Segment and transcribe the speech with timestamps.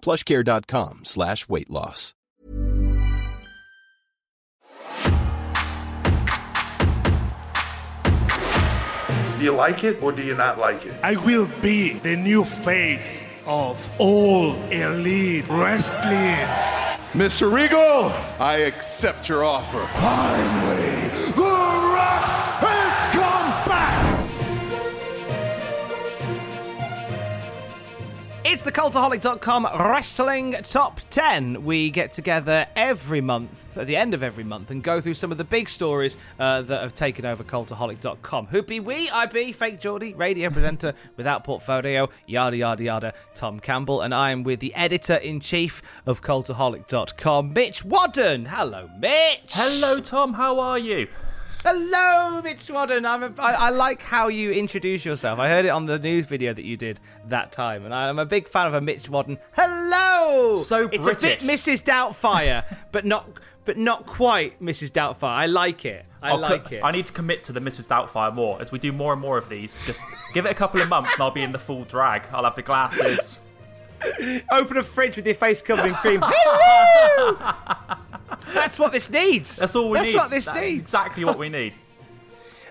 [0.00, 2.14] plushcare.com slash weight loss.
[9.38, 10.94] Do you like it or do you not like it?
[11.04, 16.44] I will be the new face of all elite wrestling.
[17.12, 17.50] Mr.
[17.52, 19.86] Regal, I accept your offer.
[20.00, 21.07] Finally,
[28.58, 31.64] It's the Cultaholic.com Wrestling Top 10.
[31.64, 35.30] We get together every month, at the end of every month, and go through some
[35.30, 38.46] of the big stories uh, that have taken over Cultaholic.com.
[38.46, 39.08] Who be we?
[39.10, 44.32] I be Fake Geordie, radio presenter without portfolio, yada yada yada, Tom Campbell, and I
[44.32, 48.46] am with the editor in chief of Cultaholic.com, Mitch Wadden.
[48.46, 49.52] Hello, Mitch.
[49.52, 50.32] Hello, Tom.
[50.32, 51.06] How are you?
[51.64, 53.04] Hello, Mitch Wadden.
[53.04, 55.38] I'm a, I, I like how you introduce yourself.
[55.38, 58.24] I heard it on the news video that you did that time, and I'm a
[58.24, 59.38] big fan of a Mitch Wadden.
[59.52, 60.56] Hello.
[60.56, 61.42] So it's British.
[61.42, 61.82] a bit Mrs.
[61.82, 63.28] Doubtfire, but not
[63.64, 64.92] but not quite Mrs.
[64.92, 65.24] Doubtfire.
[65.24, 66.06] I like it.
[66.22, 66.80] I I'll like co- it.
[66.82, 67.86] I need to commit to the Mrs.
[67.88, 69.78] Doubtfire more as we do more and more of these.
[69.84, 72.22] Just give it a couple of months and I'll be in the full drag.
[72.32, 73.40] I'll have the glasses.
[74.50, 76.20] Open a fridge with your face covered in cream.
[76.24, 77.96] Hello.
[78.54, 79.56] That's what this needs.
[79.56, 80.16] That's all we That's need.
[80.16, 80.80] what this That's needs.
[80.80, 81.74] exactly what we need.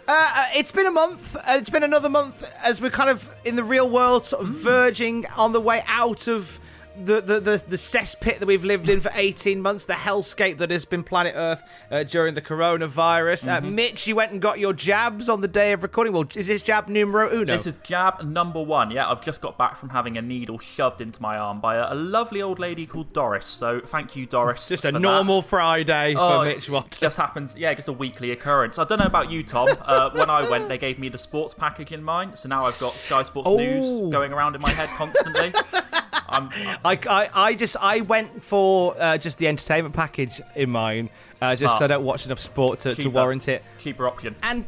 [0.08, 1.36] Uh, uh, it's been a month.
[1.36, 4.50] Uh, it's been another month as we're kind of in the real world, sort of
[4.50, 6.60] verging on the way out of
[7.06, 10.72] the, the, the, the cesspit that we've lived in for 18 months, the hellscape that
[10.72, 13.48] has been planet Earth uh, during the coronavirus.
[13.58, 16.14] Uh, Mitch, you went and got your jabs on the day of recording.
[16.14, 17.46] Well, is this jab numero uno?
[17.54, 18.92] This is jab number one.
[18.92, 21.94] Yeah, I've just got back from having a needle shoved into my arm by a,
[21.94, 23.46] a lovely old lady called Doris.
[23.46, 24.68] So thank you, Doris.
[24.68, 25.00] just a that.
[25.00, 26.98] normal Friday Oh, for Mitch Watt.
[27.00, 28.80] Just happens, yeah, just a weekly occurrence.
[28.80, 29.68] I don't know about you, Tom.
[29.82, 32.80] Uh, when I went, they gave me the sports package in mind, so now I've
[32.80, 33.58] got Sky Sports Oh.
[33.58, 35.54] News going around in my head constantly.
[36.30, 36.50] I'm,
[36.84, 41.10] I, I, I just I went for uh, just the entertainment package in mine,
[41.42, 44.36] uh, just 'cause I don't watch enough sport to, to warrant it, cheaper option.
[44.44, 44.66] and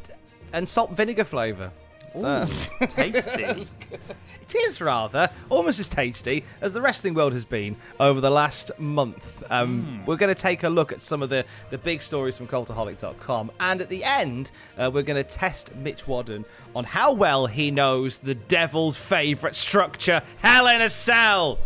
[0.53, 1.71] and salt vinegar flavour.
[2.13, 3.43] That's- Tasty.
[3.43, 8.71] it is rather almost as tasty as the wrestling world has been over the last
[8.79, 9.43] month.
[9.51, 12.47] Um, We're going to take a look at some of the, the big stories from
[12.47, 17.45] Cultaholic.com, and at the end, uh, we're going to test Mitch Wadden on how well
[17.45, 21.59] he knows the devil's favourite structure, Hell in a Cell,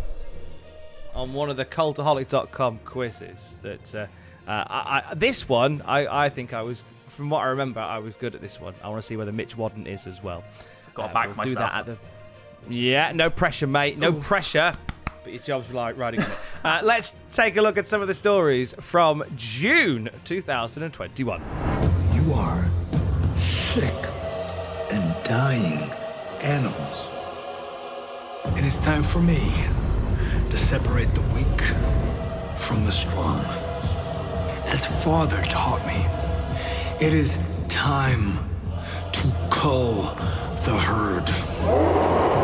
[1.14, 3.58] on one of the Cultaholic.com quizzes.
[3.62, 4.06] That uh,
[4.50, 6.84] uh, I, I, this one, I, I think I was.
[7.14, 8.74] From what I remember, I was good at this one.
[8.82, 10.42] I want to see whether Mitch Wadden is as well.
[10.94, 11.48] Gotta Uh, back we'll myself.
[11.54, 11.96] Do that at the
[12.68, 13.98] yeah, no pressure, mate.
[13.98, 14.72] No pressure.
[15.22, 16.32] But your job's like riding on it.
[16.64, 21.42] Uh, let's take a look at some of the stories from June 2021.
[22.14, 22.70] You are
[23.36, 23.92] sick
[24.90, 25.90] and dying
[26.40, 27.10] animals.
[28.44, 29.52] And It is time for me
[30.48, 31.60] to separate the weak
[32.58, 33.44] from the strong.
[34.64, 36.06] As father taught me,
[37.00, 37.38] it is
[37.68, 38.38] time
[39.12, 40.14] to cull
[40.64, 42.43] the herd.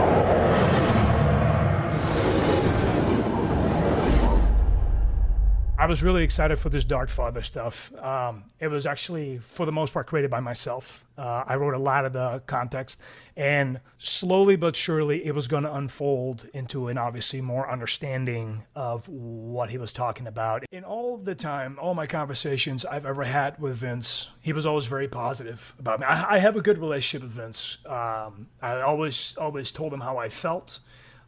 [5.80, 7.90] I was really excited for this Dark Father stuff.
[7.94, 11.06] Um, it was actually, for the most part, created by myself.
[11.16, 13.00] Uh, I wrote a lot of the context,
[13.34, 19.08] and slowly but surely, it was going to unfold into an obviously more understanding of
[19.08, 20.64] what he was talking about.
[20.70, 24.84] In all the time, all my conversations I've ever had with Vince, he was always
[24.84, 26.04] very positive about me.
[26.04, 27.78] I, I have a good relationship with Vince.
[27.86, 30.80] Um, I always, always told him how I felt.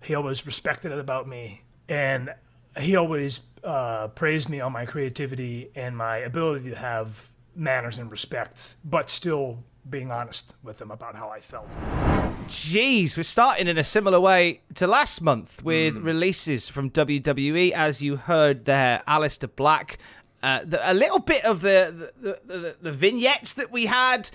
[0.02, 2.34] He always respected it about me, and
[2.78, 8.10] he always uh, praised me on my creativity and my ability to have manners and
[8.10, 9.58] respect, but still
[9.88, 11.68] being honest with them about how I felt.
[12.46, 16.04] Jeez, we're starting in a similar way to last month with mm.
[16.04, 17.72] releases from WWE.
[17.72, 19.98] As you heard there, Aleister Black.
[20.42, 24.28] Uh, the, a little bit of the the, the the, vignettes that we had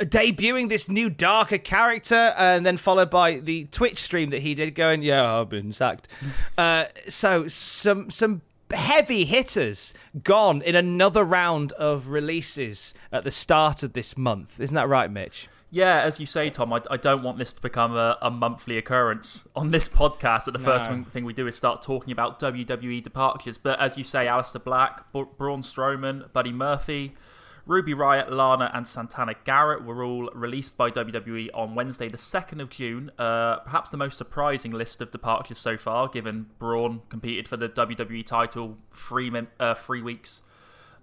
[0.00, 4.74] debuting this new darker character and then followed by the twitch stream that he did
[4.74, 6.08] going yeah i've been sacked
[6.58, 8.42] uh, so some some
[8.72, 14.60] heavy hitters gone in another round of releases at the start of this month.
[14.60, 15.48] Isn't that right, Mitch?
[15.70, 18.78] Yeah, as you say, Tom, I, I don't want this to become a, a, monthly
[18.78, 20.44] occurrence on this podcast.
[20.44, 20.64] That the no.
[20.64, 23.58] first thing we do is start talking about WWE departures.
[23.58, 27.16] But as you say, Aleister Black, Braun Strowman, Buddy Murphy,
[27.66, 32.60] Ruby Riott, Lana, and Santana Garrett were all released by WWE on Wednesday, the 2nd
[32.60, 33.10] of June.
[33.18, 37.70] Uh, perhaps the most surprising list of departures so far, given Braun competed for the
[37.70, 40.42] WWE title three, uh, three weeks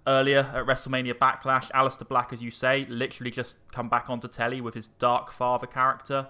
[0.06, 1.70] earlier at WrestleMania Backlash.
[1.72, 5.66] Aleister Black, as you say, literally just come back onto telly with his Dark Father
[5.66, 6.28] character.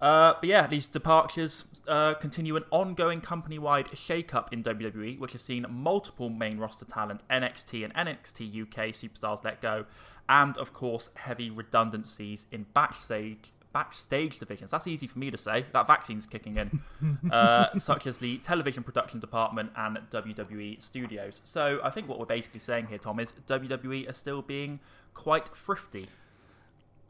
[0.00, 5.32] Uh, but yeah, these departures uh, continue an ongoing company wide shake-up in WWE, which
[5.32, 9.86] has seen multiple main roster talent, NXT and NXT UK superstars let go,
[10.28, 14.70] and of course, heavy redundancies in backstage backstage divisions.
[14.70, 15.66] That's easy for me to say.
[15.74, 16.80] That vaccine's kicking in,
[17.30, 21.42] uh, such as the television production department and WWE studios.
[21.44, 24.80] So I think what we're basically saying here, Tom, is WWE are still being
[25.12, 26.06] quite thrifty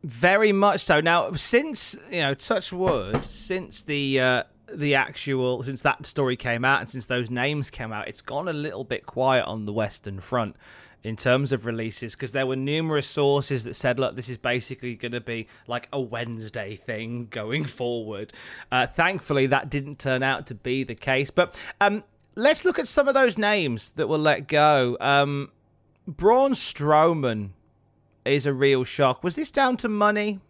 [0.05, 1.01] very much so.
[1.01, 6.65] Now, since you know, touch wood, since the uh, the actual since that story came
[6.65, 9.73] out and since those names came out, it's gone a little bit quiet on the
[9.73, 10.57] Western Front
[11.07, 14.97] in terms of releases because there were numerous sources that said, look, this is basically
[14.97, 18.33] going to be like a Wednesday thing going forward.
[18.73, 21.31] Uh, thankfully, that didn't turn out to be the case.
[21.31, 22.03] But um,
[22.35, 24.97] let's look at some of those names that were let go.
[25.01, 25.53] Um,
[26.09, 27.51] Braun Strowman
[28.27, 29.23] is a real shock.
[29.23, 30.41] Was this down to money?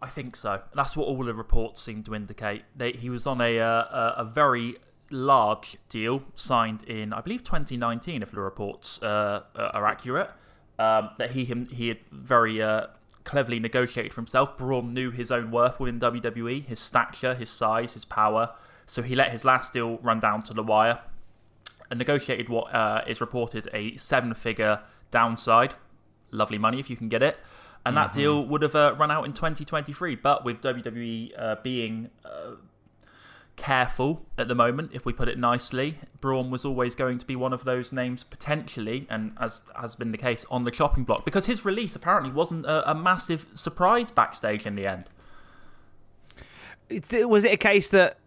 [0.00, 0.62] I think so.
[0.74, 2.62] That's what all the reports seem to indicate.
[2.80, 4.76] He was on a, uh, a very
[5.10, 10.30] large deal signed in, I believe, 2019, if the reports uh, are accurate.
[10.78, 12.86] Um, that he him, he had very uh,
[13.24, 14.56] cleverly negotiated for himself.
[14.56, 18.54] Braun knew his own worth within WWE, his stature, his size, his power.
[18.86, 21.00] So he let his last deal run down to the wire
[21.90, 24.80] and negotiated what uh, is reported a seven-figure
[25.10, 25.74] downside
[26.30, 27.38] lovely money if you can get it.
[27.86, 28.20] And that mm-hmm.
[28.20, 30.16] deal would have uh, run out in 2023.
[30.16, 32.56] But with WWE uh, being uh,
[33.56, 37.36] careful at the moment, if we put it nicely, Braun was always going to be
[37.36, 41.24] one of those names potentially, and as has been the case, on the chopping block
[41.24, 45.04] because his release apparently wasn't a, a massive surprise backstage in the end.
[47.28, 48.18] Was it a case that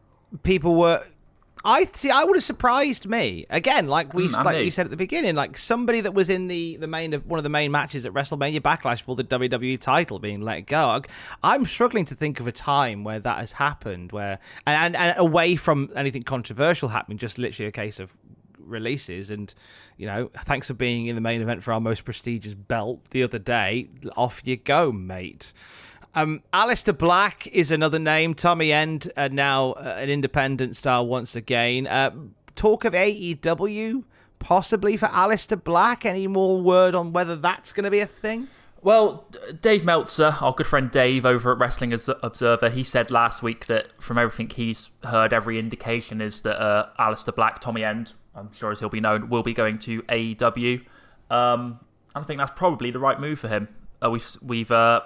[0.44, 1.04] people were
[1.64, 2.10] I see.
[2.10, 5.36] I would have surprised me again, like we mm, like we said at the beginning,
[5.36, 8.14] like somebody that was in the the main of one of the main matches at
[8.14, 11.02] WrestleMania Backlash for the WWE title being let go.
[11.44, 15.20] I'm struggling to think of a time where that has happened, where and, and, and
[15.20, 18.14] away from anything controversial happening, just literally a case of
[18.60, 19.54] releases and
[19.98, 23.22] you know thanks for being in the main event for our most prestigious belt the
[23.22, 25.52] other day off you go mate
[26.16, 28.34] um, Aleister Black is another name.
[28.34, 31.88] Tommy End, uh, now an independent star once again.
[31.88, 32.12] Uh,
[32.56, 34.04] talk of AEW
[34.42, 36.06] possibly for Aleister Black.
[36.06, 38.48] Any more word on whether that's going to be a thing?
[38.84, 39.28] Well,
[39.62, 44.02] Dave Meltzer, our good friend Dave over at Wrestling Observer, he said last week that
[44.02, 48.72] from everything he's heard, every indication is that uh, Aleister Black, Tommy End, I'm sure
[48.72, 50.84] as he'll be known, will be going to AEW.
[51.30, 51.80] Um,
[52.16, 53.68] I think that's probably the right move for him.
[54.04, 55.02] Uh, we've we've uh,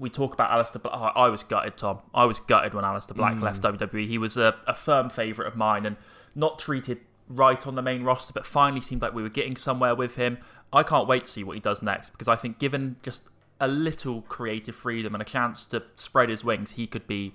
[0.00, 0.94] we talk about Aleister Black.
[0.94, 2.00] Oh, I was gutted, Tom.
[2.14, 3.42] I was gutted when Aleister Black mm.
[3.42, 4.08] left WWE.
[4.08, 5.96] He was a, a firm favourite of mine and
[6.34, 9.94] not treated right on the main roster, but finally seemed like we were getting somewhere
[9.94, 10.38] with him.
[10.72, 13.28] I can't wait to see what he does next because I think, given just
[13.60, 17.34] a little creative freedom and a chance to spread his wings, he could be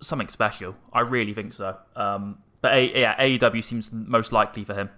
[0.00, 0.76] something special.
[0.92, 1.76] I really think so.
[1.94, 4.90] Um, but a- yeah, AEW seems most likely for him.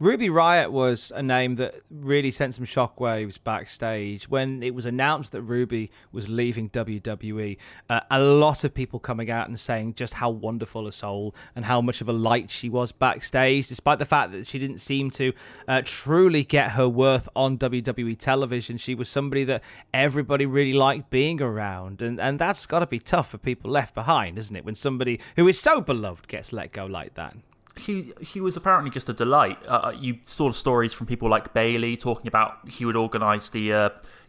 [0.00, 5.32] Ruby Riott was a name that really sent some shockwaves backstage when it was announced
[5.32, 7.56] that Ruby was leaving WWE.
[7.90, 11.64] Uh, a lot of people coming out and saying just how wonderful a soul and
[11.64, 15.10] how much of a light she was backstage, despite the fact that she didn't seem
[15.10, 15.32] to
[15.66, 18.76] uh, truly get her worth on WWE television.
[18.78, 23.00] She was somebody that everybody really liked being around, and and that's got to be
[23.00, 24.64] tough for people left behind, isn't it?
[24.64, 27.34] When somebody who is so beloved gets let go like that
[27.78, 29.58] she she was apparently just a delight.
[29.66, 33.72] Uh, uh, you saw stories from people like Bayley talking about she would organise the
[33.72, 33.88] uh,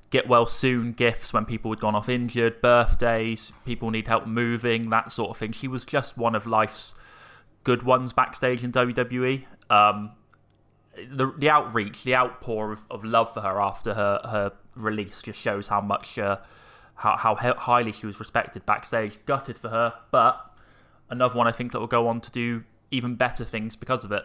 [0.09, 4.89] get well soon gifts when people had gone off injured, birthdays, people need help moving,
[4.89, 5.51] that sort of thing.
[5.51, 6.95] She was just one of life's
[7.63, 9.45] good ones backstage in WWE.
[9.69, 10.11] Um,
[10.95, 15.39] the the outreach, the outpour of, of love for her after her, her release just
[15.39, 16.37] shows how much uh,
[16.95, 19.23] how how highly she was respected backstage.
[19.25, 20.45] Gutted for her, but
[21.09, 24.11] another one I think that will go on to do even better things because of
[24.11, 24.23] it.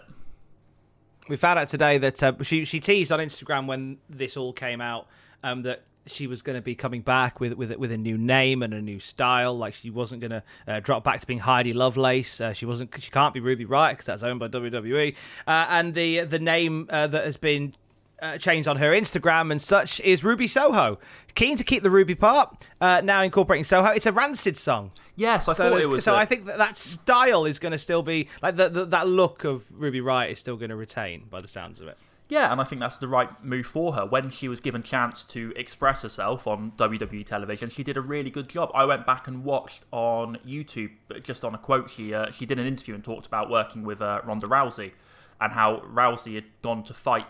[1.28, 4.80] We found out today that uh, she she teased on Instagram when this all came
[4.80, 5.06] out
[5.42, 8.62] um, that she was going to be coming back with with with a new name
[8.62, 9.56] and a new style.
[9.56, 12.40] Like she wasn't going to uh, drop back to being Heidi Lovelace.
[12.40, 12.94] Uh, she wasn't.
[13.00, 15.14] She can't be Ruby Riott because that's owned by WWE.
[15.46, 17.74] Uh, and the the name uh, that has been
[18.20, 20.98] uh, changed on her Instagram and such is Ruby Soho.
[21.34, 23.90] Keen to keep the Ruby part, uh, now incorporating Soho.
[23.90, 24.92] It's a Rancid song.
[25.16, 26.04] Yes, I so thought it was.
[26.04, 26.18] So a...
[26.18, 29.44] I think that that style is going to still be like the, the, that look
[29.44, 31.98] of Ruby Riott is still going to retain by the sounds of it.
[32.28, 34.06] Yeah, and I think that's the right move for her.
[34.06, 38.30] When she was given chance to express herself on WWE television, she did a really
[38.30, 38.70] good job.
[38.74, 40.92] I went back and watched on YouTube,
[41.22, 41.90] just on a quote.
[41.90, 44.92] She uh, she did an interview and talked about working with uh, Ronda Rousey
[45.38, 47.26] and how Rousey had gone to fight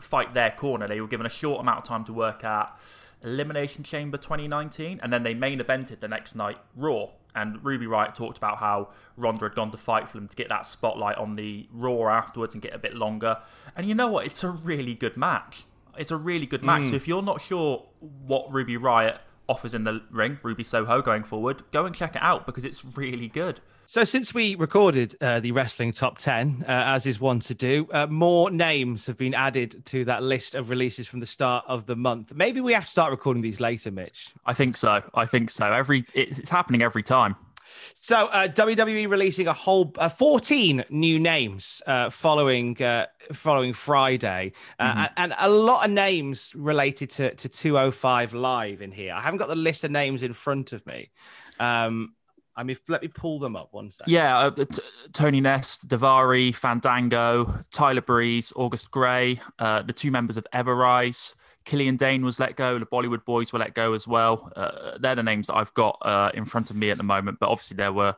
[0.00, 0.88] fight their corner.
[0.88, 2.78] They were given a short amount of time to work at
[3.22, 7.08] Elimination Chamber 2019, and then they main evented the next night Raw.
[7.34, 10.48] And Ruby Riott talked about how Ronda had gone to fight for them to get
[10.50, 13.38] that spotlight on the Raw afterwards and get a bit longer.
[13.74, 14.26] And you know what?
[14.26, 15.64] It's a really good match.
[15.98, 16.82] It's a really good match.
[16.82, 16.90] Mm.
[16.90, 21.24] So if you're not sure what Ruby Riott offers in the ring, Ruby Soho going
[21.24, 23.60] forward, go and check it out because it's really good.
[23.86, 27.86] So, since we recorded uh, the wrestling top 10, uh, as is one to do,
[27.92, 31.84] uh, more names have been added to that list of releases from the start of
[31.86, 32.34] the month.
[32.34, 34.32] Maybe we have to start recording these later, Mitch.
[34.46, 35.02] I think so.
[35.14, 35.70] I think so.
[35.70, 37.36] Every It's happening every time.
[37.94, 44.52] So, uh, WWE releasing a whole uh, 14 new names uh, following uh, following Friday,
[44.78, 44.98] uh, mm-hmm.
[44.98, 49.14] and, and, a lot of names related to, to 205 Live in here.
[49.14, 51.10] I haven't got the list of names in front of me.
[51.58, 52.13] Um,
[52.56, 54.12] I mean, let me pull them up one second.
[54.12, 54.82] Yeah, uh, t-
[55.12, 61.34] Tony Nese, Daivari, Fandango, Tyler Breeze, August Grey, uh, the two members of Ever-Rise,
[61.64, 62.78] Killian Dain was let go.
[62.78, 64.52] The Bollywood Boys were let go as well.
[64.54, 67.38] Uh, they're the names that I've got uh, in front of me at the moment.
[67.40, 68.16] But obviously, there were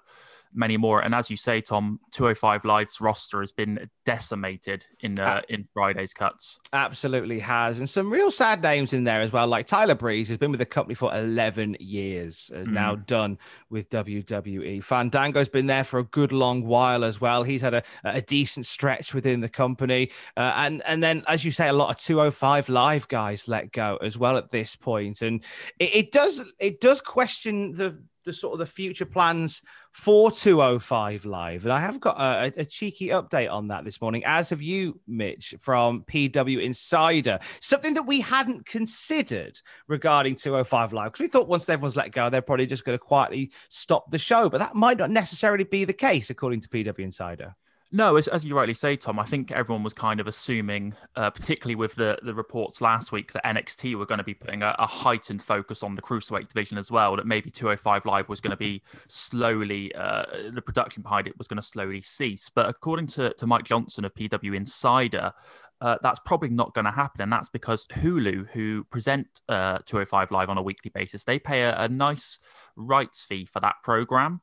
[0.56, 1.00] many more.
[1.00, 6.14] And as you say, Tom, 205 Live's roster has been decimated in uh, in Friday's
[6.14, 6.58] cuts.
[6.72, 9.46] Absolutely has, and some real sad names in there as well.
[9.46, 12.66] Like Tyler Breeze, who's been with the company for 11 years, mm.
[12.68, 13.38] now done
[13.70, 14.82] with WWE.
[14.82, 17.42] Fandango's been there for a good long while as well.
[17.42, 21.50] He's had a, a decent stretch within the company, uh, and and then as you
[21.50, 25.44] say, a lot of 205 Live guys let go as well at this point, and
[25.78, 31.24] it, it does it does question the the sort of the future plans for 205
[31.24, 31.64] Live.
[31.64, 35.00] And I have got a, a, cheeky update on that this morning, as have you,
[35.06, 37.38] Mitch, from PW Insider.
[37.60, 42.28] Something that we hadn't considered regarding 205 Live, because we thought once everyone's let go,
[42.28, 44.50] they're probably just going to quietly stop the show.
[44.50, 47.56] But that might not necessarily be the case, according to PW Insider.
[47.92, 51.30] No, as, as you rightly say, Tom, I think everyone was kind of assuming, uh,
[51.30, 54.74] particularly with the, the reports last week, that NXT were going to be putting a,
[54.78, 57.14] a, heightened focus on the cruiserweight division as well.
[57.14, 61.46] That maybe 205 Live was going to be slowly, uh, the production behind it was
[61.46, 62.50] going to slowly cease.
[62.50, 65.32] But according to, to Mike Johnson of PW Insider,
[65.80, 67.20] uh, that's probably not going to happen.
[67.20, 71.62] And that's because Hulu, who present uh, 205 Live on a weekly basis, they pay
[71.62, 72.40] a, a nice
[72.74, 74.40] rights fee for that program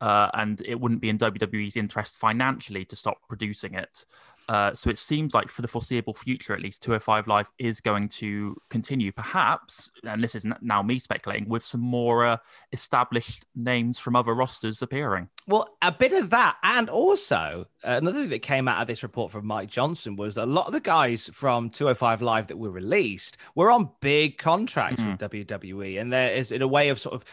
[0.00, 4.04] uh, and it wouldn't be in WWE's interest financially to stop producing it.
[4.48, 8.08] Uh, so it seems like for the foreseeable future, at least, 205 Live is going
[8.08, 12.36] to continue, perhaps, and this is now me speculating, with some more uh,
[12.72, 15.28] established names from other rosters appearing.
[15.48, 19.02] Well, a bit of that, and also uh, another thing that came out of this
[19.02, 22.70] report from Mike Johnson was a lot of the guys from 205 Live that were
[22.70, 25.12] released were on big contracts mm-hmm.
[25.12, 27.24] with WWE, and there is in a way of sort of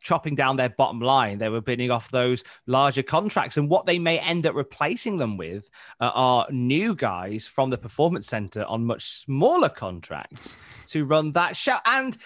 [0.00, 1.38] chopping down their bottom line.
[1.38, 5.36] They were bidding off those larger contracts, and what they may end up replacing them
[5.36, 5.68] with
[6.00, 10.56] uh, are new guys from the Performance Center on much smaller contracts
[10.88, 11.76] to run that show.
[11.84, 12.16] And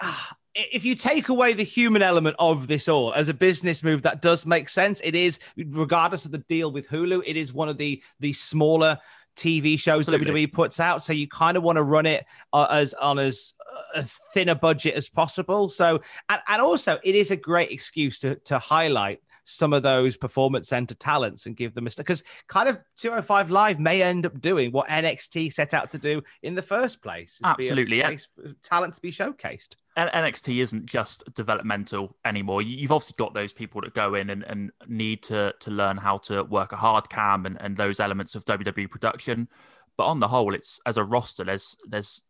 [0.00, 0.16] uh,
[0.54, 4.22] if you take away the human element of this all as a business move, that
[4.22, 5.00] does make sense.
[5.04, 8.98] It is, regardless of the deal with Hulu, it is one of the the smaller
[9.36, 10.46] TV shows Absolutely.
[10.46, 11.02] WWE puts out.
[11.02, 14.48] So you kind of want to run it uh, as on as uh, as thin
[14.48, 15.68] a budget as possible.
[15.68, 20.16] So and, and also it is a great excuse to to highlight some of those
[20.16, 24.40] performance center talents and give them a because kind of 205 live may end up
[24.40, 27.40] doing what NXT set out to do in the first place.
[27.44, 28.16] Absolutely, yeah.
[28.62, 29.76] Talent to be showcased.
[29.96, 32.60] NXT isn't just developmental anymore.
[32.60, 36.18] You've obviously got those people that go in and, and need to to learn how
[36.18, 39.48] to work a hard cam and, and those elements of WWE production.
[39.96, 42.22] But on the whole, it's as a roster, there's there's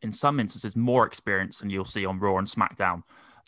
[0.00, 3.02] in some instances more experience than you'll see on Raw and SmackDown.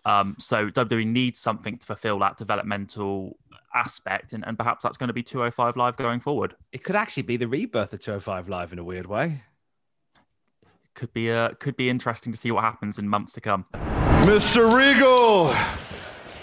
[0.04, 3.38] Um, so WWE needs something to fulfill that developmental
[3.74, 6.56] aspect, and, and perhaps that's going to be 205 Live going forward.
[6.72, 9.42] It could actually be the rebirth of 205 Live in a weird way.
[10.94, 13.66] Could be uh, could be interesting to see what happens in months to come.
[14.22, 14.72] Mr.
[14.72, 15.52] Regal,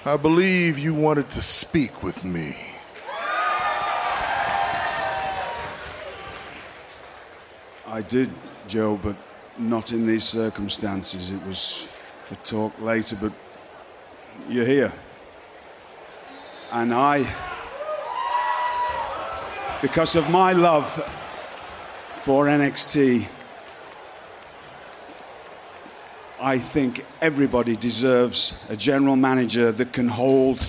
[0.04, 2.58] I believe you wanted to speak with me.
[7.88, 8.30] I did,
[8.68, 9.16] Joe, but
[9.58, 11.32] not in these circumstances.
[11.32, 11.88] It was
[12.18, 13.34] for talk later, but
[14.50, 14.92] you're here.
[16.72, 17.26] And I,
[19.82, 20.88] because of my love
[22.24, 23.28] for NXT,
[26.40, 30.60] I think everybody deserves a general manager that can hold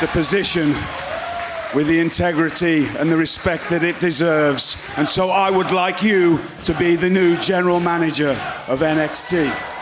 [0.00, 0.74] the position
[1.74, 4.84] with the integrity and the respect that it deserves.
[4.96, 8.30] And so I would like you to be the new general manager
[8.68, 9.75] of NXT.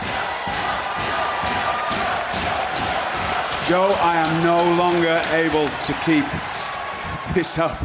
[3.66, 6.26] Joe, I am no longer able to keep
[7.34, 7.80] this up.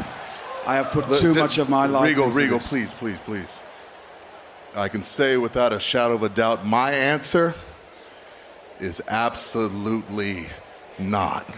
[0.68, 2.68] I have put too much of my life Regal, Regal, this.
[2.68, 3.62] please, please, please.
[4.76, 7.56] I can say without a shadow of a doubt, my answer
[8.82, 10.48] is absolutely
[11.00, 11.50] not.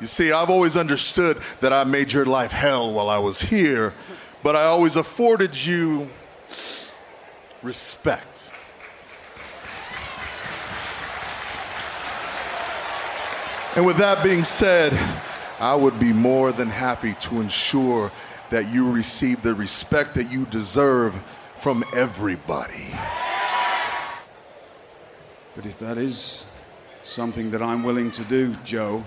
[0.00, 3.94] You see, I've always understood that I made your life hell while I was here,
[4.42, 6.10] but I always afforded you
[7.62, 8.50] respect.
[13.76, 14.92] And with that being said,
[15.60, 18.10] I would be more than happy to ensure
[18.48, 21.14] that you receive the respect that you deserve
[21.56, 22.88] from everybody.
[25.54, 26.50] But if that is
[27.04, 29.04] something that I'm willing to do, Joe,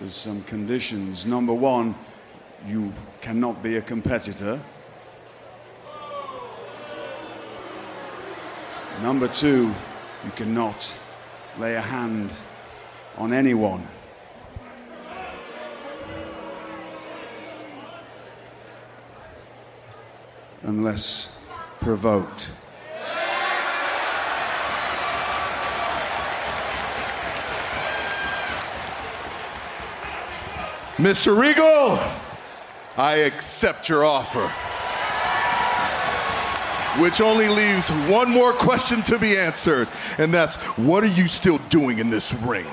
[0.00, 1.24] there's some conditions.
[1.24, 1.94] Number one,
[2.66, 4.60] you cannot be a competitor.
[9.02, 9.72] Number two,
[10.24, 10.98] you cannot
[11.58, 12.34] lay a hand
[13.16, 13.86] on anyone.
[20.62, 21.44] Unless
[21.80, 22.50] provoked.
[30.96, 31.38] Mr.
[31.38, 32.00] Regal,
[32.96, 34.50] I accept your offer.
[37.00, 41.58] Which only leaves one more question to be answered, and that's what are you still
[41.68, 42.66] doing in this ring?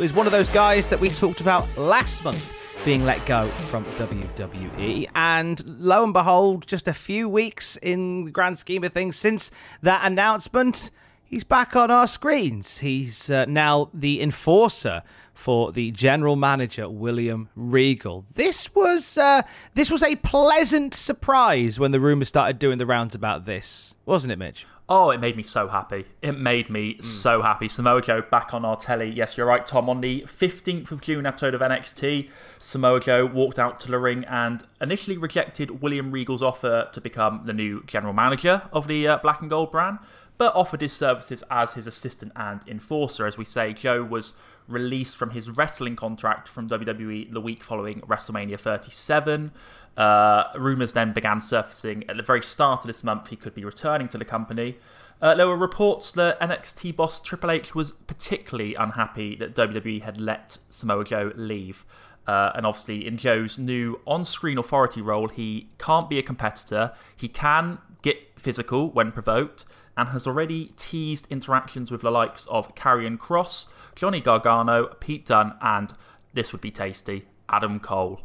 [0.00, 3.84] Is one of those guys that we talked about last month being let go from
[3.96, 5.08] WWE.
[5.14, 9.50] And lo and behold, just a few weeks in the grand scheme of things since
[9.82, 10.90] that announcement,
[11.22, 12.78] he's back on our screens.
[12.78, 15.02] He's uh, now the enforcer
[15.34, 18.24] for the general manager William Regal.
[18.32, 19.42] This was uh,
[19.74, 24.32] this was a pleasant surprise when the rumors started doing the rounds about this, wasn't
[24.32, 24.64] it, Mitch?
[24.92, 26.06] Oh, it made me so happy.
[26.20, 27.04] It made me mm.
[27.04, 27.68] so happy.
[27.68, 29.08] Samoa Joe back on our telly.
[29.08, 29.88] Yes, you're right, Tom.
[29.88, 34.24] On the 15th of June episode of NXT, Samoa Joe walked out to the ring
[34.24, 39.18] and initially rejected William Regal's offer to become the new general manager of the uh,
[39.18, 40.00] Black and Gold brand,
[40.38, 43.28] but offered his services as his assistant and enforcer.
[43.28, 44.32] As we say, Joe was
[44.66, 49.52] released from his wrestling contract from WWE the week following WrestleMania 37.
[49.96, 53.64] Uh, rumours then began surfacing at the very start of this month he could be
[53.64, 54.76] returning to the company.
[55.20, 60.18] Uh, there were reports that NXT boss Triple H was particularly unhappy that WWE had
[60.18, 61.84] let Samoa Joe leave.
[62.26, 66.92] Uh, and obviously, in Joe's new on screen authority role, he can't be a competitor.
[67.16, 69.64] He can get physical when provoked
[69.96, 75.54] and has already teased interactions with the likes of Karrion Kross, Johnny Gargano, Pete Dunne,
[75.60, 75.92] and
[76.32, 78.22] this would be tasty, Adam Cole.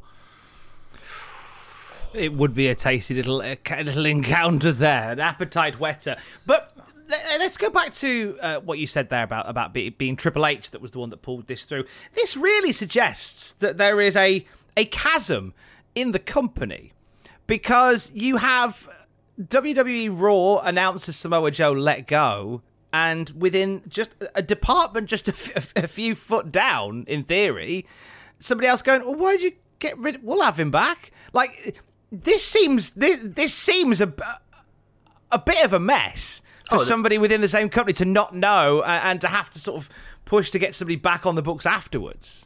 [2.15, 6.15] It would be a tasty little uh, little encounter there, an appetite wetter.
[6.45, 6.75] But
[7.09, 10.81] let's go back to uh, what you said there about about being Triple H that
[10.81, 11.85] was the one that pulled this through.
[12.13, 14.45] This really suggests that there is a
[14.77, 15.53] a chasm
[15.93, 16.93] in the company
[17.47, 18.89] because you have
[19.41, 22.61] WWE Raw announces Samoa Joe let go,
[22.93, 27.85] and within just a department just a, f- a few foot down, in theory,
[28.39, 30.23] somebody else going, "Well, why did you get rid?
[30.23, 31.75] We'll have him back." Like
[32.23, 34.13] this seems this, this seems a
[35.31, 38.81] a bit of a mess for oh, somebody within the same company to not know
[38.83, 39.89] and to have to sort of
[40.23, 42.45] push to get somebody back on the books afterwards.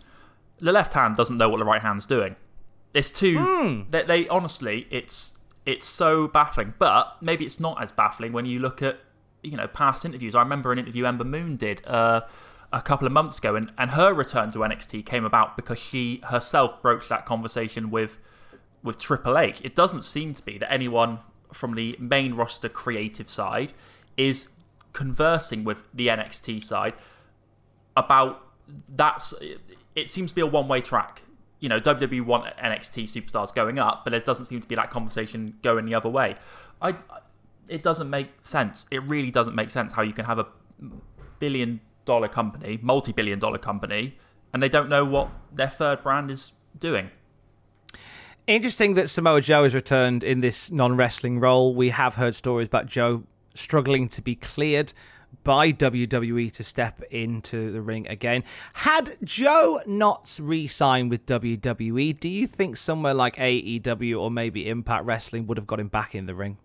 [0.57, 2.35] The left hand doesn't know what the right hand's doing.
[2.93, 3.37] It's too.
[3.37, 3.91] Mm.
[3.91, 6.73] They, they honestly, it's it's so baffling.
[6.79, 8.99] But maybe it's not as baffling when you look at
[9.41, 10.35] you know past interviews.
[10.35, 11.85] I remember an interview Ember Moon did.
[11.85, 12.21] Uh,
[12.71, 16.21] a couple of months ago, and, and her return to NXT came about because she
[16.25, 18.19] herself broached that conversation with
[18.83, 19.61] with Triple H.
[19.63, 21.19] It doesn't seem to be that anyone
[21.51, 23.73] from the main roster creative side
[24.17, 24.49] is
[24.93, 26.93] conversing with the NXT side
[27.95, 28.45] about
[28.87, 29.33] that's
[29.95, 31.23] it seems to be a one way track.
[31.59, 34.89] You know, WWE want NXT superstars going up, but there doesn't seem to be that
[34.89, 36.35] conversation going the other way.
[36.81, 36.95] I
[37.67, 38.85] it doesn't make sense.
[38.89, 40.47] It really doesn't make sense how you can have a
[41.39, 44.17] billion dollar company, multi billion dollar company,
[44.53, 47.11] and they don't know what their third brand is doing.
[48.49, 51.75] Interesting that Samoa Joe has returned in this non wrestling role.
[51.75, 53.21] We have heard stories about Joe
[53.53, 54.91] struggling to be cleared
[55.43, 58.43] by WWE to step into the ring again.
[58.73, 64.67] Had Joe not re signed with WWE, do you think somewhere like AEW or maybe
[64.67, 66.57] Impact Wrestling would have got him back in the ring?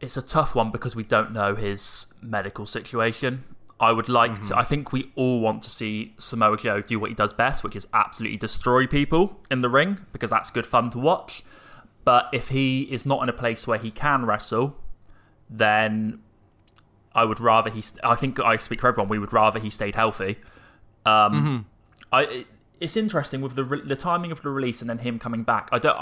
[0.00, 3.44] It's a tough one because we don't know his medical situation.
[3.82, 4.48] I would like mm-hmm.
[4.48, 4.56] to.
[4.56, 7.74] I think we all want to see Samoa Joe do what he does best, which
[7.74, 11.44] is absolutely destroy people in the ring because that's good fun to watch.
[12.04, 14.76] But if he is not in a place where he can wrestle,
[15.50, 16.20] then
[17.12, 17.82] I would rather he.
[18.04, 19.08] I think I speak for everyone.
[19.08, 20.38] We would rather he stayed healthy.
[21.04, 21.58] Um, mm-hmm.
[22.12, 22.46] I.
[22.78, 25.68] It's interesting with the the timing of the release and then him coming back.
[25.72, 25.98] I don't.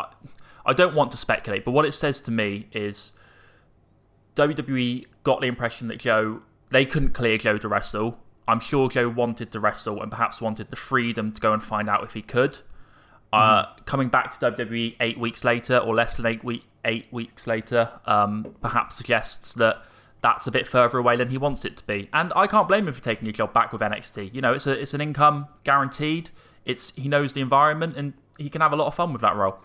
[0.67, 3.13] I don't want to speculate, but what it says to me is
[4.37, 8.19] WWE got the impression that Joe they couldn't clear Joe to wrestle.
[8.49, 11.89] I'm sure Joe wanted to wrestle and perhaps wanted the freedom to go and find
[11.89, 12.59] out if he could.
[13.33, 13.85] Uh, mm-hmm.
[13.85, 18.01] coming back to WWE eight weeks later, or less than eight, week, eight weeks later,
[18.07, 19.85] um, perhaps suggests that
[20.21, 22.09] that's a bit further away than he wants it to be.
[22.13, 24.35] And I can't blame him for taking a job back with NXT.
[24.35, 26.31] You know, it's a it's an income guaranteed.
[26.65, 29.37] It's he knows the environment and he can have a lot of fun with that
[29.37, 29.59] role.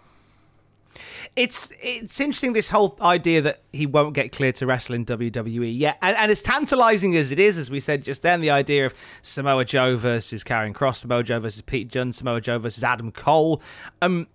[1.36, 5.78] It's it's interesting this whole idea that he won't get cleared to wrestle in WWE.
[5.78, 8.86] Yeah, and, and as tantalizing as it is, as we said just then, the idea
[8.86, 13.12] of Samoa Joe versus Karrion Kross, Samoa Joe versus Pete Dunne, Samoa Joe versus Adam
[13.12, 13.62] Cole.
[14.02, 14.28] Um,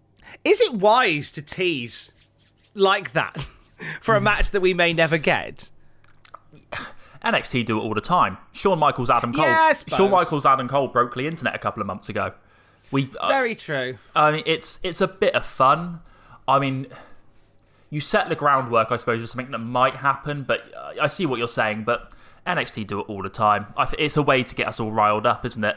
[0.45, 2.13] is it wise to tease
[2.75, 3.37] like that
[4.01, 5.71] for a match that we may never get?
[7.25, 8.39] NXT do it all the time.
[8.53, 9.45] Shawn Michaels, Adam Cole.
[9.45, 12.33] Yeah, Shawn Michaels, Adam Cole broke the internet a couple of months ago.
[12.91, 13.99] We uh, very true.
[14.17, 16.01] I mean, it's it's a bit of fun.
[16.51, 16.87] I mean,
[17.91, 20.43] you set the groundwork, I suppose, for something that might happen.
[20.43, 20.63] But
[21.01, 21.85] I see what you're saying.
[21.85, 22.13] But
[22.47, 23.67] NXT do it all the time.
[23.99, 25.77] It's a way to get us all riled up, isn't it?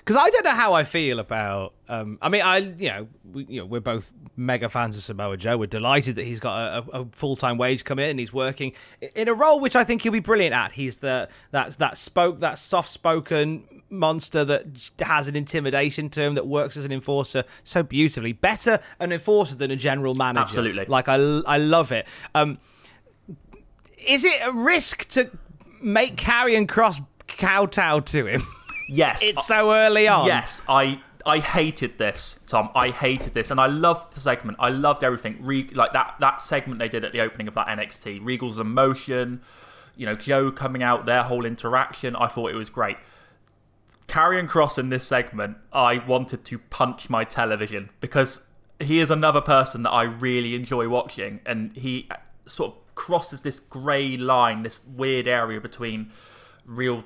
[0.00, 1.74] Because I don't know how I feel about.
[1.88, 5.36] Um, I mean, I you know, we, you know, we're both mega fans of Samoa
[5.36, 5.56] Joe.
[5.58, 8.72] We're delighted that he's got a, a full time wage coming in and he's working
[9.14, 10.72] in a role which I think he'll be brilliant at.
[10.72, 14.66] He's the that that spoke that soft spoken monster that
[15.00, 18.32] has an intimidation to him that works as an enforcer so beautifully.
[18.32, 20.44] Better an enforcer than a general manager.
[20.44, 20.84] Absolutely.
[20.86, 22.06] Like I I love it.
[22.34, 22.58] Um,
[24.06, 25.30] is it a risk to
[25.82, 28.42] make Karrion Kross kowtow to him?
[28.90, 29.22] Yes.
[29.22, 30.26] It's so early on.
[30.26, 32.70] Yes, I I hated this, Tom.
[32.74, 34.56] I hated this, and I loved the segment.
[34.60, 35.38] I loved everything.
[35.40, 38.20] Re- like that that segment they did at the opening of that NXT.
[38.22, 39.42] Regal's emotion,
[39.96, 42.16] you know, Joe coming out, their whole interaction.
[42.16, 42.96] I thought it was great.
[44.08, 48.44] Karrion Kross in this segment, I wanted to punch my television because
[48.80, 52.08] he is another person that I really enjoy watching, and he
[52.46, 56.10] sort of crosses this grey line, this weird area between
[56.64, 57.04] real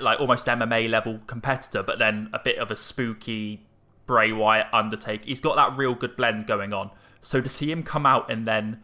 [0.00, 3.66] like almost MMA level competitor, but then a bit of a spooky
[4.06, 5.24] Bray Wyatt Undertaker.
[5.24, 6.90] He's got that real good blend going on.
[7.20, 8.80] So to see him come out and then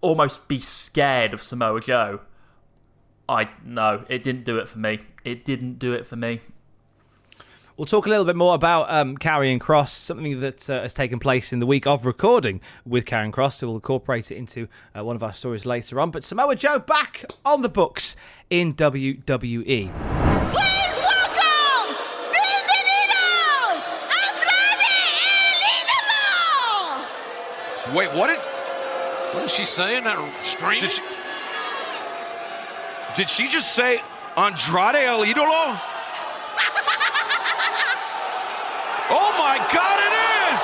[0.00, 2.20] almost be scared of Samoa Joe,
[3.28, 5.00] I no, it didn't do it for me.
[5.24, 6.40] It didn't do it for me.
[7.78, 11.18] We'll talk a little bit more about um, Karrion Kross, something that uh, has taken
[11.18, 13.54] place in the week of recording with Karrion Kross.
[13.54, 16.10] So we'll incorporate it into uh, one of our stories later on.
[16.10, 18.14] But Samoa Joe back on the books
[18.50, 19.90] in WWE.
[20.52, 21.96] Please welcome
[22.30, 23.84] Bienvenidos
[27.96, 28.38] Wait, what did
[29.34, 30.04] what did she saying?
[30.04, 30.82] that scream?
[30.82, 31.02] Did she,
[33.16, 34.02] did she just say
[34.36, 35.80] Andrade El Idolo?
[39.32, 40.60] Oh my God, it is!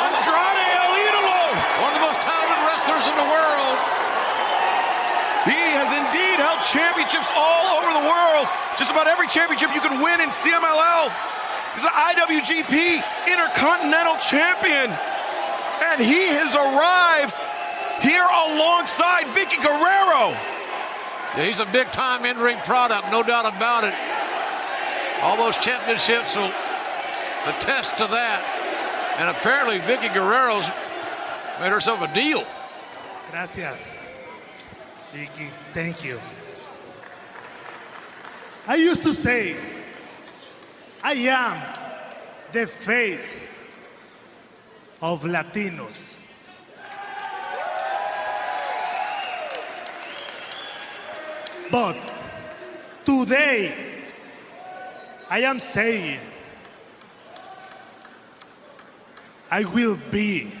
[0.00, 1.40] Andrade El Idolo!
[1.84, 3.76] One of the most talented wrestlers in the world.
[5.44, 8.48] He has indeed held championships all over the world.
[8.80, 11.12] Just about every championship you can win in CMLL.
[11.76, 14.88] He's an IWGP Intercontinental Champion.
[15.92, 17.36] And he has arrived
[18.00, 20.32] here alongside Vickie Guerrero.
[21.36, 23.92] Yeah, he's a big time in ring product, no doubt about it.
[25.22, 26.52] All those championships will
[27.46, 29.14] attest to that.
[29.18, 30.68] And apparently Vickie Guerrero's
[31.60, 32.44] made herself a deal.
[33.30, 33.98] Gracias,
[35.12, 35.50] Vickie.
[35.72, 36.20] Thank you.
[38.68, 39.56] I used to say,
[41.02, 41.62] I am
[42.52, 43.46] the face
[45.00, 46.18] of Latinos.
[51.70, 51.96] But
[53.04, 53.95] today,
[55.28, 56.20] I am saying
[59.50, 60.52] I will be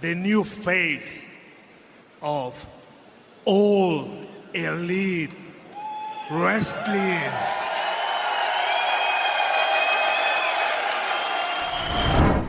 [0.00, 1.28] the new face
[2.22, 2.64] of
[3.44, 4.08] all
[4.54, 5.34] elite
[6.30, 7.32] wrestling.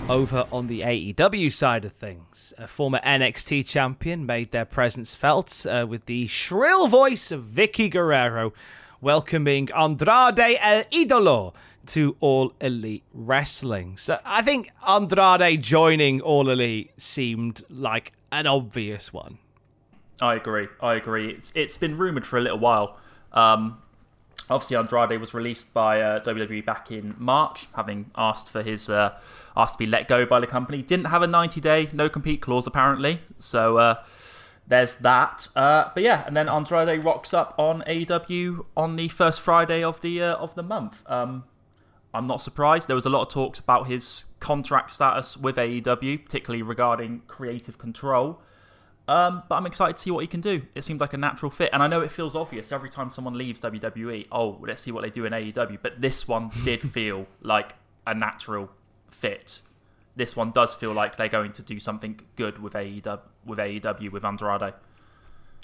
[0.08, 5.65] Over on the AEW side of things, a former NXT champion made their presence felt
[5.65, 8.54] uh, with the shrill voice of Vickie Guerrero
[9.02, 11.54] welcoming Andrade El Idolo
[11.88, 13.98] to All Elite Wrestling.
[13.98, 19.40] So I think Andrade joining All Elite seemed like an obvious one.
[20.22, 20.68] I agree.
[20.82, 21.32] I agree.
[21.32, 22.98] It's it's been rumored for a little while.
[23.34, 23.80] Um,
[24.50, 29.18] obviously, Andrade was released by uh, WWE back in March, having asked for his uh,
[29.58, 30.84] asked to be let go by the company.
[30.84, 33.20] Didn't have a 90 day no compete clause apparently.
[33.40, 34.04] So uh,
[34.67, 35.47] there's that.
[35.56, 40.02] Uh, but yeah, and then Andrade rocks up on AEW on the first Friday of
[40.02, 41.04] the uh, of the month.
[41.10, 41.43] Um,
[42.13, 42.88] I'm not surprised.
[42.88, 47.78] There was a lot of talks about his contract status with AEW, particularly regarding creative
[47.78, 48.41] control.
[49.08, 50.62] Um, but I'm excited to see what he can do.
[50.76, 51.69] It seems like a natural fit.
[51.74, 54.28] And I know it feels obvious every time someone leaves WWE.
[54.32, 55.80] Oh, let's see what they do in AEW.
[55.82, 58.69] But this one did feel like a natural
[59.10, 59.62] fit.
[60.22, 64.12] This one does feel like they're going to do something good with AEW with AEW
[64.12, 64.76] with Andrade.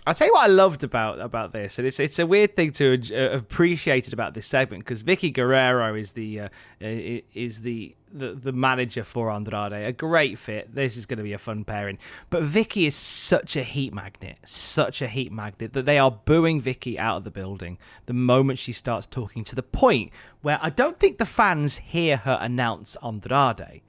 [0.08, 2.72] I'll tell you what I loved about about this, and it's it's a weird thing
[2.72, 6.50] to uh, appreciate about this segment because Vickie Guerrero is the uh,
[6.82, 10.74] is the, the the manager for Andrade, a great fit.
[10.74, 12.00] This is going to be a fun pairing.
[12.32, 16.64] But Vickie is such a heat magnet, such a heat magnet that they are booing
[16.64, 19.44] Vickie out of the building the moment she starts talking.
[19.44, 23.84] To the point where I don't think the fans hear her announce Andrade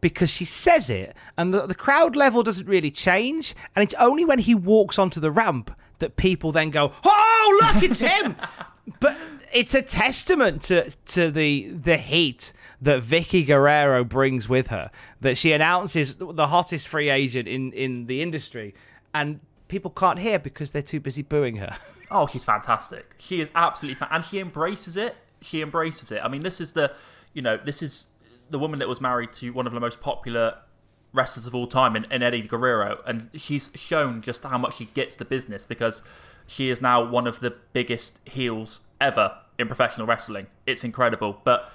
[0.00, 3.54] because she says it and the, the crowd level doesn't really change.
[3.74, 7.82] And it's only when he walks onto the ramp that people then go, oh, look,
[7.82, 8.36] it's him.
[9.00, 9.16] but
[9.52, 15.36] it's a testament to, to the, the heat that Vickie Guerrero brings with her, that
[15.36, 18.74] she announces the hottest free agent in, in the industry.
[19.14, 21.76] And people can't hear because they're too busy booing her.
[22.10, 23.14] oh, she's fantastic.
[23.18, 25.14] She is absolutely fan- and she embraces it.
[25.42, 26.20] She embraces it.
[26.22, 26.92] I mean, this is the,
[27.34, 28.06] you know, this is
[28.50, 30.58] the woman that was married to one of the most popular
[31.12, 34.86] wrestlers of all time in, in Eddie Guerrero, and she's shown just how much she
[34.86, 36.02] gets the business because
[36.46, 40.46] she is now one of the biggest heels ever in professional wrestling.
[40.66, 41.40] It's incredible.
[41.44, 41.70] But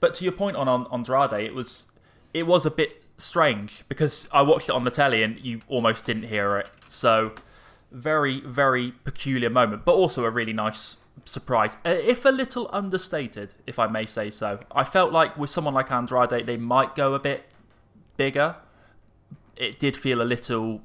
[0.00, 1.90] but to your point on, on Andrade, it was
[2.34, 6.04] it was a bit strange because I watched it on the telly and you almost
[6.04, 6.68] didn't hear it.
[6.86, 7.32] So
[7.90, 13.78] very very peculiar moment, but also a really nice surprise, if a little understated, if
[13.78, 14.60] I may say so.
[14.72, 17.46] I felt like with someone like Andrade, they might go a bit
[18.16, 18.56] bigger.
[19.56, 20.82] It did feel a little,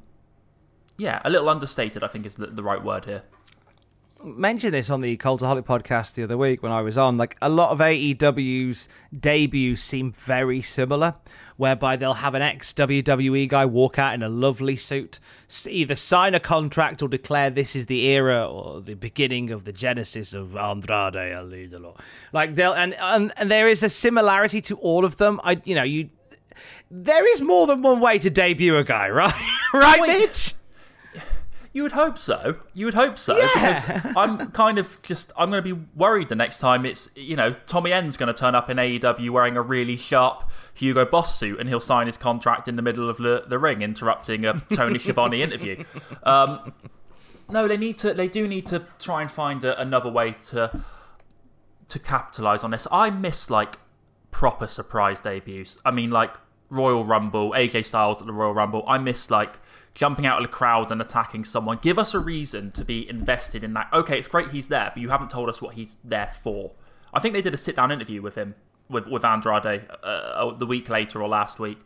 [0.97, 2.03] yeah, a little understated.
[2.03, 3.23] I think is the, the right word here
[4.23, 7.17] mentioned this on the Cultaholic podcast the other week when I was on.
[7.17, 11.15] Like a lot of AEW's debuts seem very similar,
[11.57, 15.19] whereby they'll have an ex WWE guy walk out in a lovely suit,
[15.67, 19.73] either sign a contract or declare this is the era or the beginning of the
[19.73, 21.99] genesis of Andrade El Idolo.
[22.33, 25.39] Like they'll and, and and there is a similarity to all of them.
[25.43, 26.09] I you know you.
[26.89, 29.33] There is more than one way to debut a guy, right?
[29.73, 30.55] right, Mitch?
[31.77, 32.55] You would hope so.
[32.73, 33.49] You would hope so yeah.
[33.53, 37.35] because I'm kind of just I'm going to be worried the next time it's you
[37.35, 41.37] know Tommy End's going to turn up in AEW wearing a really sharp Hugo Boss
[41.37, 44.59] suit and he'll sign his contract in the middle of the, the ring, interrupting a
[44.73, 45.83] Tony Schiavone interview.
[46.23, 46.73] Um,
[47.47, 48.11] no, they need to.
[48.11, 50.81] They do need to try and find a, another way to
[51.89, 52.87] to capitalize on this.
[52.91, 53.75] I miss like
[54.31, 55.77] proper surprise debuts.
[55.85, 56.33] I mean, like
[56.71, 58.83] Royal Rumble, AJ Styles at the Royal Rumble.
[58.87, 59.59] I miss like
[59.97, 61.79] jumping out of the crowd and attacking someone.
[61.81, 63.89] Give us a reason to be invested in that.
[63.91, 66.73] Okay, it's great he's there, but you haven't told us what he's there for.
[67.11, 68.53] I think they did a sit down interview with him,
[68.87, 71.79] with, with Andrade, uh, uh the week later or last week.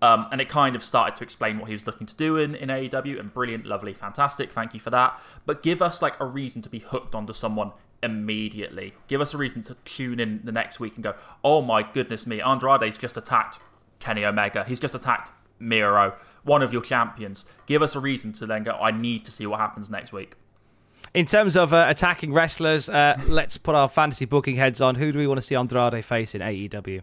[0.00, 2.54] Um, and it kind of started to explain what he was looking to do in,
[2.54, 4.50] in AEW, and brilliant, lovely, fantastic.
[4.50, 5.20] Thank you for that.
[5.44, 8.94] But give us like a reason to be hooked onto someone immediately.
[9.06, 12.26] Give us a reason to tune in the next week and go, oh my goodness
[12.26, 13.60] me, Andrade's just attacked
[13.98, 14.64] Kenny Omega.
[14.64, 17.44] He's just attacked Miro one of your champions.
[17.66, 20.36] Give us a reason to then go, I need to see what happens next week.
[21.12, 24.94] In terms of uh, attacking wrestlers, uh, let's put our fantasy booking heads on.
[24.94, 27.02] Who do we want to see Andrade face in AEW?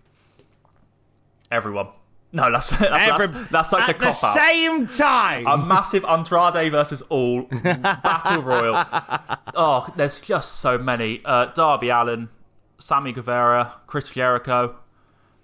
[1.51, 1.87] Everyone.
[2.31, 4.37] No, that's that's, Every, that's, that's such a cop out.
[4.37, 8.83] At the same time, a massive Andrade versus All battle royal.
[9.55, 11.21] Oh, there's just so many.
[11.25, 12.29] Uh, Darby Allin,
[12.77, 14.75] Sammy Guevara, Chris Jericho.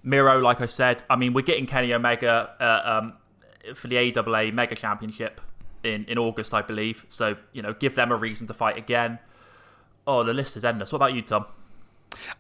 [0.03, 3.13] Miro, like I said, I mean, we're getting Kenny Omega uh, um,
[3.76, 5.41] for the AAA Mega Championship
[5.84, 7.06] in, in August, I believe.
[7.10, 9.19] So, you know, give them a reason to fight again.
[10.06, 10.91] Oh, the list is endless.
[10.91, 11.45] What about you, Tom?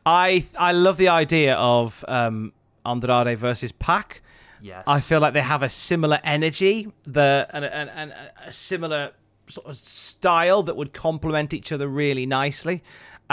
[0.05, 2.53] I I love the idea of um,
[2.85, 4.21] Andrade versus Pac.
[4.61, 4.83] Yes.
[4.87, 8.13] I feel like they have a similar energy, the and, and, and
[8.45, 9.11] a similar
[9.47, 12.81] sort of style that would complement each other really nicely.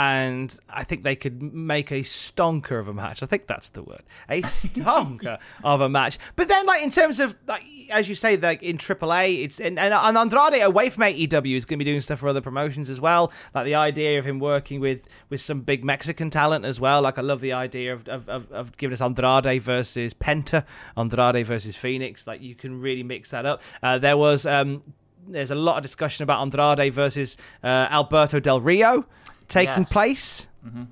[0.01, 3.21] And I think they could make a stonker of a match.
[3.21, 6.17] I think that's the word, a stonker of a match.
[6.35, 9.77] But then, like in terms of, like as you say, like in AAA, it's and,
[9.77, 12.89] and and Andrade away from AEW is going to be doing stuff for other promotions
[12.89, 13.31] as well.
[13.53, 17.03] Like the idea of him working with with some big Mexican talent as well.
[17.03, 20.65] Like I love the idea of of, of, of giving us Andrade versus Penta,
[20.97, 22.25] Andrade versus Phoenix.
[22.25, 23.61] Like you can really mix that up.
[23.83, 24.81] Uh, there was um,
[25.27, 29.05] there's a lot of discussion about Andrade versus uh, Alberto Del Rio
[29.51, 29.93] taking Yes.
[29.93, 30.87] place Mhm.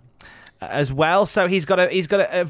[0.62, 1.26] as well.
[1.26, 2.48] So he's got a he's got a, a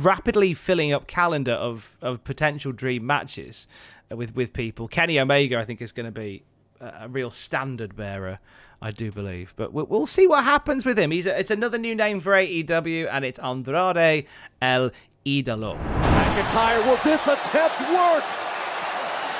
[0.00, 3.66] rapidly filling up calendar of of potential dream matches
[4.10, 4.88] with with people.
[4.88, 6.42] Kenny Omega, I think, is going to be
[6.80, 8.38] a, a real standard bearer.
[8.84, 11.12] I do believe, but we'll, we'll see what happens with him.
[11.12, 14.26] He's a, it's another new name for AEW, and it's Andrade
[14.60, 14.90] El
[15.24, 15.78] Idolo.
[15.78, 18.24] McIntyre, will this attempt work?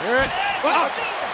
[0.06, 0.30] Here it.
[0.62, 0.86] Oh,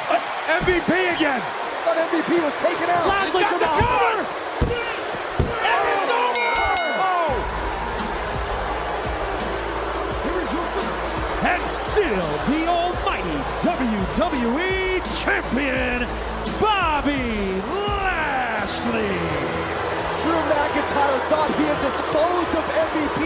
[0.08, 1.42] uh, MVP again.
[1.84, 3.06] But MVP was taken out.
[3.06, 4.27] Lashley got the cover.
[11.92, 16.04] Still the almighty WWE Champion,
[16.60, 19.16] Bobby Lashley.
[20.22, 23.20] Drew McIntyre thought he had disposed of MVP.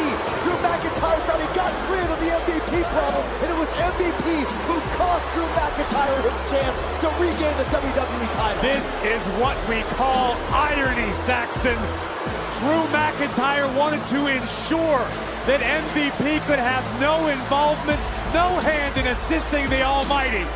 [0.46, 4.28] Drew McIntyre thought he got rid of the MVP problem, and it was MVP
[4.70, 8.62] who cost Drew McIntyre his chance to regain the WWE title.
[8.62, 11.78] This is what we call irony, Saxton.
[12.60, 15.02] Drew McIntyre wanted to ensure
[15.50, 17.98] that MVP could have no involvement,
[18.32, 20.46] no hand in assisting the Almighty.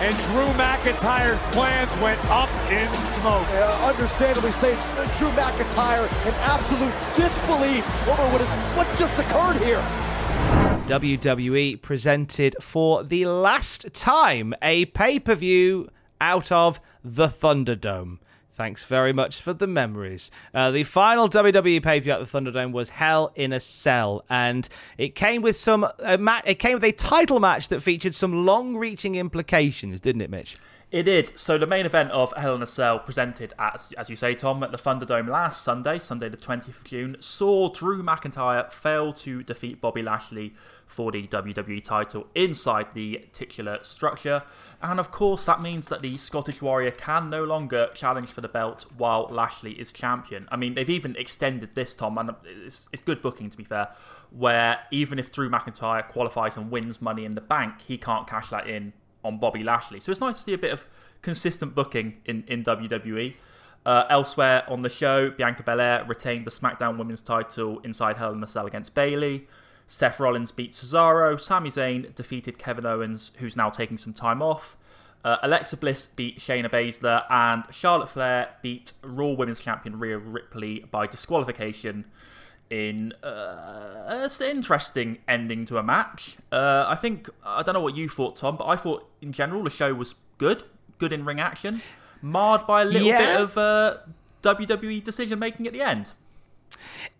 [0.00, 3.46] And Drew McIntyre's plans went up in smoke.
[3.48, 9.62] Uh, understandably say uh, Drew McIntyre in absolute disbelief over what, is, what just occurred
[9.62, 9.82] here.
[10.88, 15.88] WWE presented for the last time a pay per view
[16.20, 18.18] out of the Thunderdome.
[18.60, 20.30] Thanks very much for the memories.
[20.52, 24.22] Uh, the final WWE pay per view at the Thunderdome was Hell in a Cell,
[24.28, 24.68] and
[24.98, 28.44] it came with some uh, ma- it came with a title match that featured some
[28.44, 30.56] long-reaching implications, didn't it, Mitch?
[30.90, 31.38] It did.
[31.38, 34.60] So the main event of Hell in a Cell, presented as as you say, Tom,
[34.64, 39.44] at the Thunderdome last Sunday, Sunday the twentieth of June, saw Drew McIntyre fail to
[39.44, 40.52] defeat Bobby Lashley
[40.86, 44.42] for the WWE title inside the titular structure,
[44.82, 48.48] and of course that means that the Scottish Warrior can no longer challenge for the
[48.48, 50.48] belt while Lashley is champion.
[50.50, 53.90] I mean, they've even extended this, Tom, and it's, it's good booking to be fair,
[54.30, 58.48] where even if Drew McIntyre qualifies and wins Money in the Bank, he can't cash
[58.48, 58.92] that in
[59.24, 60.00] on Bobby Lashley.
[60.00, 60.86] So it's nice to see a bit of
[61.22, 63.34] consistent booking in, in WWE.
[63.86, 68.42] Uh, elsewhere on the show, Bianca Belair retained the SmackDown Women's title inside Hell in
[68.42, 69.46] a Cell against Bayley.
[69.88, 71.40] Seth Rollins beat Cesaro.
[71.40, 74.76] Sami Zayn defeated Kevin Owens, who's now taking some time off.
[75.24, 80.86] Uh, Alexa Bliss beat Shayna Baszler, and Charlotte Flair beat Raw Women's Champion Rhea Ripley
[80.90, 82.04] by disqualification
[82.70, 86.36] in uh, it's an interesting ending to a match.
[86.52, 89.62] Uh, I think I don't know what you thought, Tom, but I thought in general
[89.64, 90.62] the show was good,
[90.98, 91.82] good in ring action,
[92.22, 93.18] marred by a little Yeah.
[93.18, 93.96] bit of uh,
[94.42, 96.10] WWE decision making at the end.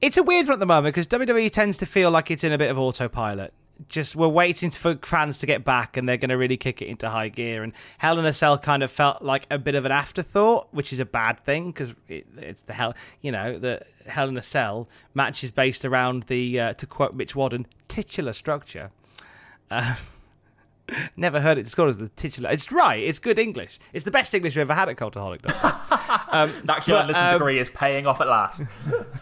[0.00, 2.52] It's a weird one at the moment because WWE tends to feel like it's in
[2.52, 3.52] a bit of autopilot.
[3.88, 6.86] Just we're waiting for fans to get back, and they're going to really kick it
[6.86, 7.62] into high gear.
[7.62, 10.92] And Hell in a Cell kind of felt like a bit of an afterthought, which
[10.92, 14.42] is a bad thing because it, it's the hell, you know, the Hell in a
[14.42, 18.90] Cell match is based around the, uh, to quote Mitch Wadden, titular structure.
[19.70, 19.96] Uh,
[21.16, 22.50] never heard it described as the titular.
[22.50, 23.02] It's right.
[23.02, 23.78] It's good English.
[23.92, 25.44] It's the best English we've ever had at Cultaholic.
[26.32, 28.62] um, That journalism um, degree is paying off at last.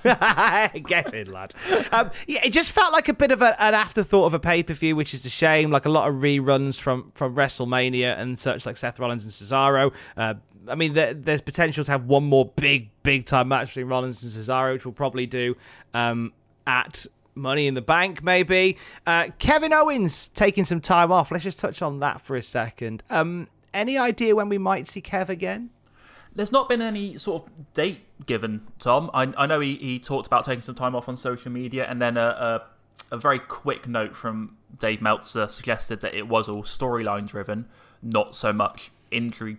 [0.84, 1.54] Get in, lad.
[1.92, 4.62] Um, yeah, it just felt like a bit of a, an afterthought of a pay
[4.62, 5.70] per view, which is a shame.
[5.70, 9.92] Like a lot of reruns from from WrestleMania and such, like Seth Rollins and Cesaro.
[10.16, 10.34] Uh,
[10.68, 14.22] I mean, there, there's potential to have one more big, big time match between Rollins
[14.22, 15.56] and Cesaro, which we'll probably do
[15.94, 16.32] um,
[16.66, 18.76] at Money in the Bank, maybe.
[19.06, 21.30] Uh, Kevin Owens taking some time off.
[21.30, 23.02] Let's just touch on that for a second.
[23.10, 25.70] Um, any idea when we might see Kev again?
[26.34, 29.10] There's not been any sort of date given, Tom.
[29.14, 32.00] I, I know he, he talked about taking some time off on social media, and
[32.00, 32.60] then a,
[33.10, 37.66] a, a very quick note from Dave Meltzer suggested that it was all storyline driven,
[38.02, 39.56] not so much injury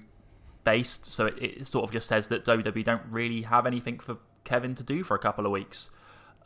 [0.63, 1.05] based.
[1.05, 4.76] So it, it sort of just says that WWE don't really have anything for Kevin
[4.76, 5.89] to do for a couple of weeks.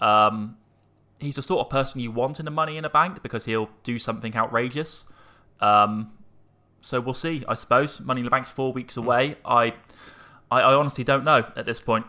[0.01, 0.57] Um,
[1.25, 3.69] he's the sort of person you want in the Money in a Bank because he'll
[3.83, 5.05] do something outrageous.
[5.59, 6.13] Um,
[6.81, 7.43] so we'll see.
[7.47, 9.35] I suppose Money in the Bank's four weeks away.
[9.45, 9.73] I,
[10.51, 12.05] I, I honestly don't know at this point.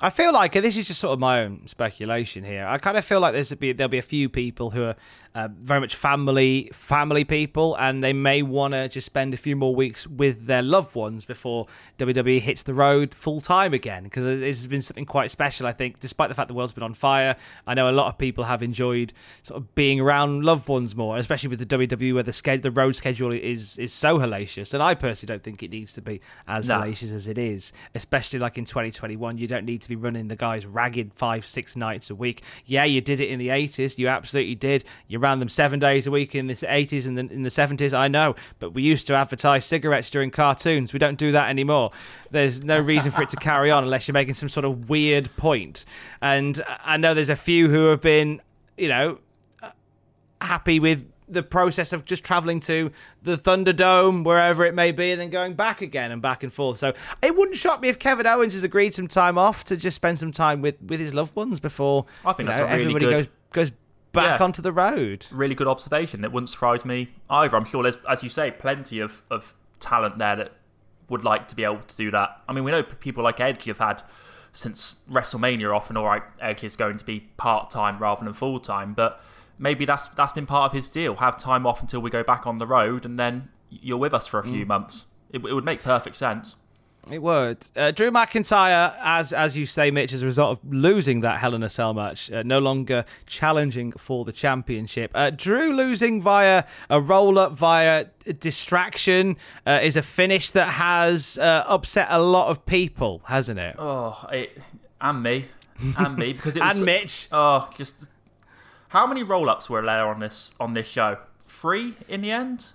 [0.00, 2.66] I feel like this is just sort of my own speculation here.
[2.66, 4.96] I kind of feel like there's a be, there'll be a few people who are
[5.34, 9.56] uh, very much family family people, and they may want to just spend a few
[9.56, 11.66] more weeks with their loved ones before
[11.98, 14.04] WWE hits the road full time again.
[14.04, 15.98] Because this has been something quite special, I think.
[15.98, 17.34] Despite the fact the world's been on fire,
[17.66, 19.12] I know a lot of people have enjoyed
[19.42, 22.70] sort of being around loved ones more, especially with the WWE where the schedule, the
[22.70, 24.72] road schedule is is so hellacious.
[24.72, 26.80] And I personally don't think it needs to be as No.
[26.80, 29.38] hellacious as it is, especially like in 2021.
[29.38, 32.42] You don't need to be running the guys ragged five, six nights a week.
[32.66, 33.98] Yeah, you did it in the 80s.
[33.98, 34.84] You absolutely did.
[35.08, 37.92] You ran them seven days a week in the 80s and the, in the 70s.
[37.92, 40.92] I know, but we used to advertise cigarettes during cartoons.
[40.92, 41.90] We don't do that anymore.
[42.30, 45.34] There's no reason for it to carry on unless you're making some sort of weird
[45.36, 45.84] point.
[46.20, 48.40] And I know there's a few who have been,
[48.76, 49.18] you know,
[50.40, 52.90] happy with the process of just traveling to
[53.22, 56.76] the Thunderdome, wherever it may be, and then going back again and back and forth.
[56.78, 59.96] So it wouldn't shock me if Kevin Owens has agreed some time off to just
[59.96, 62.80] spend some time with, with his loved ones before I think you that's know, really
[62.82, 63.10] everybody good-
[63.52, 63.72] goes goes
[64.14, 64.44] back Yeah.
[64.44, 65.26] onto the road.
[65.30, 66.24] Really good observation.
[66.24, 67.56] It wouldn't surprise me either.
[67.56, 70.52] I'm sure there's, as you say, plenty of, of talent there that
[71.10, 72.40] would like to be able to do that.
[72.48, 74.02] I mean, we know people like Edge have had
[74.52, 78.60] since WrestleMania often, all right, Edge is going to be part time rather than full
[78.60, 79.20] time, but
[79.58, 81.16] maybe that's that's been part of his deal.
[81.16, 84.26] Have time off until we go back on the road, and then you're with us
[84.26, 84.68] for a few Mm.
[84.68, 85.06] months.
[85.30, 86.54] It, it would make perfect sense.
[87.10, 87.58] It would.
[87.76, 91.54] Uh, Drew McIntyre, as as you say, Mitch, as a result of losing that Hell
[91.54, 95.10] in a Cell match, uh, no longer challenging for the championship.
[95.14, 98.06] Uh, Drew losing via a roll up via
[98.40, 99.36] distraction
[99.66, 103.76] uh, is a finish that has uh, upset a lot of people, hasn't it?
[103.78, 104.58] Oh, it,
[105.00, 105.46] and me,
[105.98, 107.28] and me, because it was And Mitch.
[107.30, 108.06] Oh, just
[108.88, 111.18] how many roll-ups were there on this on this show?
[111.46, 112.70] Three in the end.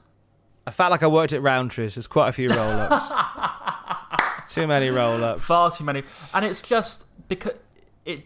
[0.69, 1.95] I felt like I worked at Rowntree's.
[1.95, 4.53] There's quite a few roll ups.
[4.53, 5.43] Too many roll ups.
[5.43, 7.53] Far too many, and it's just because
[8.05, 8.25] it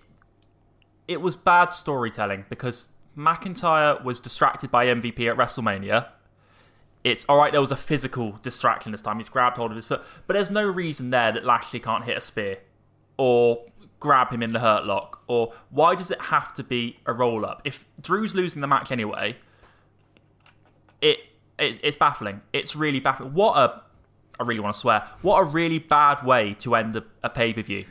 [1.07, 6.07] it was bad storytelling because McIntyre was distracted by MVP at WrestleMania.
[7.05, 7.53] It's all right.
[7.53, 9.19] There was a physical distraction this time.
[9.19, 12.17] He's grabbed hold of his foot, but there's no reason there that Lashley can't hit
[12.17, 12.57] a spear
[13.15, 13.63] or
[14.01, 15.23] grab him in the hurt lock.
[15.27, 17.61] Or why does it have to be a roll up?
[17.63, 19.37] If Drew's losing the match anyway,
[21.01, 21.21] it,
[21.59, 22.41] it it's baffling.
[22.51, 23.33] It's really baffling.
[23.33, 23.81] What a
[24.39, 25.07] I really want to swear.
[25.21, 27.85] What a really bad way to end a, a pay per view.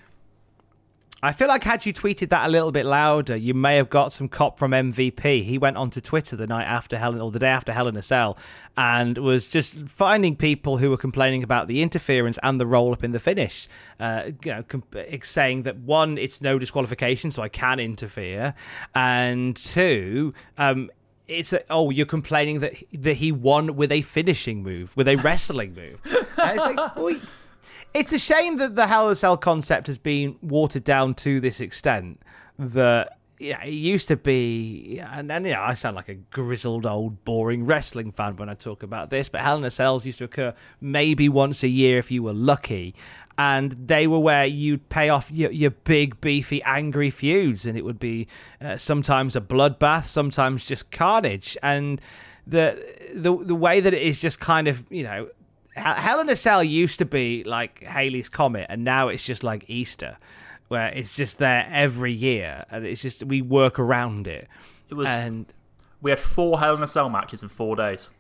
[1.25, 4.13] I feel like had you tweeted that a little bit louder, you may have got
[4.13, 5.45] some cop from MVP.
[5.45, 8.03] He went onto Twitter the night after Helen or the day after Hell in a
[8.03, 8.37] Cell
[8.77, 13.05] and was just finding people who were complaining about the interference and the roll up
[13.05, 13.69] in the finish.
[14.01, 14.83] Uh, you know, com-
[15.23, 18.55] saying that one, it's no disqualification, so I can interfere,
[18.93, 20.91] and two, um,
[21.33, 25.17] it's a, oh you're complaining that that he won with a finishing move with a
[25.17, 26.01] wrestling move.
[26.05, 27.19] It's like, well,
[27.95, 31.41] it's a shame that the Hell in a Cell concept has been watered down to
[31.41, 32.21] this extent
[32.59, 36.87] that yeah, it used to be, and, and you know, I sound like a grizzled
[36.87, 40.19] old boring wrestling fan when I talk about this, but Hell in a Cells used
[40.19, 42.95] to occur maybe once a year if you were lucky,
[43.39, 47.85] and they were where you'd pay off your, your big, beefy, angry feuds, and it
[47.85, 48.29] would be
[48.61, 52.01] uh, sometimes a bloodbath, sometimes just carnage, and
[52.47, 52.83] the
[53.15, 55.29] the the way that it is just kind of you know
[55.75, 59.65] Hell in a Cell used to be like Halley's Comet, and now it's just like
[59.69, 60.19] Easter,
[60.69, 64.49] where it's just there every year, and it's just we work around it.
[64.91, 65.09] It was.
[65.09, 65.47] and
[66.03, 68.11] we had four Hell in a Cell matches in four days.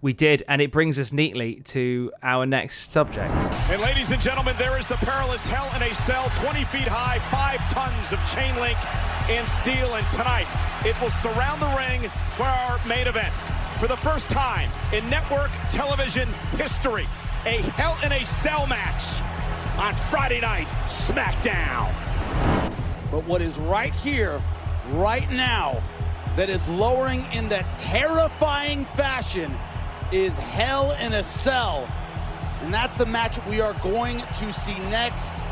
[0.00, 3.32] We did, and it brings us neatly to our next subject.
[3.70, 7.18] And ladies and gentlemen, there is the perilous Hell in a Cell, 20 feet high,
[7.30, 8.78] five tons of chain link
[9.30, 9.94] and steel.
[9.94, 10.48] And tonight,
[10.84, 13.32] it will surround the ring for our main event.
[13.78, 17.06] For the first time in network television history,
[17.44, 19.22] a Hell in a Cell match
[19.78, 21.92] on Friday night SmackDown.
[23.10, 24.42] But what is right here,
[24.92, 25.82] right now,
[26.36, 29.54] that is lowering in that terrifying fashion
[30.12, 31.88] is Hell in a Cell.
[32.62, 35.44] And that's the match we are going to see next.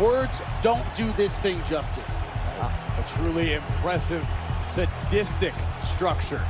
[0.00, 2.18] Words don't do this thing justice.
[2.60, 4.26] A truly impressive,
[4.60, 6.44] sadistic structure.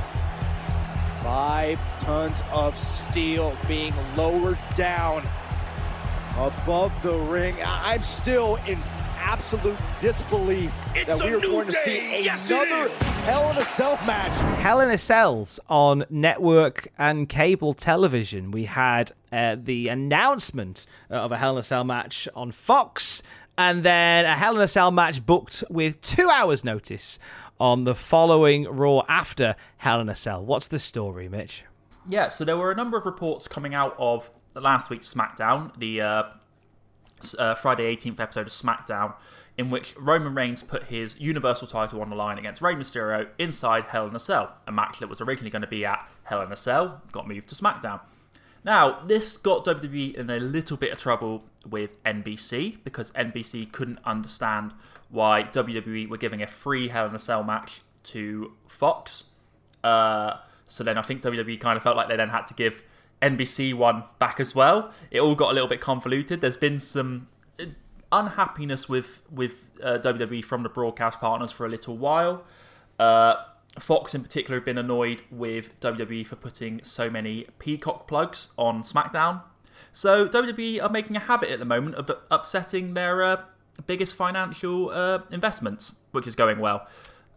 [1.23, 5.27] Five tons of steel being lowered down
[6.37, 7.61] above the ring.
[7.61, 8.81] I- I'm still in
[9.19, 12.89] absolute disbelief it's that we are going to see another
[13.23, 14.59] Hell in a Cell match.
[14.61, 18.51] Hell in a Cells on network and cable television.
[18.51, 23.21] We had uh, the announcement of a Hell in a Cell match on Fox.
[23.57, 27.19] And then a Hell in a Cell match booked with two hours' notice
[27.59, 30.43] on the following Raw after Hell in a Cell.
[30.43, 31.65] What's the story, Mitch?
[32.07, 35.77] Yeah, so there were a number of reports coming out of the last week's SmackDown,
[35.77, 36.23] the uh,
[37.37, 39.13] uh, Friday 18th episode of SmackDown,
[39.57, 43.85] in which Roman Reigns put his Universal title on the line against Rey Mysterio inside
[43.85, 46.51] Hell in a Cell, a match that was originally going to be at Hell in
[46.51, 47.99] a Cell, got moved to SmackDown.
[48.63, 53.99] Now, this got WWE in a little bit of trouble with NBC because NBC couldn't
[54.05, 54.73] understand
[55.09, 59.25] why WWE were giving a free Hell in a Cell match to Fox.
[59.83, 62.83] Uh, so then I think WWE kind of felt like they then had to give
[63.21, 64.91] NBC one back as well.
[65.11, 66.41] It all got a little bit convoluted.
[66.41, 67.27] There's been some
[68.11, 72.43] unhappiness with with uh, WWE from the broadcast partners for a little while.
[72.97, 73.35] Uh,
[73.77, 78.81] Fox in particular have been annoyed with WWE for putting so many Peacock plugs on
[78.81, 79.41] SmackDown.
[79.93, 83.41] So WWE are making a habit at the moment of upsetting their uh,
[83.85, 86.87] biggest financial uh, investments, which is going well.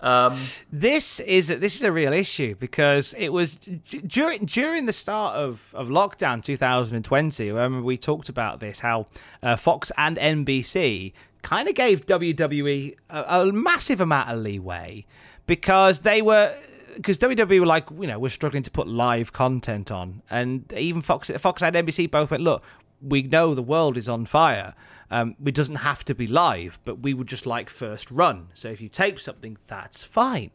[0.02, 0.36] Um,
[0.72, 5.72] this is this is a real issue because it was during during the start of,
[5.74, 7.50] of lockdown 2020.
[7.50, 9.06] Remember we talked about this how
[9.42, 15.06] uh, Fox and NBC kind of gave WWE a, a massive amount of leeway
[15.46, 16.52] because they were
[16.96, 21.00] because WWE were like, you know, we're struggling to put live content on, and even
[21.00, 22.62] Fox, Fox and NBC both went, look,
[23.00, 24.74] we know the world is on fire.
[25.12, 28.48] Um, it doesn't have to be live, but we would just like first run.
[28.54, 30.50] So if you tape something, that's fine.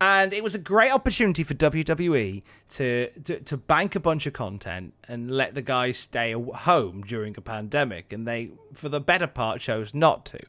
[0.00, 4.32] And it was a great opportunity for WWE to, to, to bank a bunch of
[4.32, 8.12] content and let the guys stay home during a pandemic.
[8.12, 10.40] And they, for the better part, chose not to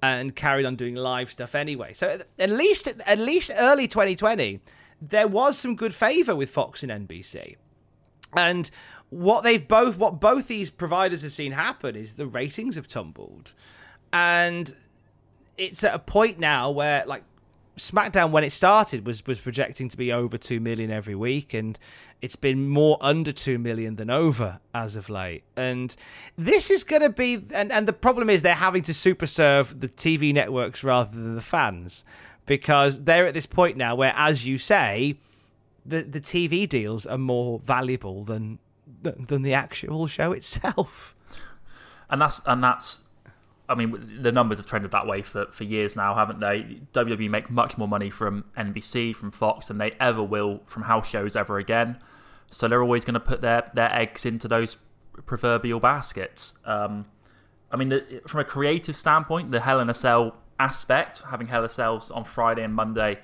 [0.00, 1.94] and carried on doing live stuff anyway.
[1.94, 4.60] So at least at least early 2020,
[5.00, 7.56] there was some good favor with Fox and NBC.
[8.36, 8.70] And
[9.14, 13.54] what they've both what both these providers have seen happen is the ratings have tumbled.
[14.12, 14.74] And
[15.56, 17.22] it's at a point now where like
[17.76, 21.78] SmackDown when it started was was projecting to be over 2 million every week and
[22.22, 25.44] it's been more under 2 million than over as of late.
[25.56, 25.94] And
[26.36, 29.78] this is going to be and and the problem is they're having to super serve
[29.78, 32.04] the TV networks rather than the fans
[32.46, 35.18] because they're at this point now where as you say
[35.86, 38.58] the the TV deals are more valuable than
[39.02, 41.14] than the actual show itself.
[42.10, 43.04] And that's and that's
[43.68, 46.80] I mean, the numbers have trended that way for, for years now, haven't they?
[46.92, 51.08] WWE make much more money from NBC, from Fox, than they ever will from house
[51.08, 51.98] shows ever again.
[52.50, 54.76] So they're always going to put their, their eggs into those
[55.24, 56.58] proverbial baskets.
[56.66, 57.06] Um,
[57.70, 61.60] I mean, the, from a creative standpoint, the Hell in a Cell aspect, having Hell
[61.60, 63.18] in a Cells on Friday and Monday,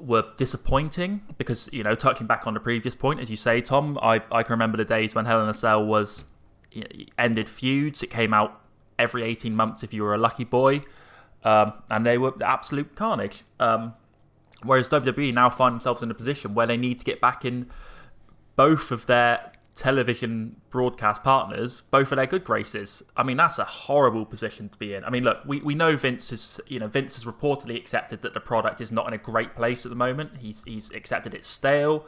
[0.00, 3.98] were disappointing because you know touching back on the previous point as you say tom
[4.00, 6.24] i, I can remember the days when hell in a cell was
[7.16, 8.02] ended feuds.
[8.02, 8.60] It came out
[8.98, 10.82] every 18 months if you were a lucky boy.
[11.44, 13.42] Um, and they were absolute carnage.
[13.60, 13.94] Um,
[14.64, 17.70] whereas wwe now find themselves in a position where they need to get back in
[18.56, 23.00] both of their television broadcast partners both of their good graces.
[23.16, 25.04] I mean, that's a horrible position to be in.
[25.04, 28.34] I mean, look, we, we know Vince is, you know, Vince has reportedly accepted that
[28.34, 30.38] the product is not in a great place at the moment.
[30.40, 32.06] He's, he's accepted it's stale.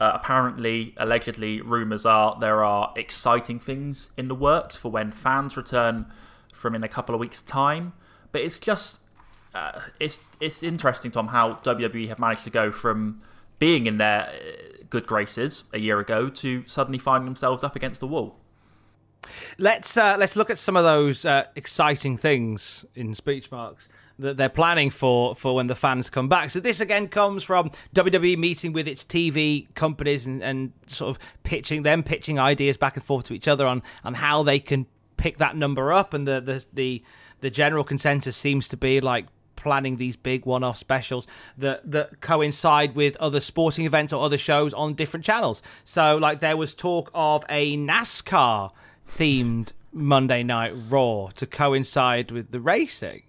[0.00, 5.58] Uh, apparently, allegedly, rumours are there are exciting things in the works for when fans
[5.58, 6.06] return
[6.54, 7.92] from in a couple of weeks' time.
[8.32, 9.00] But it's just,
[9.54, 13.20] uh, it's it's interesting, Tom, how WWE have managed to go from
[13.58, 18.00] being in their uh, good graces a year ago to suddenly finding themselves up against
[18.00, 18.36] the wall.
[19.58, 23.88] Let's uh, let's look at some of those uh, exciting things in speech marks
[24.18, 26.50] that they're planning for for when the fans come back.
[26.50, 31.22] So this again comes from WWE meeting with its TV companies and, and sort of
[31.42, 34.86] pitching them pitching ideas back and forth to each other on on how they can
[35.16, 36.14] pick that number up.
[36.14, 37.02] And the the the,
[37.40, 39.26] the general consensus seems to be like
[39.60, 44.74] planning these big one-off specials that that coincide with other sporting events or other shows
[44.74, 45.62] on different channels.
[45.84, 48.72] So like there was talk of a NASCAR
[49.08, 53.22] themed Monday Night Raw to coincide with the racing.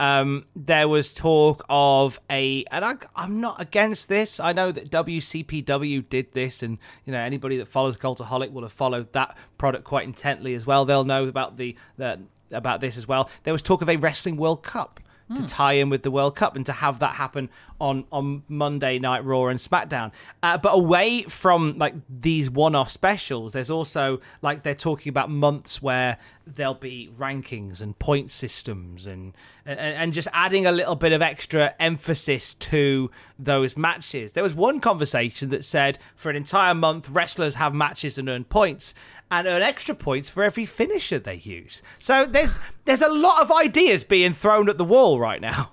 [0.00, 4.40] Um, there was talk of a, and I, am not against this.
[4.40, 8.72] I know that WCPW did this, and you know anybody that follows Cultaholic will have
[8.72, 10.86] followed that product quite intently as well.
[10.86, 13.28] They'll know about the, the about this as well.
[13.44, 15.00] There was talk of a Wrestling World Cup
[15.36, 17.48] to tie in with the World Cup and to have that happen
[17.80, 20.12] on on Monday Night Raw and SmackDown.
[20.42, 25.80] Uh, but away from like these one-off specials, there's also like they're talking about months
[25.80, 29.34] where there'll be rankings and point systems and,
[29.64, 34.32] and and just adding a little bit of extra emphasis to those matches.
[34.32, 38.44] There was one conversation that said for an entire month wrestlers have matches and earn
[38.44, 38.94] points
[39.30, 41.82] and earn extra points for every finisher they use.
[41.98, 45.72] So there's there's a lot of ideas being thrown at the wall right now.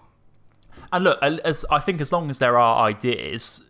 [0.91, 3.61] And look, as I think as long as there are ideas,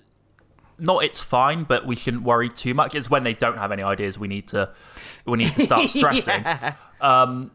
[0.77, 2.95] not it's fine, but we shouldn't worry too much.
[2.95, 4.71] It's when they don't have any ideas we need to
[5.25, 6.41] we need to start stressing.
[6.41, 6.73] Yeah.
[7.01, 7.51] Um,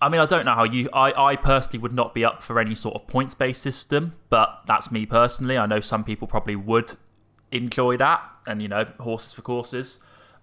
[0.00, 0.90] I mean, I don't know how you.
[0.92, 4.62] I, I personally would not be up for any sort of points based system, but
[4.66, 5.56] that's me personally.
[5.56, 6.96] I know some people probably would
[7.50, 9.98] enjoy that, and you know, horses for courses.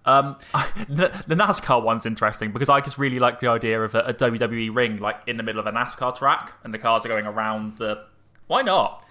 [0.06, 0.36] Um,
[0.88, 4.14] the, the NASCAR one's interesting because I just really like the idea of a, a
[4.14, 7.26] WWE ring, like in the middle of a NASCAR track, and the cars are going
[7.26, 8.04] around the.
[8.46, 9.03] Why not?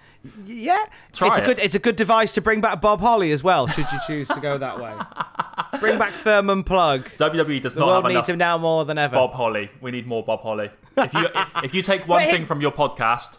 [0.46, 1.46] Yeah, Try it's a it.
[1.46, 3.66] good it's a good device to bring back Bob Holly as well.
[3.66, 4.94] Should you choose to go that way,
[5.80, 7.14] bring back Thurman Plugg.
[7.18, 9.16] WWE does The not world have needs enough him now more than ever.
[9.16, 9.70] Bob Holly.
[9.82, 10.70] We need more Bob Holly.
[10.96, 11.28] If you
[11.62, 12.30] if you take one Wait.
[12.30, 13.36] thing from your podcast,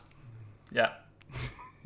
[0.72, 0.92] yeah,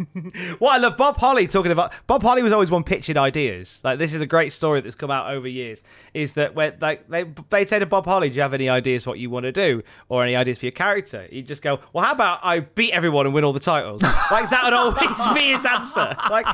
[0.60, 3.82] What I love, Bob Holly talking about Bob Holly was always one pitching ideas.
[3.84, 5.84] Like this is a great story that's come out over years.
[6.14, 9.06] Is that when like they they say to Bob Holly, "Do you have any ideas
[9.06, 12.06] what you want to do or any ideas for your character?" He'd just go, "Well,
[12.06, 15.52] how about I beat everyone and win all the titles?" like that would always be
[15.52, 16.16] his answer.
[16.30, 16.45] Like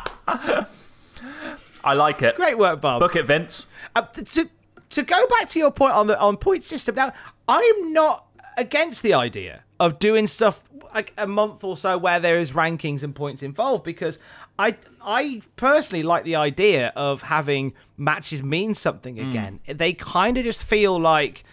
[1.84, 2.36] I like it.
[2.36, 3.00] Great work, Bob.
[3.00, 3.72] Book it, Vince.
[3.96, 4.50] Uh, to
[4.90, 6.96] to go back to your point on the on point system.
[6.96, 7.14] Now,
[7.48, 8.26] I'm not
[8.58, 10.64] against the idea of doing stuff
[10.96, 14.18] like a month or so where there is rankings and points involved because
[14.58, 19.30] I I personally like the idea of having matches mean something mm.
[19.30, 19.60] again.
[19.68, 21.44] They kind of just feel like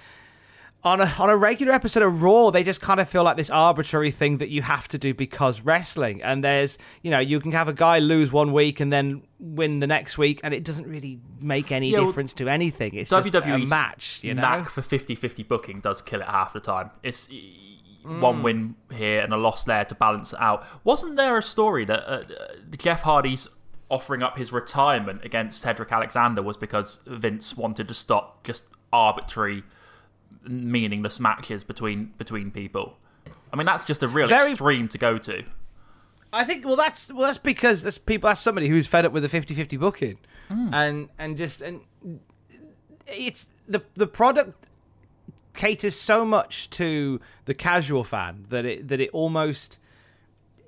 [0.85, 3.51] on a on a regular episode of Raw, they just kind of feel like this
[3.51, 6.23] arbitrary thing that you have to do because wrestling.
[6.23, 9.81] And there's, you know, you can have a guy lose one week and then win
[9.81, 12.95] the next week, and it doesn't really make any Yeah, well, difference to anything.
[12.95, 14.43] It's just a WWE's match, you know.
[14.43, 16.91] knack for 50-50 booking does kill it half the time.
[17.03, 17.29] It's
[18.05, 18.21] Mm.
[18.21, 20.65] one win here and a loss there to balance it out.
[20.83, 22.23] Wasn't there a story that uh,
[22.77, 23.47] Jeff Hardy's
[23.89, 29.63] offering up his retirement against Cedric Alexander was because Vince wanted to stop just arbitrary,
[30.45, 32.97] meaningless matches between between people?
[33.53, 35.45] I mean, that's just a real Very- extreme to go to.
[36.33, 39.23] I think well that's well that's because there's people that's somebody who's fed up with
[39.23, 40.19] the 50-50 booking.
[40.49, 40.73] Hmm.
[40.73, 41.83] And and just and
[43.07, 44.67] it's the the product
[45.55, 49.79] caters so much to the casual fan that it that it almost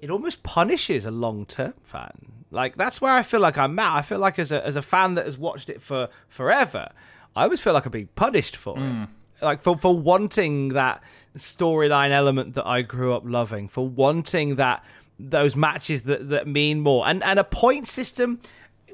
[0.01, 2.33] it almost punishes a long-term fan.
[2.51, 3.95] Like that's where I feel like I'm at.
[3.95, 6.91] I feel like as a as a fan that has watched it for forever,
[7.35, 8.83] I always feel like I'm being punished for it.
[8.83, 9.09] Mm.
[9.43, 11.03] Like for for wanting that
[11.37, 14.85] storyline element that I grew up loving, for wanting that
[15.19, 17.07] those matches that that mean more.
[17.07, 18.41] And and a point system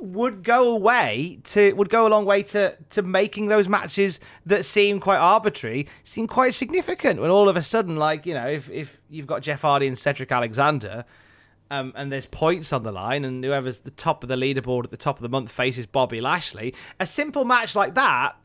[0.00, 4.64] would go away to would go a long way to to making those matches that
[4.64, 8.70] seem quite arbitrary seem quite significant when all of a sudden like you know if
[8.70, 11.04] if you've got Jeff Hardy and Cedric Alexander
[11.70, 14.90] um, and there's points on the line and whoever's the top of the leaderboard at
[14.90, 18.36] the top of the month faces Bobby Lashley a simple match like that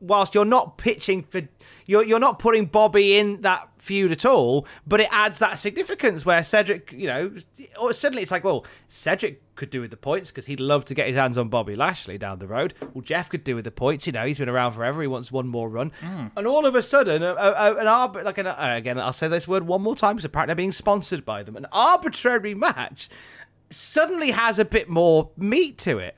[0.00, 1.42] whilst you're not pitching for
[1.86, 6.26] you're you're not putting Bobby in that feud at all, but it adds that significance
[6.26, 7.32] where Cedric, you know,
[7.80, 10.94] or suddenly it's like, well, Cedric could do with the points because he'd love to
[10.94, 12.74] get his hands on Bobby Lashley down the road.
[12.92, 15.00] Well, Jeff could do with the points, you know, he's been around forever.
[15.00, 15.90] He wants one more run,
[16.36, 19.12] and all of a sudden, a, a, a- an arbit like an uh, again, I'll
[19.12, 21.56] say this word one more time because apparently I'm being sponsored by them.
[21.56, 23.08] An arbitrary match
[23.70, 26.16] suddenly has a bit more meat to it.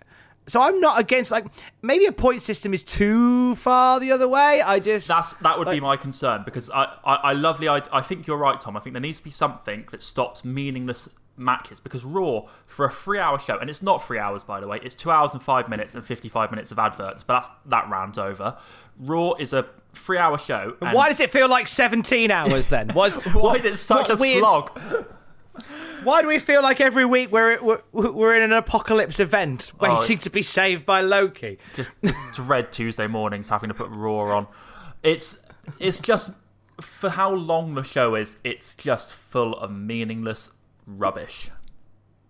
[0.51, 1.47] So I'm not against like
[1.83, 4.61] maybe a point system is too far the other way.
[4.61, 7.91] I just That's that would be my concern because I, I, I love the idea.
[7.93, 8.77] I think you're right, Tom.
[8.77, 12.91] I think there needs to be something that stops meaningless matches because Raw for a
[12.91, 14.79] three-hour show, and it's not three hours by the way.
[14.83, 18.19] It's two hours and five minutes and fifty-five minutes of adverts, but that's that rounds
[18.19, 18.57] over.
[18.99, 20.77] Raw is a three-hour show.
[20.83, 22.89] and- Why does it feel like 17 hours then?
[22.95, 24.79] Was, Why is it such a weird- slog?
[26.05, 29.99] Why do we feel like every week we're we're, we're in an apocalypse event Oh,
[29.99, 31.59] waiting to be saved by Loki?
[31.75, 31.91] Just
[32.35, 34.47] dread Tuesday mornings having to put Raw on.
[35.03, 35.39] It's
[35.79, 36.33] it's just
[36.81, 38.37] for how long the show is.
[38.45, 40.51] It's just full of meaningless
[40.87, 41.51] rubbish,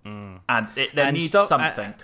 [0.04, 0.40] and
[0.76, 1.94] it, there And needs stop- uh, something.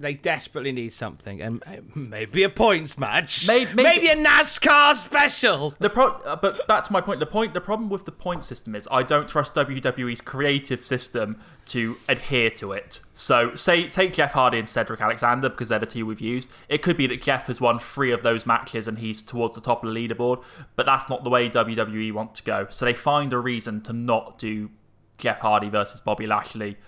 [0.00, 3.46] They desperately need something, and uh, maybe a points match.
[3.46, 5.74] Maybe, Maybe a NASCAR special.
[5.78, 7.20] The pro- uh, but back to my point.
[7.20, 11.38] The point, the problem with the point system is I don't trust WWE's creative system
[11.66, 13.00] to adhere to it.
[13.12, 16.48] So, say take Jeff Hardy and Cedric Alexander because they're the two we've used.
[16.70, 19.60] It could be that Jeff has won three of those matches and he's towards the
[19.60, 20.42] top of the leaderboard,
[20.76, 22.66] but that's not the way WWE want to go.
[22.70, 24.70] So they find a reason to not do
[25.18, 26.78] Jeff Hardy versus Bobby Lashley.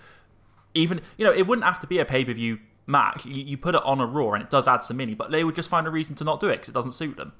[0.73, 3.25] Even you know, it wouldn't have to be a pay per view match.
[3.25, 5.43] You, you put it on a Raw, and it does add some mini, but they
[5.43, 7.33] would just find a reason to not do it because it doesn't suit them.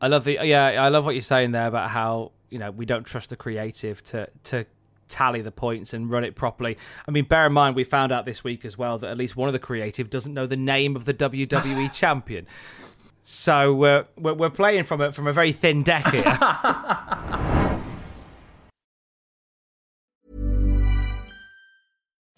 [0.00, 2.84] I love the yeah, I love what you're saying there about how you know we
[2.84, 4.66] don't trust the creative to to
[5.08, 6.76] tally the points and run it properly.
[7.06, 9.36] I mean, bear in mind we found out this week as well that at least
[9.36, 12.46] one of the creative doesn't know the name of the WWE champion.
[13.24, 16.22] So we're, we're we're playing from a from a very thin deck here.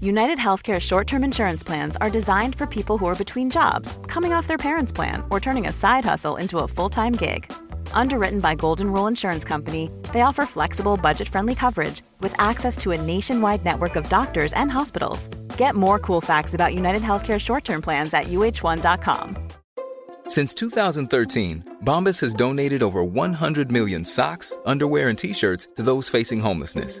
[0.00, 4.32] United Healthcare short term insurance plans are designed for people who are between jobs, coming
[4.32, 7.50] off their parents' plan, or turning a side hustle into a full time gig.
[7.92, 12.90] Underwritten by Golden Rule Insurance Company, they offer flexible, budget friendly coverage with access to
[12.90, 15.28] a nationwide network of doctors and hospitals.
[15.56, 19.38] Get more cool facts about United Healthcare short term plans at uh1.com.
[20.26, 26.08] Since 2013, Bombas has donated over 100 million socks, underwear, and t shirts to those
[26.08, 27.00] facing homelessness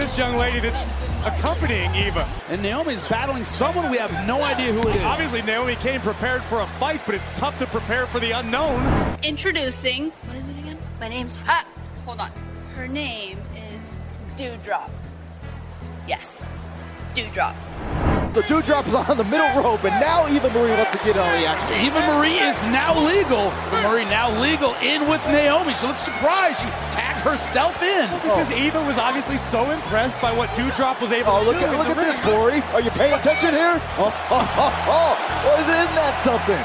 [0.00, 0.84] This young lady that's
[1.26, 2.26] accompanying Eva?
[2.48, 5.02] And Naomi's battling someone we have no idea who it is.
[5.02, 8.80] Obviously, Naomi came prepared for a fight, but it's tough to prepare for the unknown.
[9.22, 10.08] Introducing.
[10.08, 10.78] What is it again?
[11.00, 11.36] My name's.
[11.46, 11.66] Ah,
[12.06, 12.30] hold on.
[12.74, 14.90] Her name is Doudrop.
[16.08, 16.46] Yes,
[17.12, 18.09] Doudrop.
[18.32, 21.26] The Doudrop is on the middle rope, and now Eva Marie wants to get on
[21.40, 21.74] the action.
[21.84, 23.46] Eva Marie is now legal.
[23.66, 25.74] Eva Marie now legal in with Naomi.
[25.74, 26.60] She looks surprised.
[26.60, 28.06] She tagged herself in.
[28.22, 31.64] Because Eva was obviously so impressed by what Doudrop was able Oh, to look do.
[31.66, 32.20] at, look the at this.
[32.20, 32.60] Corey.
[32.72, 33.80] Are you paying attention here?
[33.98, 35.42] Oh, oh, oh, oh.
[35.44, 36.62] Well, isn't that something?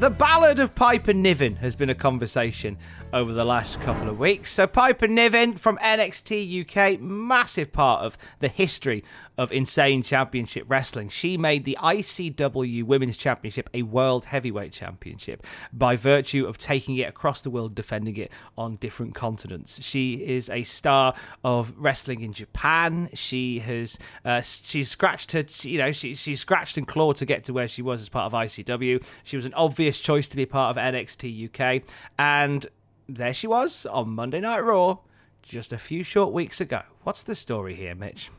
[0.00, 2.76] The Ballad of Piper Niven has been a conversation
[3.12, 4.50] over the last couple of weeks.
[4.50, 9.04] So, Piper Niven from NXT UK, massive part of the history
[9.38, 11.08] of Insane Championship Wrestling.
[11.08, 17.08] She made the ICW Women's Championship a World Heavyweight Championship by virtue of taking it
[17.08, 19.82] across the world, defending it on different continents.
[19.82, 21.14] She is a star
[21.44, 23.08] of wrestling in Japan.
[23.14, 27.44] She has uh, she's scratched her, you know, she she scratched and clawed to get
[27.44, 29.02] to where she was as part of ICW.
[29.24, 31.82] She was an obvious choice to be part of NXT UK,
[32.18, 32.66] and
[33.08, 34.98] there she was on Monday Night Raw
[35.42, 36.82] just a few short weeks ago.
[37.02, 38.30] What's the story here, Mitch?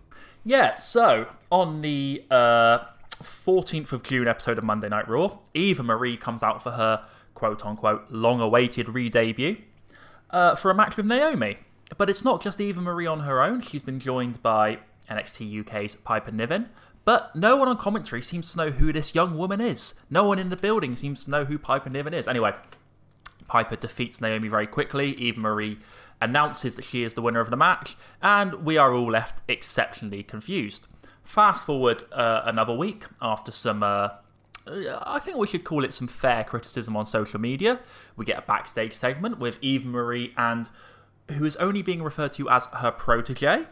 [0.45, 2.79] Yeah, so on the uh,
[3.21, 7.65] 14th of June episode of Monday Night Raw, Eva Marie comes out for her quote
[7.65, 9.57] unquote long awaited re debut
[10.31, 11.59] uh, for a match with Naomi.
[11.97, 14.79] But it's not just Eva Marie on her own, she's been joined by
[15.09, 16.69] NXT UK's Piper Niven.
[17.05, 19.93] But no one on commentary seems to know who this young woman is.
[20.09, 22.27] No one in the building seems to know who Piper Niven is.
[22.27, 22.53] Anyway,
[23.47, 25.13] Piper defeats Naomi very quickly.
[25.13, 25.79] Eva Marie
[26.21, 30.23] announces that she is the winner of the match, and we are all left exceptionally
[30.23, 30.87] confused.
[31.23, 34.09] Fast forward uh, another week after some, uh,
[34.67, 37.79] I think we should call it some fair criticism on social media.
[38.15, 40.69] We get a backstage segment with Eva Marie and
[41.31, 43.65] who is only being referred to as her protege.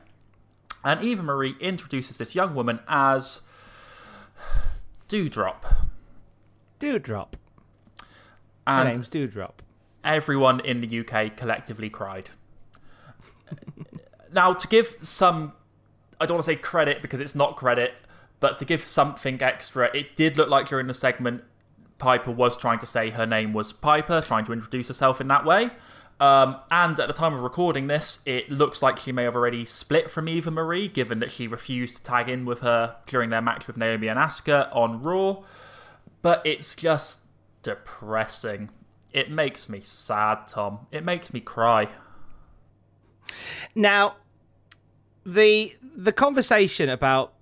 [0.84, 3.42] And Eva Marie introduces this young woman as
[5.08, 5.88] Doudrop.
[6.80, 7.34] Doudrop.
[8.68, 9.54] And Her name's Doudrop.
[10.04, 12.30] everyone in the UK collectively cried.
[14.34, 15.54] now, to give some,
[16.20, 17.94] I don't want to say credit because it's not credit,
[18.40, 21.44] but to give something extra, it did look like during the segment,
[21.98, 25.46] Piper was trying to say her name was Piper, trying to introduce herself in that
[25.46, 25.70] way.
[26.20, 29.66] Um, and at the time of recording this, it looks like she may have already
[29.66, 33.42] split from Eva Marie, given that she refused to tag in with her during their
[33.42, 35.44] match with Naomi and Asuka on Raw.
[36.22, 37.22] But it's just
[37.64, 38.70] depressing.
[39.14, 40.88] It makes me sad, Tom.
[40.92, 41.90] It makes me cry.
[43.76, 44.18] Now,
[45.26, 47.34] the the conversation about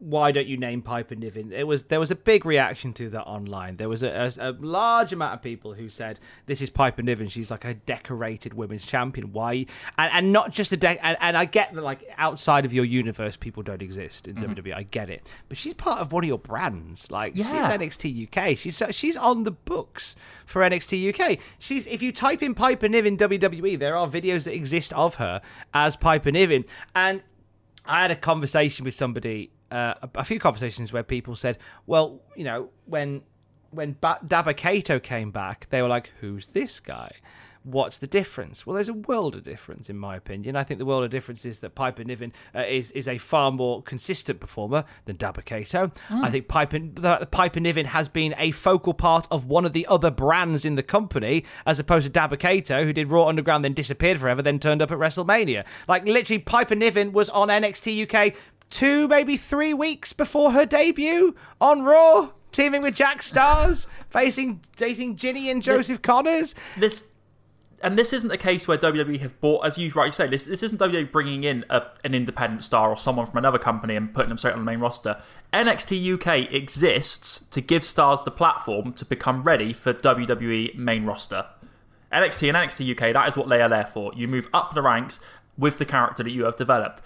[0.00, 1.50] why don't you name Piper Niven?
[1.52, 3.78] It was there was a big reaction to that online.
[3.78, 7.28] There was a, a, a large amount of people who said this is Piper Niven.
[7.28, 9.32] She's like a decorated women's champion.
[9.32, 9.66] Why?
[9.98, 12.84] And, and not just a de- and, and I get that like outside of your
[12.84, 14.54] universe, people don't exist in Mhm.
[14.56, 14.74] WWE.
[14.74, 17.10] I get it, but she's part of one of your brands.
[17.10, 17.44] Like Yeah.
[17.68, 18.56] she's NXT UK.
[18.56, 20.14] She's she's on the books
[20.46, 21.38] for NXT UK.
[21.58, 25.40] She's if you type in Piper Niven WWE, there are videos that exist of her
[25.74, 27.22] as Piper Niven, and
[27.84, 32.20] I had a conversation with somebody, uh, a, a few conversations where people said, "Well,
[32.36, 33.22] you know, when
[33.70, 37.12] when ba- Dabba Kato came back, they were like, who's this guy?
[37.64, 38.64] What's the difference?
[38.64, 40.56] Well, there's a world of difference, in my opinion.
[40.56, 43.50] I think the world of difference is that Piper Niven uh, is is a far
[43.50, 45.88] more consistent performer than Dabba Kato.
[46.08, 46.24] Mm.
[46.24, 49.86] I think Piper the, Piper Niven has been a focal part of one of the
[49.88, 53.74] other brands in the company, as opposed to Dabba Kato, who did Raw Underground, then
[53.74, 55.66] disappeared forever, then turned up at WrestleMania.
[55.88, 58.34] Like literally, Piper Niven was on NXT UK
[58.70, 65.16] two, maybe three weeks before her debut on Raw, teaming with Jack Starz, facing dating
[65.16, 66.54] Jinny and Joseph Conners.
[66.76, 67.04] This
[67.82, 70.62] and this isn't a case where WWE have bought, as you rightly say, this, this
[70.62, 74.30] isn't WWE bringing in a, an independent star or someone from another company and putting
[74.30, 75.20] them straight on the main roster.
[75.52, 81.46] NXT UK exists to give stars the platform to become ready for WWE main roster.
[82.12, 84.12] NXT and NXT UK, that is what they are there for.
[84.16, 85.20] You move up the ranks
[85.56, 87.02] with the character that you have developed.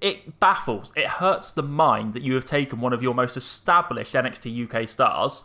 [0.00, 4.14] It baffles, it hurts the mind that you have taken one of your most established
[4.14, 5.42] NXT UK stars,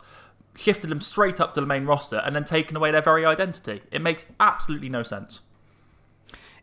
[0.56, 3.82] shifted them straight up to the main roster, and then taken away their very identity.
[3.90, 5.40] It makes absolutely no sense.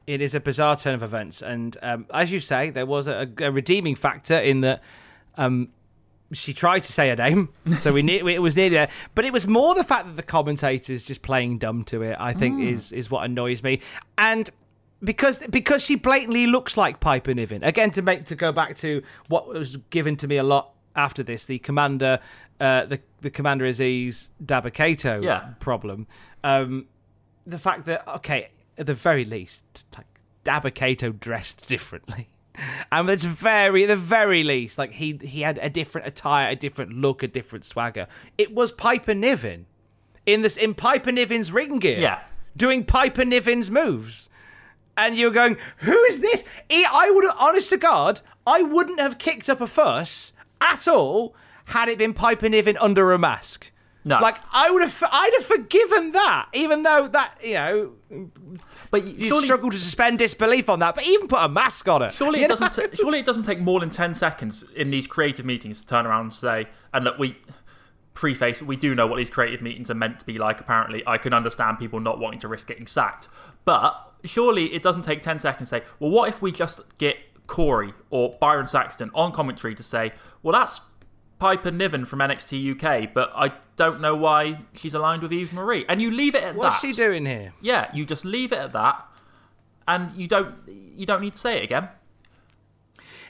[0.08, 3.30] It is a bizarre turn of events, and um, as you say, there was a,
[3.40, 4.82] a redeeming factor in that.
[5.38, 5.70] Um,
[6.34, 8.90] she tried to say her name, so we ne- it was near there.
[9.16, 12.16] But it was more the fact that the commentators just playing dumb to it.
[12.20, 12.74] I think Mm.
[12.74, 13.82] is is what annoys me,
[14.18, 14.50] and
[15.04, 17.64] because because she blatantly looks like Piper Niven.
[17.64, 21.24] Again, to make to go back to what was given to me a lot after
[21.24, 22.20] this, the commander,
[22.60, 25.50] uh, the the Commander Azeez Dabakato Yeah.
[25.60, 26.08] problem.
[26.44, 26.88] Um,
[27.46, 30.08] the fact that okay, at the very least, like
[30.46, 32.30] Dabba Kato dressed differently.
[32.92, 36.56] And it's very, at the very least, like he he had a different attire, a
[36.56, 38.08] different look, a different swagger.
[38.38, 39.68] It was Piper Niven
[40.26, 42.20] in this in Piper Niven's ring gear, Yeah.
[42.58, 44.30] doing Piper Niven's moves,
[44.98, 46.44] and you're going, who is this?
[46.70, 51.36] I would, have, honest to God, I wouldn't have kicked up a fuss at all
[51.66, 53.72] had it been Piper Niven under a mask.
[54.04, 54.20] No.
[54.20, 57.92] like I would have, I'd have forgiven that, even though that you know,
[58.90, 60.96] but you surely- struggle to suspend disbelief on that.
[60.96, 62.12] But even put a mask on it.
[62.12, 62.56] Surely it know?
[62.56, 62.72] doesn't.
[62.72, 66.08] ta- surely it doesn't take more than ten seconds in these creative meetings to turn
[66.08, 67.38] around and say, and look, we
[68.16, 70.60] preface we do know what these creative meetings are meant to be like.
[70.60, 73.28] Apparently, I can understand people not wanting to risk getting sacked,
[73.66, 77.18] but surely it doesn't take ten seconds to say, well, what if we just get
[77.48, 80.12] Corey or Byron Saxton on commentary to say,
[80.44, 80.82] well, that's
[81.40, 85.86] Piper Niven from NXT UK, but I don't know why she's aligned with Eve Marie,
[85.90, 86.88] and you leave it at What's that.
[86.88, 87.54] What's she doing here?
[87.62, 89.04] Yeah, you just leave it at that,
[89.88, 91.90] and you don't you don't need to say it again.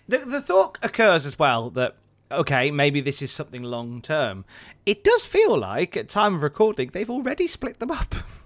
[0.08, 1.96] The, the thought occurs as well that
[2.30, 4.46] okay, maybe this is something long term.
[4.86, 8.14] It does feel like at time of recording they've already split them up.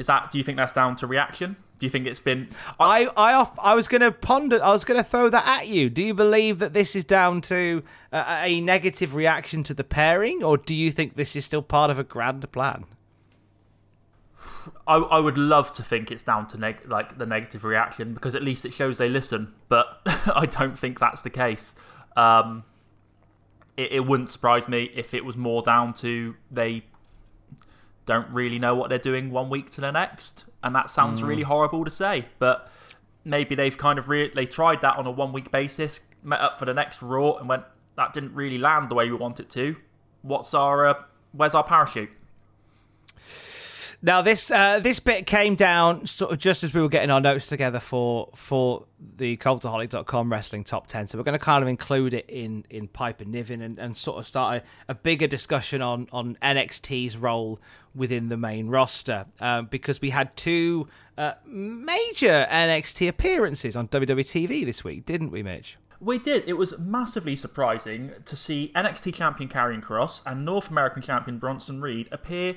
[0.00, 0.30] Is that?
[0.30, 1.56] Do you think that's down to reaction?
[1.78, 2.48] Do you think it's been?
[2.80, 4.58] I I off, I was going to ponder.
[4.62, 5.90] I was going to throw that at you.
[5.90, 10.42] Do you believe that this is down to a, a negative reaction to the pairing,
[10.42, 12.86] or do you think this is still part of a grand plan?
[14.86, 18.34] I, I would love to think it's down to neg- like the negative reaction because
[18.34, 19.52] at least it shows they listen.
[19.68, 20.00] But
[20.34, 21.74] I don't think that's the case.
[22.16, 22.64] Um,
[23.76, 26.84] it, it wouldn't surprise me if it was more down to they
[28.10, 31.28] don't really know what they're doing one week to the next, and that sounds Mm.
[31.28, 32.68] really horrible to say, but
[33.24, 36.58] maybe they've kind of re- they tried that on a one week basis, met up
[36.58, 37.64] for the next Raw, and went
[37.96, 39.76] that didn't really land the way we want it to.
[40.22, 40.94] What's our uh,
[41.32, 42.10] where's our parachute?
[44.02, 47.20] Now this uh, this bit came down sort of just as we were getting our
[47.20, 51.06] notes together for for the Cultaholic.com wrestling top ten.
[51.06, 54.18] So we're going to kind of include it in in Piper Niven and, and sort
[54.18, 57.60] of start a, a bigger discussion on on NXT's role
[57.94, 60.88] within the main roster um, because we had two
[61.18, 65.76] uh, major NXT appearances on WWE TV this week, didn't we, Mitch?
[66.00, 66.44] We did.
[66.46, 71.82] It was massively surprising to see NXT champion Karrion Kross and North American champion Bronson
[71.82, 72.54] Reed appear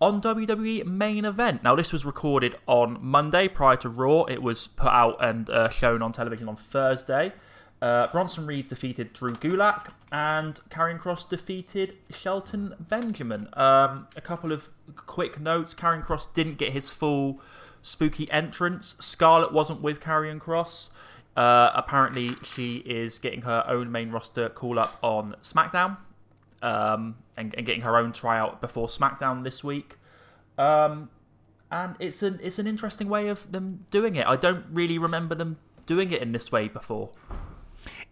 [0.00, 1.62] on WWE main event.
[1.62, 4.24] Now, this was recorded on Monday prior to Raw.
[4.24, 7.32] It was put out and uh, shown on television on Thursday.
[7.80, 13.48] Uh, Bronson Reed defeated Drew Gulak, and Karrion Kross defeated Shelton Benjamin.
[13.54, 17.40] Um, a couple of quick notes: Karrion Kross didn't get his full
[17.82, 18.96] spooky entrance.
[19.00, 20.88] Scarlett wasn't with Karrion Kross.
[21.36, 25.98] Uh, apparently, she is getting her own main roster call up on SmackDown
[26.64, 29.98] um, and, and, getting her own tryout before SmackDown this week.
[30.56, 31.10] Um,
[31.70, 34.26] and it's an it's an interesting way of them doing it.
[34.26, 37.10] I don't really remember them doing it in this way before.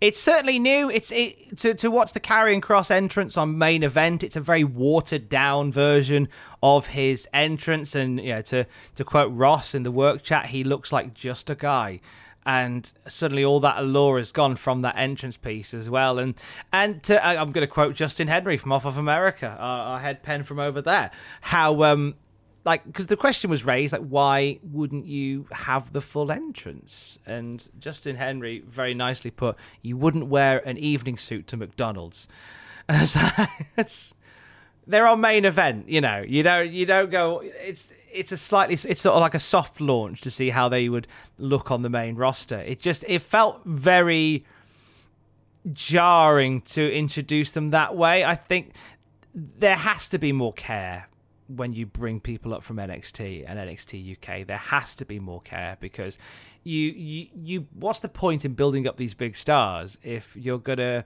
[0.03, 0.91] It's certainly new.
[0.91, 4.23] It's it, to to watch the Karrion Kross entrance on main event.
[4.23, 6.29] It's a very watered down version
[6.63, 10.63] of his entrance, and you know, to to quote Ross in the work chat, he
[10.63, 12.01] looks like just a guy
[12.45, 16.19] and suddenly all that allure is gone from that entrance piece as well.
[16.19, 16.35] And
[16.73, 20.23] and to, I'm going to quote Justin Henry from Off of America, our, our head
[20.23, 22.17] pen from over there, how um
[22.65, 27.19] like because the question was raised like why wouldn't you have the full entrance?
[27.27, 32.29] And justin henry very nicely put you wouldn't wear an evening suit to mcdonald's.
[32.89, 34.15] And it's, like, it's
[34.89, 36.25] they're on main event you know.
[36.27, 39.81] You don't you don't go it's it's a slightly it's sort of like a soft
[39.81, 41.07] launch to see how they would
[41.39, 42.61] look on the main roster.
[42.61, 44.45] It just it felt very
[45.73, 48.25] jarring to introduce them that way.
[48.25, 48.75] I think
[49.35, 51.09] there has to be more care
[51.49, 54.47] when you bring people up from NXT and NXT UK.
[54.47, 56.19] There has to be more care because
[56.65, 61.05] you you you what's the point in building up these big stars if you're gonna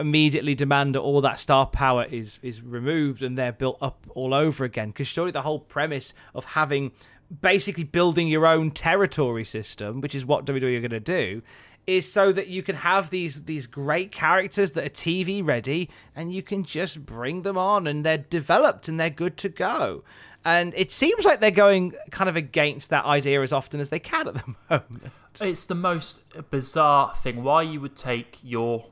[0.00, 4.34] immediately demand that all that star power is is removed and they're built up all
[4.34, 4.88] over again.
[4.88, 6.92] Because surely the whole premise of having
[7.40, 11.42] basically building your own territory system, which is what WWE are going to do,
[11.86, 16.32] is so that you can have these these great characters that are TV ready and
[16.32, 20.04] you can just bring them on and they're developed and they're good to go.
[20.44, 23.98] And it seems like they're going kind of against that idea as often as they
[23.98, 25.12] can at the moment.
[25.40, 27.42] It's the most bizarre thing.
[27.42, 28.86] Why you would take your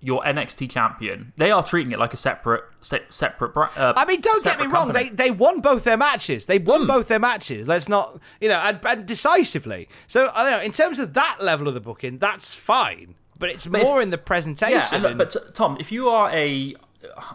[0.00, 1.32] your NXT champion.
[1.36, 3.56] They are treating it like a separate, se- separate.
[3.56, 4.92] Uh, I mean, don't get me wrong.
[4.92, 6.46] They they won both their matches.
[6.46, 6.88] They won mm.
[6.88, 7.68] both their matches.
[7.68, 9.88] Let's not, you know, and, and, decisively.
[10.06, 10.64] So I don't know.
[10.64, 13.14] In terms of that level of the booking, that's fine.
[13.38, 14.78] But it's but more if, in the presentation.
[15.02, 16.74] Yeah, and, but Tom, if you are a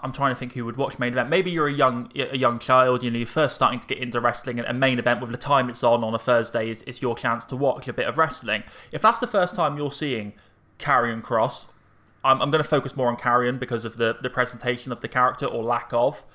[0.03, 1.29] I'm trying to think who would watch main event.
[1.29, 4.19] Maybe you're a young a young child, you know, you're first starting to get into
[4.19, 7.01] wrestling, and, a main event with the time it's on on a Thursday is, is
[7.01, 8.63] your chance to watch a bit of wrestling.
[8.91, 10.33] If that's the first time you're seeing
[10.79, 11.65] Karrion Kross
[12.25, 15.07] I'm, I'm going to focus more on Karrion because of the, the presentation of the
[15.07, 16.25] character or lack of.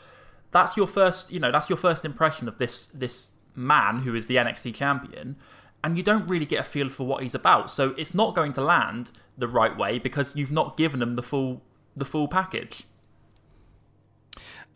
[0.53, 4.27] That's your first, you know, that's your first impression of this this man who is
[4.27, 5.37] the NXT champion,
[5.85, 7.71] and you don't really get a feel for what he's about.
[7.71, 11.23] So it's not going to land the right way because you've not given him the
[11.23, 11.63] full
[11.97, 12.85] the full package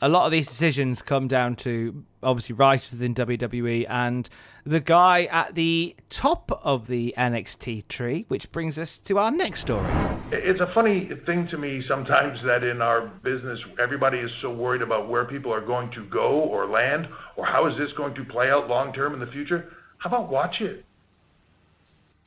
[0.05, 4.29] a lot of these decisions come down to obviously writers within WWE and
[4.67, 9.63] the guy at the top of the NXT tree, which brings us to our next
[9.63, 9.91] story.
[10.31, 14.83] It's a funny thing to me sometimes that in our business, everybody is so worried
[14.83, 18.25] about where people are going to go or land or how is this going to
[18.25, 19.73] play out long term in the future.
[19.97, 20.85] How about watch it?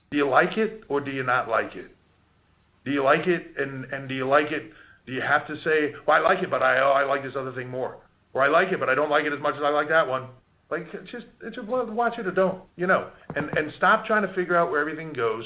[0.10, 1.92] Do you like it or do you not like it?
[2.86, 4.74] Do you like it and, and do you like it?
[5.08, 7.34] Do you have to say, well, I like it, but I, oh, I like this
[7.38, 7.98] other thing more?
[8.34, 10.06] Or I like it, but I don't like it as much as I like that
[10.08, 10.28] one.
[10.70, 13.10] Like, just, it's just watch it or don't, you know?
[13.36, 15.46] And, and stop trying to figure out where everything goes.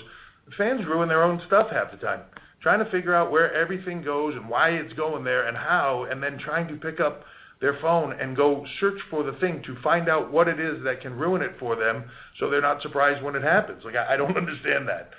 [0.57, 2.21] Fans ruin their own stuff half the time.
[2.63, 6.21] Trying to figure out where everything goes and why it's going there and how, and
[6.21, 7.23] then trying to pick up
[7.59, 11.01] their phone and go search for the thing to find out what it is that
[11.01, 12.05] can ruin it for them
[12.39, 13.83] so they're not surprised when it happens.
[13.85, 15.11] Like, I, I don't understand that.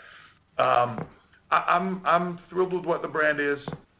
[0.61, 1.07] Um,
[1.53, 3.59] I, I'm, I'm thrilled with what the brand is.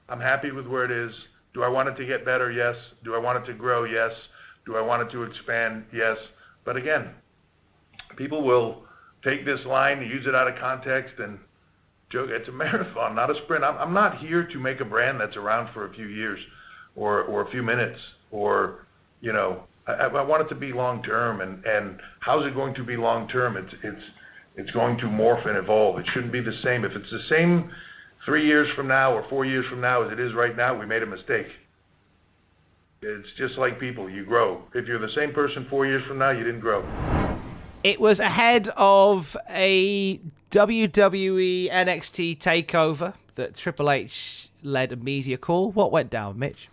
[0.09, 1.15] I'm happy with where it is.
[1.55, 2.51] Do I want it to get better?
[2.51, 2.75] Yes.
[3.05, 3.85] Do I want it to grow?
[3.85, 4.11] Yes.
[4.67, 5.85] Do I want it to expand?
[5.93, 6.17] Yes.
[6.65, 7.11] But again,
[8.17, 8.85] people will
[9.25, 11.39] take this line, and use it out of context, and
[12.13, 12.29] joke.
[12.31, 13.65] It's a marathon, not a sprint.
[13.65, 16.39] I'm, I'm not here to make a brand that's around for a few years
[16.95, 17.99] or, or a few minutes
[18.31, 18.87] or,
[19.21, 21.41] you know, I, I want it to be long term.
[21.41, 23.57] And, and how's it going to be long term?
[23.57, 24.03] It's, it's,
[24.57, 25.99] it's going to morph and evolve.
[25.99, 26.85] It shouldn't be the same.
[26.85, 27.71] If it's the same
[28.25, 30.87] three years from now or four years from now as it is right now, we
[30.87, 31.49] made a mistake.
[33.03, 34.63] It's just like people, you grow.
[34.75, 36.85] If you're the same person four years from now, you didn't grow.
[37.83, 40.21] It was ahead of a
[40.53, 45.73] WWE NXT takeover that Triple H led a media call.
[45.73, 46.69] What went down, Mitch?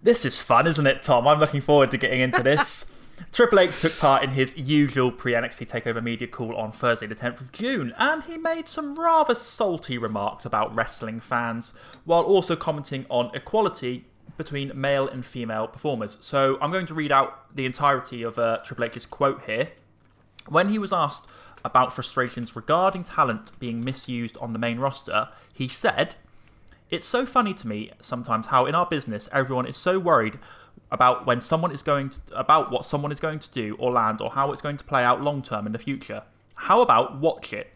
[0.00, 1.26] This is fun, isn't it, Tom?
[1.26, 2.86] I'm looking forward to getting into this.
[3.32, 7.14] Triple H took part in his usual pre NXT TakeOver media call on Thursday, the
[7.14, 12.56] 10th of June, and he made some rather salty remarks about wrestling fans, while also
[12.56, 14.04] commenting on equality
[14.36, 16.16] between male and female performers.
[16.20, 19.70] So I'm going to read out the entirety of uh, Triple H's quote here.
[20.46, 21.26] When he was asked
[21.64, 26.14] about frustrations regarding talent being misused on the main roster, he said,
[26.88, 30.38] It's so funny to me sometimes how in our business everyone is so worried
[30.90, 34.20] about when someone is going to about what someone is going to do or land
[34.20, 36.22] or how it's going to play out long term in the future.
[36.56, 37.70] How about watch it?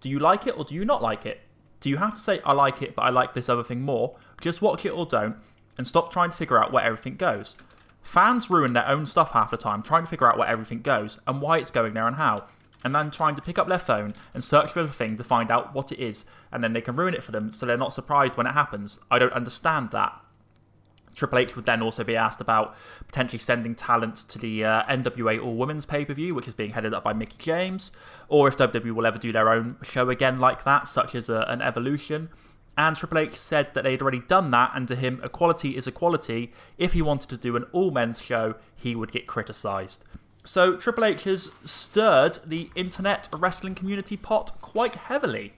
[0.00, 1.40] Do you like it or do you not like it?
[1.80, 4.16] Do you have to say, I like it, but I like this other thing more?
[4.40, 5.36] Just watch it or don't,
[5.76, 7.56] and stop trying to figure out where everything goes.
[8.00, 11.18] Fans ruin their own stuff half the time trying to figure out where everything goes
[11.26, 12.44] and why it's going there and how,
[12.84, 15.50] and then trying to pick up their phone and search for the thing to find
[15.50, 17.92] out what it is, and then they can ruin it for them so they're not
[17.92, 18.98] surprised when it happens.
[19.10, 20.18] I don't understand that.
[21.14, 25.42] Triple H would then also be asked about potentially sending talent to the uh, NWA
[25.42, 27.90] All Women's pay per view, which is being headed up by Mickie James,
[28.28, 31.44] or if WWE will ever do their own show again like that, such as a,
[31.48, 32.28] an Evolution.
[32.76, 36.52] And Triple H said that they'd already done that, and to him, equality is equality.
[36.76, 40.04] If he wanted to do an all men's show, he would get criticised.
[40.44, 45.54] So Triple H has stirred the internet wrestling community pot quite heavily.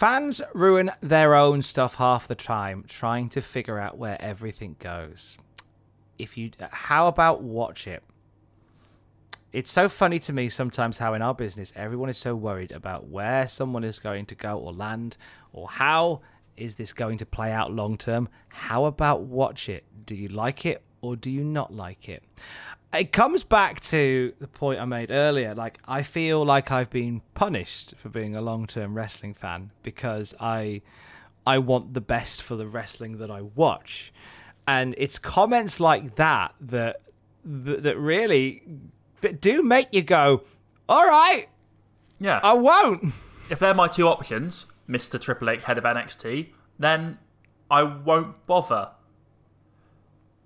[0.00, 5.36] Fans ruin their own stuff half the time trying to figure out where everything goes.
[6.18, 8.02] If you how about watch it?
[9.52, 13.08] It's so funny to me sometimes how in our business everyone is so worried about
[13.08, 15.18] where someone is going to go or land
[15.52, 16.22] or how
[16.56, 18.30] is this going to play out long term?
[18.48, 19.84] How about watch it?
[20.06, 22.22] Do you like it or do you not like it?
[22.92, 25.54] It comes back to the point I made earlier.
[25.54, 30.34] Like, I feel like I've been punished for being a long term wrestling fan because
[30.40, 30.82] I.
[31.46, 34.12] I want the best for the wrestling that I watch,
[34.68, 37.00] and it's comments like that that
[37.44, 38.62] that, that really
[39.22, 40.42] that do make you go,
[40.86, 41.48] "All right,
[42.20, 42.40] Yeah.
[42.42, 43.14] I won't."
[43.50, 45.18] If they're my two options, Mr.
[45.18, 47.18] Triple H, head of NXT, then
[47.70, 48.90] I won't bother.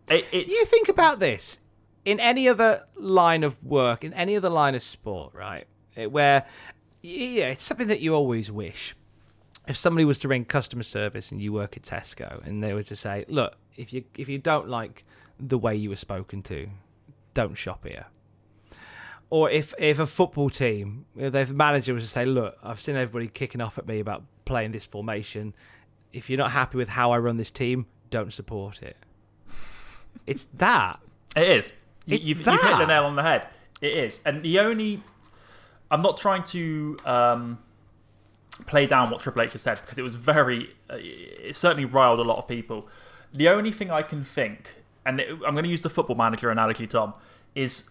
[0.08, 1.58] It, You think about this
[2.04, 5.66] in any other line of work, in any other line of sport, right?
[5.96, 6.44] It- Where,
[7.02, 8.94] yeah, it's something that you always wish.
[9.66, 12.82] If somebody was to ring customer service and you work at Tesco and they were
[12.82, 15.04] to say, "Look, if you if you don't like
[15.40, 16.68] the way you were spoken to,
[17.32, 18.06] don't shop here."
[19.30, 22.96] Or if if a football team, if the manager was to say, "Look, I've seen
[22.96, 25.54] everybody kicking off at me about playing this formation.
[26.12, 28.98] If you're not happy with how I run this team, don't support it."
[30.26, 31.00] It's that.
[31.36, 31.72] It is.
[32.06, 33.48] You, It's you've, you've hit the nail on the head.
[33.80, 34.20] It is.
[34.24, 35.00] And the only.
[35.90, 37.58] I'm not trying to um,
[38.66, 40.70] play down what Triple H has said because it was very.
[40.90, 42.88] Uh, it certainly riled a lot of people.
[43.32, 46.50] The only thing I can think, and it- I'm going to use the football manager
[46.50, 47.14] analogy, Tom,
[47.54, 47.90] is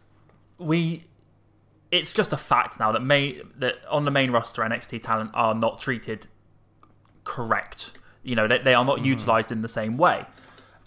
[0.57, 1.03] we.
[1.91, 5.53] It's just a fact now that main that on the main roster NXT talent are
[5.53, 6.27] not treated
[7.23, 7.91] correct.
[8.23, 10.25] You know, they, they are not utilized in the same way.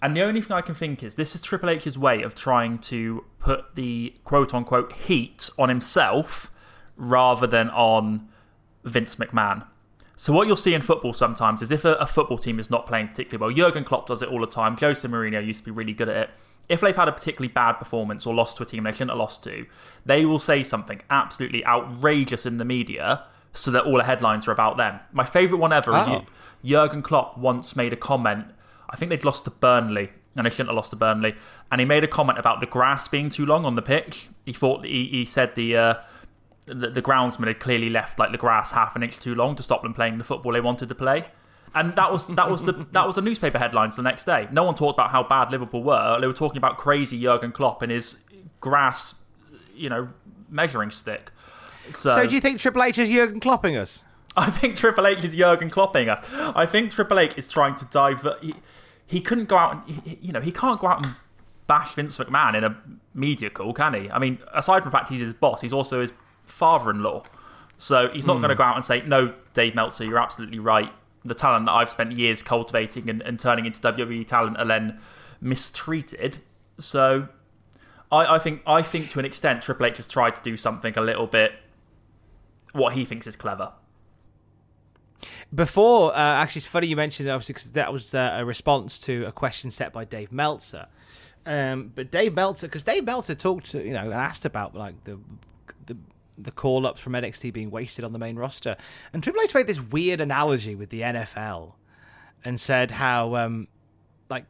[0.01, 2.77] And the only thing I can think is this is Triple H's way of trying
[2.79, 6.51] to put the quote unquote heat on himself
[6.95, 8.27] rather than on
[8.83, 9.65] Vince McMahon.
[10.15, 12.87] So what you'll see in football sometimes is if a, a football team is not
[12.87, 14.75] playing particularly well, Jurgen Klopp does it all the time.
[14.77, 16.29] Jose Mourinho used to be really good at it.
[16.69, 19.19] If they've had a particularly bad performance or lost to a team they shouldn't have
[19.19, 19.65] lost to,
[20.05, 23.23] they will say something absolutely outrageous in the media
[23.53, 24.99] so that all the headlines are about them.
[25.11, 26.25] My favourite one ever is Oh.
[26.63, 28.47] Jurgen Klopp once made a comment.
[28.89, 31.35] I think they'd lost to Burnley, and they shouldn't have lost to Burnley.
[31.71, 34.29] And he made a comment about the grass being too long on the pitch.
[34.45, 35.93] He thought he, he said the, uh,
[36.65, 39.63] the the groundsman had clearly left like the grass half an inch too long to
[39.63, 41.25] stop them playing the football they wanted to play.
[41.75, 44.47] And that was that was the that was the newspaper headlines the next day.
[44.51, 46.17] No one talked about how bad Liverpool were.
[46.19, 48.17] They were talking about crazy Jurgen Klopp and his
[48.59, 49.15] grass,
[49.75, 50.09] you know,
[50.49, 51.31] measuring stick.
[51.91, 54.03] So, So, do you think Triple H is Jurgen Klopping us?
[54.35, 56.19] I think Triple H is Jurgen Klopping us.
[56.33, 58.43] I think Triple H is trying to divert.
[59.07, 61.15] He, couldn't go out and, you know, he can't go out and
[61.65, 62.77] bash Vince McMahon in a
[63.13, 64.09] media call, can he?
[64.11, 66.11] I mean, aside from the fact he's his boss, he's also his
[66.45, 67.23] father in law.
[67.77, 68.41] So he's not Hmm.
[68.41, 70.91] going to go out and say, no, Dave Meltzer, you're absolutely right.
[71.23, 74.99] The talent that I've spent years cultivating and, and turning into WWE talent are then
[75.41, 76.39] mistreated.
[76.77, 77.27] So
[78.11, 80.93] I, I think I think to an extent Triple H has tried to do something
[80.97, 81.53] a little bit
[82.73, 83.71] what he thinks is clever.
[85.53, 89.25] Before, uh, actually, it's funny you mentioned obviously because that was uh, a response to
[89.25, 90.87] a question set by Dave Meltzer.
[91.45, 95.03] Um, but Dave Meltzer, because Dave Meltzer talked to you know and asked about like
[95.05, 95.19] the
[95.85, 95.97] the
[96.37, 98.75] the call ups from NXT being wasted on the main roster,
[99.13, 101.73] and Triple H made this weird analogy with the NFL,
[102.43, 103.67] and said how um,
[104.29, 104.45] like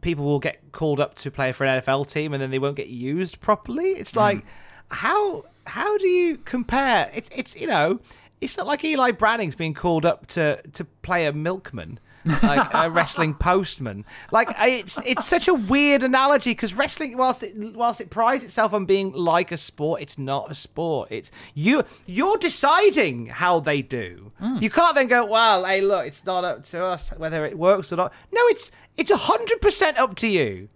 [0.00, 2.76] people will get called up to play for an NFL team and then they won't
[2.76, 3.90] get used properly.
[3.90, 4.44] It's like
[4.90, 7.10] how how do you compare?
[7.14, 8.00] It's it's you know
[8.40, 11.98] it's not like Eli Branning's being called up to to play a milkman.
[12.42, 17.56] like a wrestling postman, like it's it's such a weird analogy because wrestling, whilst it
[17.56, 21.08] whilst it prides itself on being like a sport, it's not a sport.
[21.10, 24.32] It's you you're deciding how they do.
[24.40, 24.58] Hmm.
[24.60, 27.92] You can't then go, well, hey, look, it's not up to us whether it works
[27.92, 28.12] or not.
[28.32, 30.68] No, it's it's hundred percent up to you.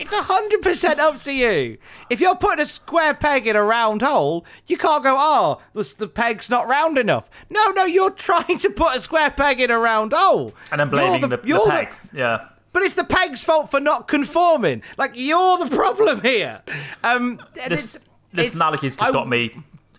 [0.00, 1.78] It's hundred percent up to you.
[2.08, 5.92] If you're putting a square peg in a round hole, you can't go, "Oh, the,
[5.98, 9.70] the peg's not round enough." No, no, you're trying to put a square peg in
[9.70, 11.88] a round hole, and I'm blaming the, the, you're peg.
[12.12, 12.46] yeah.
[12.72, 14.82] But it's the peg's fault for not conforming.
[14.96, 16.62] Like you're the problem here.
[17.02, 19.54] Um, and This, it's, this it's- analogy's just I- got me.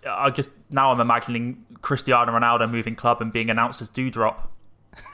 [0.10, 4.36] I just now I'm imagining Cristiano Ronaldo moving club and being announced as Doudrop.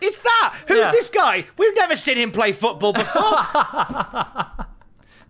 [0.00, 0.64] It's that.
[0.66, 0.90] Who's Yeah.
[0.92, 1.44] this guy?
[1.58, 3.22] We've never seen him play football before.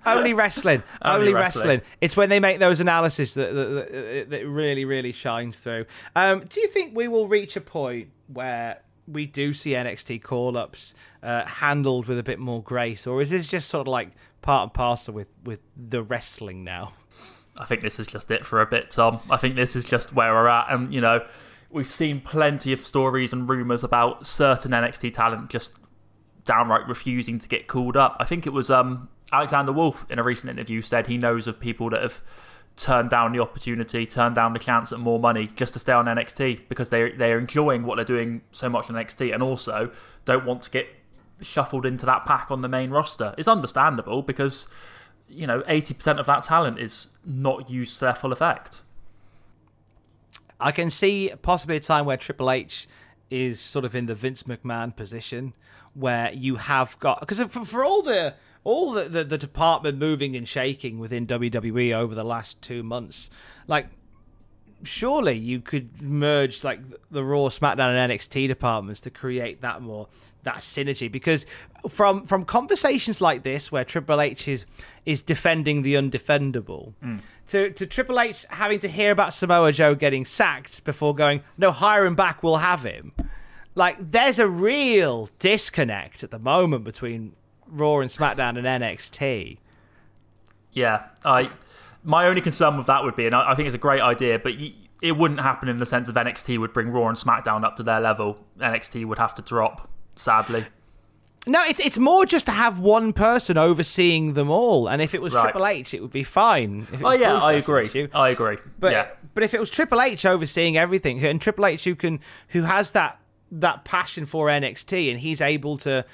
[0.07, 0.82] Only wrestling.
[1.03, 1.66] Only Only, wrestling.
[1.69, 1.81] wrestling.
[2.01, 5.86] It's when they make those analysis that that, that, that really, really shines through.
[6.15, 10.57] Um, do you think we will reach a point where we do see NXT call
[10.57, 14.11] ups uh, handled with a bit more grace, or is this just sort of like
[14.43, 16.93] part and parcel with with the wrestling now?
[17.59, 19.20] I think this is just it for a bit, Tom.
[19.31, 21.24] I think this is just where we're at, and you know,
[21.75, 25.77] we've seen plenty of stories and rumors about certain NXT talent just
[26.45, 28.17] downright refusing to get called up.
[28.21, 31.59] I think it was um, Alexander Wolf in a recent interview said he knows of
[31.59, 32.23] people that have
[32.77, 36.07] turned down the opportunity, turned down the chance at more money just to stay on
[36.07, 39.91] NXT because they they're enjoying what they're doing so much on NXT, and also
[40.25, 40.87] don't want to get
[41.41, 43.35] shuffled into that pack on the main roster.
[43.37, 44.69] It's understandable because
[45.27, 48.83] you know, 80% of that talent is not used to their full effect.
[50.65, 52.89] I can see possibly a time where Triple H
[53.28, 55.53] is sort of in the Vince McMahon position,
[55.93, 58.35] where you have got because for, for all the
[58.65, 63.28] all the, the the department moving and shaking within WWE over the last two months,
[63.66, 63.89] like
[64.85, 66.81] surely you could merge like
[67.11, 70.09] the Raw, SmackDown, and NXT departments to create that more
[70.45, 71.11] that synergy.
[71.11, 71.47] Because
[71.89, 74.65] from from conversations like this, where Triple H is
[75.05, 77.21] is defending the undefendable, mm.
[77.49, 81.73] to to Triple H having to hear about Samoa Joe getting sacked before going, no,
[81.73, 83.12] hire him back, we'll have him.
[83.75, 87.33] Like there's a real disconnect at the moment between
[87.66, 89.59] Raw and SmackDown and NXT.
[90.73, 91.51] Yeah, I
[92.05, 94.39] my only concern with that would be, and I, I think it's a great idea,
[94.39, 97.62] but y it wouldn't happen in the sense of NXT would bring Raw and SmackDown
[97.65, 98.39] up to their level.
[98.59, 100.65] NXT would have to drop, sadly.
[101.47, 105.20] No, it's it's more just to have one person overseeing them all, and if it
[105.20, 105.43] was Right.
[105.43, 106.86] Triple H, it would be fine.
[107.03, 107.85] Oh yeah, I agree.
[107.85, 108.09] issue.
[108.15, 108.57] I agree.
[108.78, 112.20] But yeah, but if it was Triple H overseeing everything, and Triple H who can
[112.49, 113.20] who has that
[113.53, 116.07] that passion for NXT, and he's able to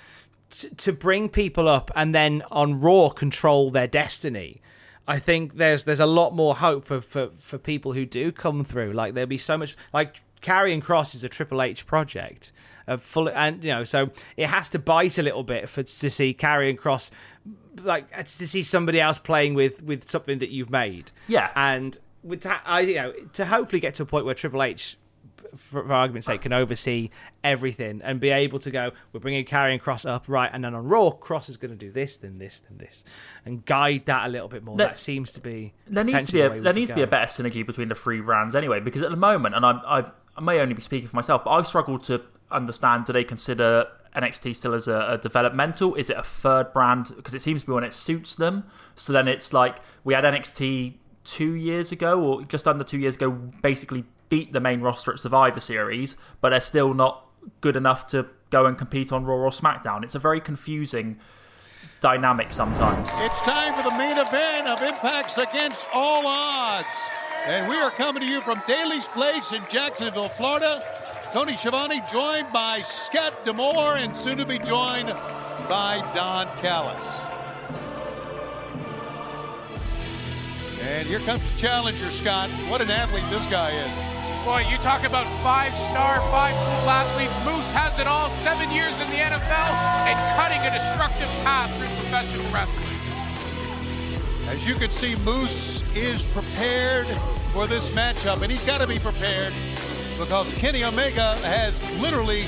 [0.50, 4.60] to, to bring people up, and then on Raw control their destiny.
[5.06, 8.64] I think there's there's a lot more hope for, for, for people who do come
[8.64, 8.92] through.
[8.94, 12.50] Like there'll be so much like Karrion Kross is a Triple H project.
[12.90, 16.10] Uh, full and you know, so it has to bite a little bit for to
[16.10, 17.10] see Karrion Kross,
[17.84, 21.12] like to see somebody else playing with with something that you've made.
[21.28, 21.50] Yeah.
[21.54, 24.98] and with ta- I you know to hopefully get to a point where Triple H,
[25.56, 27.10] for, for argument's sake, can oversee
[27.44, 28.90] everything and be able to go.
[29.12, 31.90] We're bringing Karrion Kross up right, and then on Raw, Kross is going to do
[31.92, 33.04] this, then this, then this,
[33.46, 34.76] and guide that a little bit more.
[34.76, 37.06] There- that seems to be there needs to be a there needs to be a
[37.06, 38.80] better synergy between the three brands anyway.
[38.80, 41.50] Because at the moment, and I I, I may only be speaking for myself, but
[41.52, 43.04] I struggle to understand.
[43.04, 43.86] Do they consider
[44.16, 45.94] NXT still as a, a developmental?
[45.94, 47.12] Is it a third brand?
[47.16, 48.64] Because it seems to be when it suits them.
[48.94, 50.94] So then it's like we had NXT
[51.24, 55.18] two years ago, or just under two years ago, basically beat the main roster at
[55.18, 57.26] Survivor Series, but they're still not
[57.60, 60.02] good enough to go and compete on Raw or SmackDown.
[60.02, 61.18] It's a very confusing
[62.00, 63.10] dynamic sometimes.
[63.16, 66.86] It's time for the main event of Impacts Against All Odds.
[67.46, 70.82] And we are coming to you from Daly's Place in Jacksonville, Florida.
[71.32, 75.08] Tony Schiavone joined by Scott D'Amore and soon to be joined
[75.68, 77.20] by Don Callis.
[80.82, 82.50] And here comes the challenger, Scott.
[82.68, 84.44] What an athlete this guy is.
[84.44, 87.36] Boy, you talk about five-star, five-tool athletes.
[87.44, 88.30] Moose has it all.
[88.30, 89.70] Seven years in the NFL
[90.08, 92.99] and cutting a destructive path through professional wrestling.
[94.50, 97.06] As you can see, Moose is prepared
[97.52, 99.52] for this matchup, and he's got to be prepared
[100.18, 102.46] because Kenny Omega has literally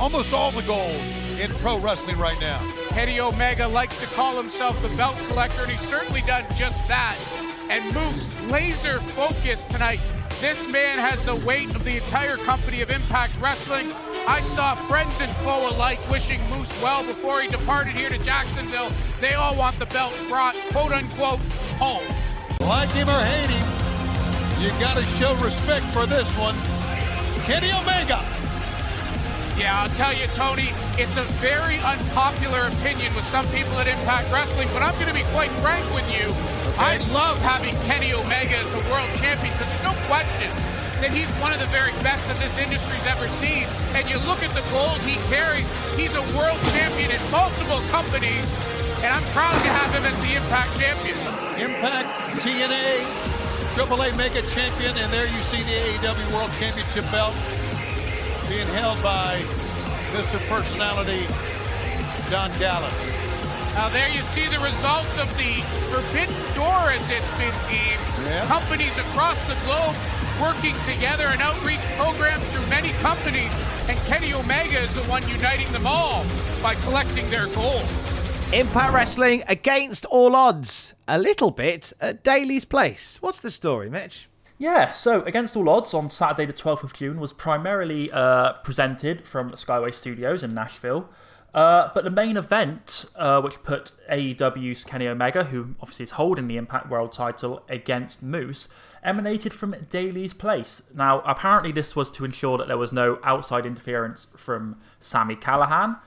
[0.00, 1.02] almost all the gold
[1.40, 2.58] in pro wrestling right now.
[2.90, 7.16] Kenny Omega likes to call himself the belt collector, and he's certainly done just that.
[7.70, 10.00] And Moose, laser focused tonight.
[10.40, 13.90] This man has the weight of the entire company of Impact Wrestling.
[14.26, 18.90] I saw friends and foe alike wishing Moose well before he departed here to Jacksonville.
[19.20, 21.40] They all want the belt brought, quote unquote,
[21.78, 22.04] home.
[22.60, 26.56] Like him or hate him, you got to show respect for this one.
[27.44, 28.43] Kenny Omega.
[29.54, 34.26] Yeah, I'll tell you, Tony, it's a very unpopular opinion with some people at Impact
[34.34, 36.26] Wrestling, but I'm going to be quite frank with you.
[36.74, 40.50] I love having Kenny Omega as the world champion because there's no question
[40.98, 43.70] that he's one of the very best that this industry's ever seen.
[43.94, 48.50] And you look at the gold he carries, he's a world champion in multiple companies,
[49.06, 51.14] and I'm proud to have him as the Impact champion.
[51.62, 52.10] Impact,
[52.42, 53.06] TNA,
[53.78, 57.38] AAA Mega Champion, and there you see the AEW World Championship belt
[58.48, 59.40] being held by
[60.12, 60.38] Mr.
[60.48, 61.26] Personality,
[62.30, 63.24] Don Callis.
[63.74, 68.04] Now there you see the results of the Forbidden Door, as it's been deemed.
[68.26, 68.46] Yeah.
[68.46, 69.96] Companies across the globe
[70.40, 73.52] working together, an outreach program through many companies,
[73.88, 76.24] and Kenny Omega is the one uniting them all
[76.62, 77.86] by collecting their gold.
[78.52, 83.18] Impact Wrestling against all odds, a little bit at Daly's Place.
[83.20, 84.28] What's the story, Mitch?
[84.56, 89.26] Yeah, so Against All Odds on Saturday, the 12th of June, was primarily uh, presented
[89.26, 91.08] from Skyway Studios in Nashville.
[91.52, 96.48] Uh, but the main event, uh, which put AEW's Kenny Omega, who obviously is holding
[96.48, 98.68] the Impact World title, against Moose,
[99.04, 100.82] emanated from Daly's Place.
[100.94, 105.98] Now, apparently, this was to ensure that there was no outside interference from Sami Callihan.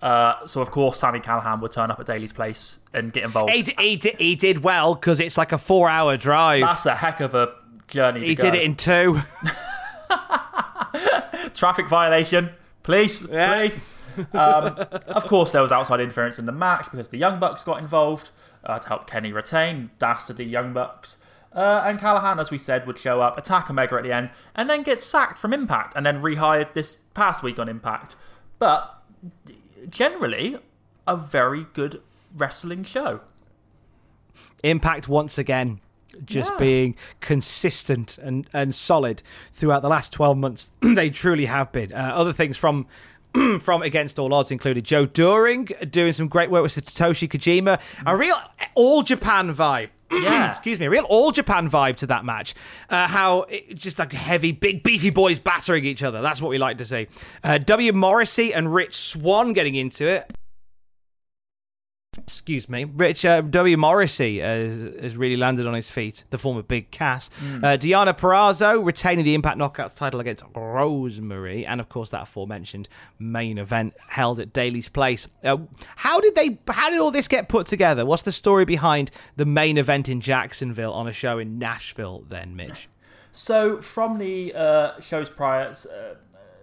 [0.00, 3.52] Uh, so, of course, Sami Callihan would turn up at Daly's Place and get involved.
[3.52, 6.62] He, d- he, he did well because it's like a four hour drive.
[6.62, 7.54] That's a heck of a
[7.92, 9.20] he did it in two.
[11.54, 12.50] Traffic violation.
[12.82, 13.82] Please, please.
[14.32, 17.78] Um, of course, there was outside interference in the match because the Young Bucks got
[17.78, 18.30] involved
[18.64, 19.90] uh, to help Kenny retain.
[19.98, 21.18] Dastardly Young Bucks.
[21.52, 24.70] Uh, and Callihan, as we said, would show up, attack Omega at the end, and
[24.70, 28.16] then get sacked from Impact, and then rehired this past week on Impact.
[28.58, 29.02] But
[29.88, 30.58] generally,
[31.06, 32.00] a very good
[32.34, 33.20] wrestling show.
[34.62, 35.80] Impact once again
[36.24, 36.58] just Yeah.
[36.58, 39.22] being consistent and, and solid
[39.52, 40.70] throughout the last 12 months.
[40.80, 41.92] they truly have been.
[41.92, 42.86] Uh, other things from
[43.60, 47.80] from Against All Odds included Joe Doering doing some great work with Satoshi Kojima.
[48.06, 48.36] A real
[48.74, 49.88] all Japan vibe.
[50.12, 50.50] Yeah.
[50.50, 52.54] Excuse me, a real all Japan vibe to that match.
[52.90, 56.20] Uh, how it, just like heavy, big, beefy boys battering each other.
[56.20, 57.06] That's what we like to see.
[57.42, 57.94] Uh, W.
[57.94, 60.30] Morrissey and Rich Swann getting into it.
[62.18, 62.84] Excuse me.
[62.84, 63.78] Rich uh, W.
[63.78, 64.46] Morrissey uh,
[65.00, 67.30] has really landed on his feet, the former Big Cass.
[67.40, 67.64] Mm.
[67.64, 71.64] Uh, Deonna Purrazzo retaining the Impact Knockouts title against Rosemary.
[71.64, 72.86] And of course, that aforementioned
[73.18, 75.26] main event held at Daly's Place.
[75.42, 75.56] Uh,
[75.96, 76.58] how did they?
[76.68, 78.04] How did all this get put together?
[78.04, 82.26] What's the story behind the main event in Jacksonville on a show in Nashville?
[82.28, 82.90] Then, Mitch.
[83.32, 86.14] So, from the uh, shows prior, uh,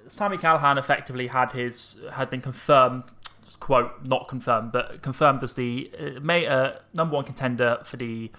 [0.09, 3.05] Sami Callihan effectively had his had been confirmed,
[3.59, 8.31] quote not confirmed, but confirmed as the uh, ma- uh, number one contender for the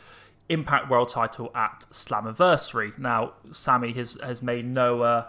[0.48, 2.98] Impact World Title at Slammiversary.
[2.98, 5.02] Now, Sami has has made no.
[5.02, 5.26] Uh,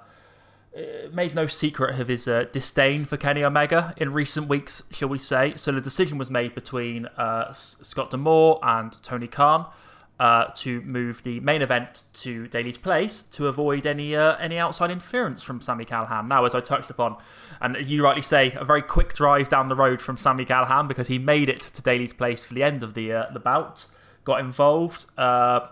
[0.74, 5.10] uh, made no secret of his uh, disdain for Kenny Omega in recent weeks, shall
[5.10, 5.54] we say.
[5.58, 9.66] So the decision was made between uh, Scott D'Amore and Tony Khan
[10.22, 14.92] uh, to move the main event to Daly's Place to avoid any uh, any outside
[14.92, 16.28] interference from Sami Callihan.
[16.28, 17.18] Now, as I touched upon,
[17.60, 21.08] and you rightly say, a very quick drive down the road from Sami Callihan because
[21.08, 23.88] he made it to Daly's Place for the end of the uh, the bout,
[24.24, 25.08] got involved.
[25.18, 25.70] Uh,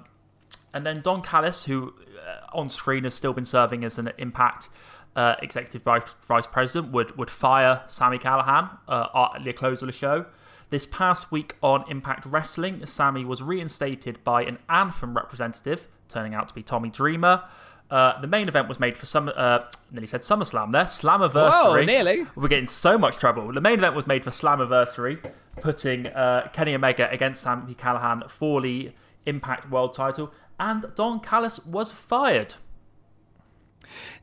[0.73, 1.93] and then Don Callis, who
[2.27, 4.69] uh, on screen has still been serving as an Impact
[5.15, 9.93] uh, executive vice, vice president, would would fire Sami Callihan at the close of the
[9.93, 10.25] show.
[10.69, 16.47] This past week on Impact Wrestling, Sami was reinstated by an Anthem representative, turning out
[16.49, 17.43] to be Tommy Dreamer.
[17.89, 19.31] Uh, the main event was made for some.
[19.35, 20.83] Uh, nearly said SummerSlam there.
[20.83, 21.51] Slammiversary.
[21.51, 22.27] Whoa, nearly.
[22.35, 23.51] We're getting so much trouble.
[23.51, 25.17] The main event was made for Slammiversary,
[25.59, 28.91] putting uh, Kenny Omega against Sami Callihan for the
[29.25, 32.53] Impact World Title, and Don Callis was fired.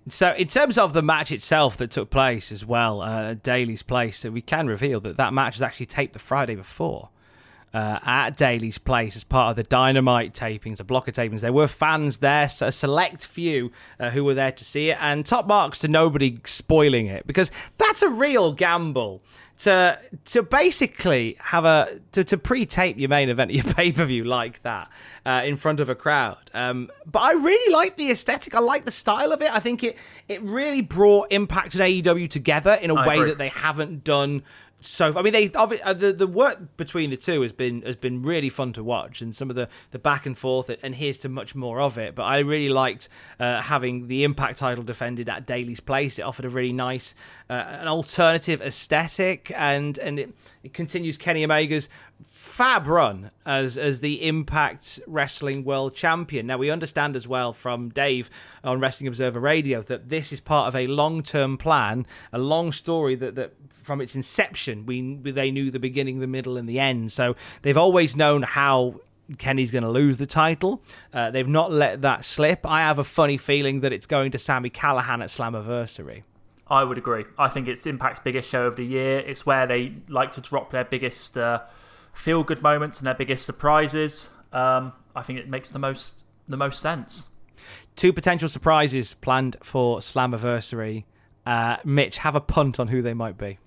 [0.09, 3.83] So, in terms of the match itself that took place as well, uh, at Daly's
[3.83, 7.11] Place, so we can reveal that that match was actually taped the Friday before.
[7.75, 11.41] Uh, at Daly's Place as part of the Dynamite tapings, the blocker tapings.
[11.41, 13.71] There were fans there, so a select few
[14.01, 17.51] uh, who were there to see it, and top marks to nobody spoiling it because
[17.77, 19.23] that's a real gamble
[19.59, 24.91] to to basically have a to, to pre-tape your main event, your pay-per-view like that
[25.25, 26.51] uh, in front of a crowd.
[26.55, 28.55] Um, but I really like the aesthetic.
[28.55, 29.53] I like the style of it.
[29.53, 29.97] I think it
[30.29, 33.31] it really brought Impact and AEW together in a I way agree.
[33.31, 34.43] that they haven't done
[34.81, 38.23] so I mean, they uh, the the work between the two has been has been
[38.23, 41.29] really fun to watch, and some of the, the back and forth, and here's to
[41.29, 42.15] much more of it.
[42.15, 43.09] But I really liked
[43.41, 46.19] uh, having the Impact title defended at Daly's Place.
[46.19, 47.15] It offered a really nice,
[47.49, 51.89] an alternative aesthetic, and and it, it continues Kenny Omega's
[52.23, 56.47] fab run as as the Impact Wrestling World Champion.
[56.47, 58.31] Now we understand as well from Dave
[58.65, 62.73] on Wrestling Observer Radio that this is part of a long term plan, a long
[62.73, 66.81] story that that from its inception we they knew the beginning, the middle, and the
[66.81, 67.13] end.
[67.13, 69.01] So they've always known how
[69.39, 70.83] Kenny's going to lose the title.
[71.13, 72.67] Uh, they've not let that slip.
[72.67, 76.23] I have a funny feeling that it's going to Sami Callihan at Slammiversary.
[76.69, 77.25] I would agree.
[77.39, 79.19] I think it's Impact's biggest show of the year.
[79.21, 81.63] It's where they like to drop their biggest uh,
[82.13, 84.31] feel good moments and their biggest surprises.
[84.53, 87.29] Um, I think it makes the most the most sense.
[87.95, 91.05] Two potential surprises planned for Slammiversary.
[91.45, 93.59] Uh, Mitch, have a punt on who they might be.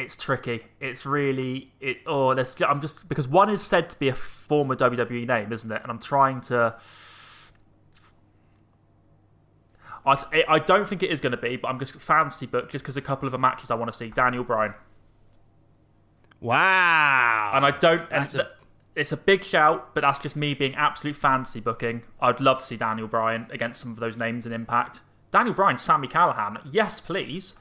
[0.00, 0.62] It's tricky.
[0.80, 1.98] It's really it.
[2.06, 2.60] Oh, there's.
[2.62, 5.82] I'm just because one is said to be a former WWE name, isn't it?
[5.82, 6.76] And I'm trying to.
[10.06, 12.82] I, I don't think it is going to be, but I'm just fancy book just
[12.82, 14.08] because a couple of the matches I want to see.
[14.08, 14.72] Daniel Bryan.
[16.40, 17.52] Wow.
[17.54, 18.10] And I don't.
[18.10, 18.46] And th-
[18.96, 22.04] it's a big shout, but that's just me being absolute fancy booking.
[22.22, 25.00] I'd love to see Daniel Bryan against some of those names in Impact.
[25.30, 26.58] Daniel Bryan, Sami Callihan.
[26.72, 27.56] Yes, please.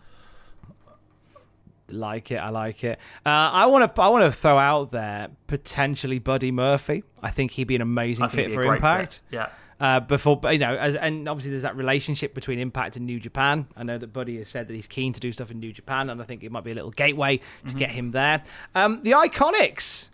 [1.91, 2.99] Like it, I like it.
[3.25, 7.03] Uh, I want to, I want to throw out there potentially Buddy Murphy.
[7.21, 9.21] I think he'd be an amazing fit for be a great Impact.
[9.29, 9.49] fit, yeah.
[9.81, 13.65] Uh, before you know, as, and obviously there's that relationship between Impact and New Japan.
[13.77, 16.09] I know that Buddy has said that he's keen to do stuff in New Japan,
[16.09, 17.77] and I think it might be a little gateway to Mhm.
[17.77, 18.43] get him there.
[18.75, 20.09] Um, the Iconics,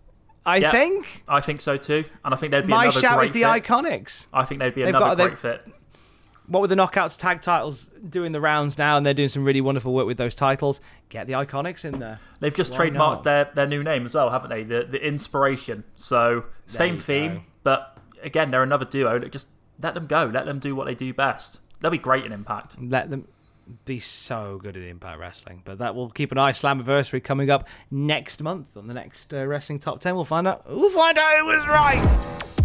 [0.45, 1.23] I Yeah, think.
[1.27, 3.63] I think so too, and I think they'd be My another shout is the fit.
[3.63, 4.25] Iconics.
[4.31, 5.67] I think they'd be They've another got- great fit.
[6.47, 9.61] What with the Knockouts tag titles doing the rounds now, and they're doing some really
[9.61, 10.79] wonderful work with those titles.
[11.09, 12.19] Get the Iconics in there.
[12.39, 13.23] They've just Why trademarked not?
[13.23, 14.63] their, their new name as well, haven't they?
[14.63, 15.83] The the inspiration.
[15.95, 17.41] So same theme, go.
[17.63, 19.19] but again, they're another duo.
[19.19, 19.47] That just
[19.81, 20.25] let them go.
[20.25, 21.59] Let them do what they do best.
[21.79, 22.75] They'll be great in Impact.
[22.81, 23.27] Let them
[23.85, 25.61] be so good at Impact Wrestling.
[25.65, 26.51] But that will keep an eye.
[26.51, 30.15] Slammiversary coming up next month on the next uh, Wrestling Top 10.
[30.15, 30.63] We'll find out.
[30.69, 32.64] We'll find out who was right.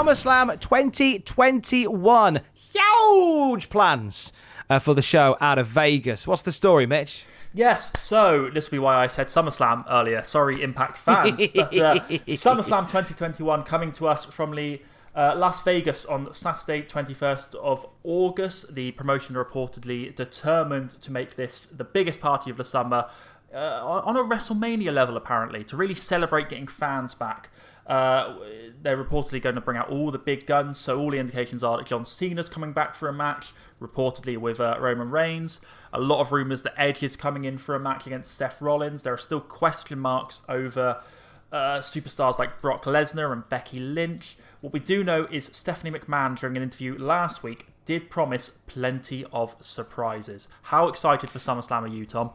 [0.00, 2.40] SummerSlam 2021.
[2.54, 4.32] Huge plans
[4.70, 6.26] uh, for the show out of Vegas.
[6.26, 7.26] What's the story, Mitch?
[7.52, 10.24] Yes, so this will be why I said SummerSlam earlier.
[10.24, 11.42] Sorry, Impact fans.
[11.54, 14.80] but uh, SummerSlam 2021 coming to us from the
[15.14, 18.74] uh, Las Vegas on Saturday, 21st of August.
[18.74, 23.10] The promotion reportedly determined to make this the biggest party of the summer
[23.52, 27.50] uh, on on a WrestleMania level, apparently, to really celebrate getting fans back.
[27.90, 28.36] Uh,
[28.82, 31.76] they're reportedly going to bring out all the big guns, so all the indications are
[31.76, 33.52] that John Cena's coming back for a match,
[33.82, 35.60] reportedly with uh, Roman Reigns.
[35.92, 39.02] A lot of rumours that Edge is coming in for a match against Seth Rollins.
[39.02, 41.02] There are still question marks over
[41.50, 44.36] uh, superstars like Brock Lesnar and Becky Lynch.
[44.60, 49.24] What we do know is Stephanie McMahon, during an interview last week, did promise plenty
[49.32, 50.46] of surprises.
[50.62, 52.30] How excited for SummerSlam are you, Tom?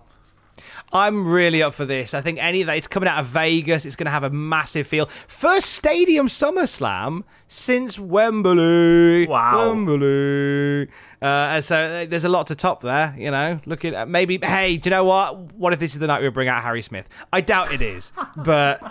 [0.93, 2.13] I'm really up for this.
[2.13, 3.85] I think any of that, it's coming out of Vegas.
[3.85, 5.05] It's going to have a massive feel.
[5.27, 9.27] First stadium SummerSlam since Wembley.
[9.27, 9.69] Wow.
[9.69, 10.87] Wembley.
[11.21, 13.59] Uh, so uh, there's a lot to top there, you know.
[13.65, 15.53] Looking at maybe, hey, do you know what?
[15.53, 17.07] What if this is the night we bring out Harry Smith?
[17.33, 18.81] I doubt it is, but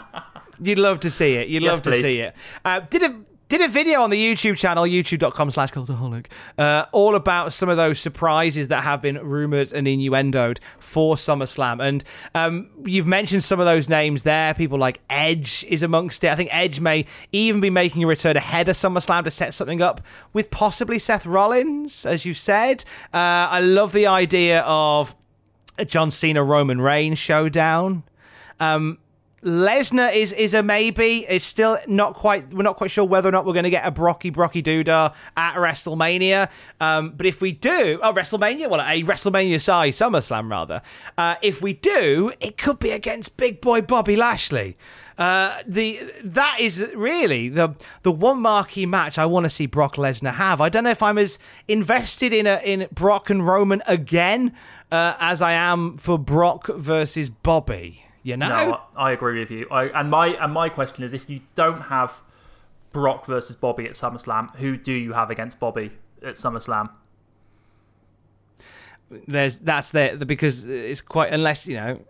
[0.60, 1.48] you'd love to see it.
[1.48, 2.02] You'd Yes, love to please.
[2.02, 2.36] see it.
[2.64, 6.26] Uh, did a did a video on the YouTube channel, youtube.com slash cultaholic,
[6.58, 11.82] uh, all about some of those surprises that have been rumoured and innuendoed for SummerSlam.
[11.86, 12.04] And
[12.34, 14.54] um, you've mentioned some of those names there.
[14.54, 16.30] People like Edge is amongst it.
[16.30, 19.82] I think Edge may even be making a return ahead of SummerSlam to set something
[19.82, 20.00] up
[20.32, 22.84] with possibly Seth Rollins, as you said.
[23.12, 25.14] Uh, I love the idea of
[25.78, 28.04] a John Cena Roman Reigns showdown.
[28.60, 28.98] Um,
[29.44, 31.26] Lesnar is is a maybe.
[31.28, 32.52] It's still not quite.
[32.52, 35.14] We're not quite sure whether or not we're going to get a Brocky Brocky Doodah
[35.36, 36.48] at WrestleMania.
[36.80, 40.80] Um, but if we do, oh WrestleMania, well a WrestleMania size SummerSlam rather.
[41.18, 44.76] Uh, if we do, it could be against Big Boy Bobby Lashley.
[45.18, 49.96] Uh, the that is really the the one marquee match I want to see Brock
[49.96, 50.60] Lesnar have.
[50.60, 51.38] I don't know if I'm as
[51.68, 54.54] invested in a, in Brock and Roman again
[54.90, 58.04] uh, as I am for Brock versus Bobby.
[58.24, 59.68] You know, No, I agree with you.
[59.70, 62.22] I, and my and my question is, if you don't have
[62.90, 65.92] Brock versus Bobby at SummerSlam, who do you have against Bobby
[66.22, 66.90] at SummerSlam?
[69.26, 72.00] there's that's there because it's quite unless you know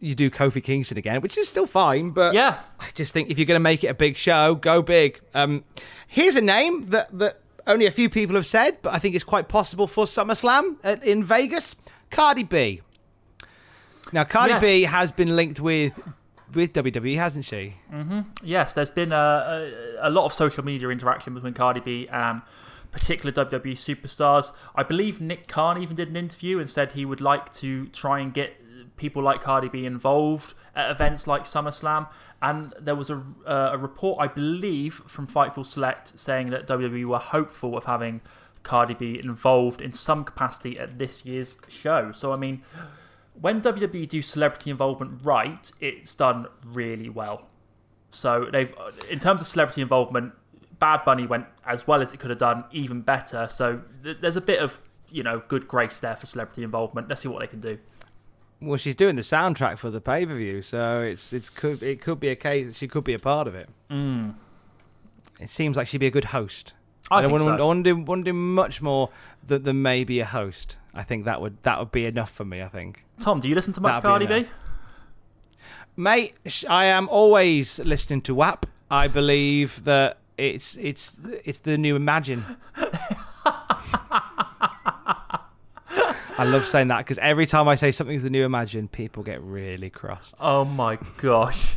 [0.00, 3.38] you do Kofi Kingston again, which is still fine, but yeah, I just think if
[3.38, 5.20] you're going to make it a big show, go big.
[5.32, 5.64] Um,
[6.06, 9.24] here's a name that that only a few people have said, but I think it's
[9.24, 11.76] quite possible for SummerSlam at, in Vegas.
[12.10, 12.82] Cardi B.
[14.12, 14.62] Now, Cardi Yes.
[14.62, 15.92] B has been linked with
[16.54, 17.74] with WWE, hasn't she?
[17.90, 22.08] hmm Yes, there's been a, a, a lot of social media interaction between Cardi B
[22.10, 22.40] and
[22.92, 24.52] particular WWE superstars.
[24.74, 28.20] I believe Nick Khan even did an interview and said he would like to try
[28.20, 28.52] and get
[28.96, 32.08] people like Cardi B involved at events like SummerSlam.
[32.40, 37.04] And there was a, uh, a report, I believe, from Fightful Select saying that WWE
[37.06, 38.20] were hopeful of having
[38.62, 42.12] Cardi B involved in some capacity at this year's show.
[42.12, 42.62] So, I mean,
[43.40, 47.46] when WWE do celebrity involvement right, it's done really well.
[48.10, 48.74] So they've,
[49.10, 50.32] in terms of celebrity involvement,
[50.78, 53.48] Bad Bunny went as well as it could have done, even better.
[53.48, 54.80] So th- there's a bit of
[55.10, 57.08] you know good grace there for celebrity involvement.
[57.08, 57.78] Let's see what they can do.
[58.60, 62.00] Well, she's doing the soundtrack for the pay per view, so it's it's could it
[62.00, 63.68] could be a case she could be a part of it.
[63.90, 64.34] Mm.
[65.40, 66.72] It seems like she'd be a good host.
[67.10, 67.64] I don't think want, so.
[67.64, 69.10] I want to do, want to do much more
[69.46, 70.76] than, than maybe a host.
[70.94, 72.62] I think that would that would be enough for me.
[72.62, 73.04] I think.
[73.20, 74.48] Tom, do you listen to much That'd Cardi B?
[75.96, 76.34] Mate,
[76.68, 78.66] I am always listening to WAP.
[78.90, 82.44] I believe that it's it's it's the new Imagine.
[86.38, 89.42] I love saying that because every time I say something's the new Imagine, people get
[89.42, 90.34] really cross.
[90.38, 91.76] Oh my gosh,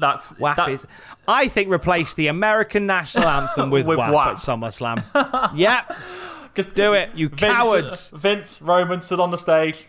[0.00, 0.86] that's WAP that- is.
[1.28, 4.28] I think replace the American national anthem with, With WAP, WAP.
[4.28, 5.52] at SummerSlam.
[5.56, 5.92] yep,
[6.54, 8.10] just do it, you Vince, cowards.
[8.10, 9.86] Vince Roman stood on the stage.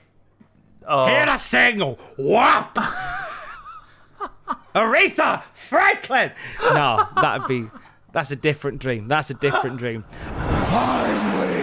[0.87, 1.05] Oh.
[1.05, 2.77] Hear the signal, WAP.
[4.75, 6.31] Aretha Franklin.
[6.61, 7.67] No, that'd be.
[8.13, 9.07] That's a different dream.
[9.07, 10.03] That's a different dream.
[10.69, 11.60] Finally,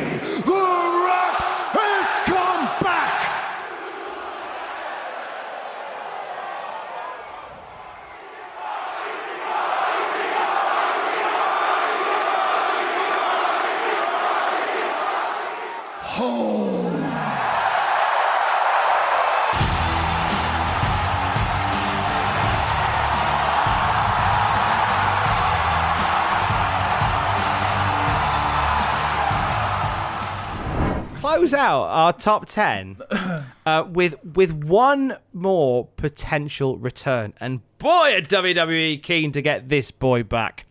[31.69, 32.97] out our top ten
[33.67, 39.91] uh, with with one more potential return, and boy, are WWE keen to get this
[39.91, 40.65] boy back.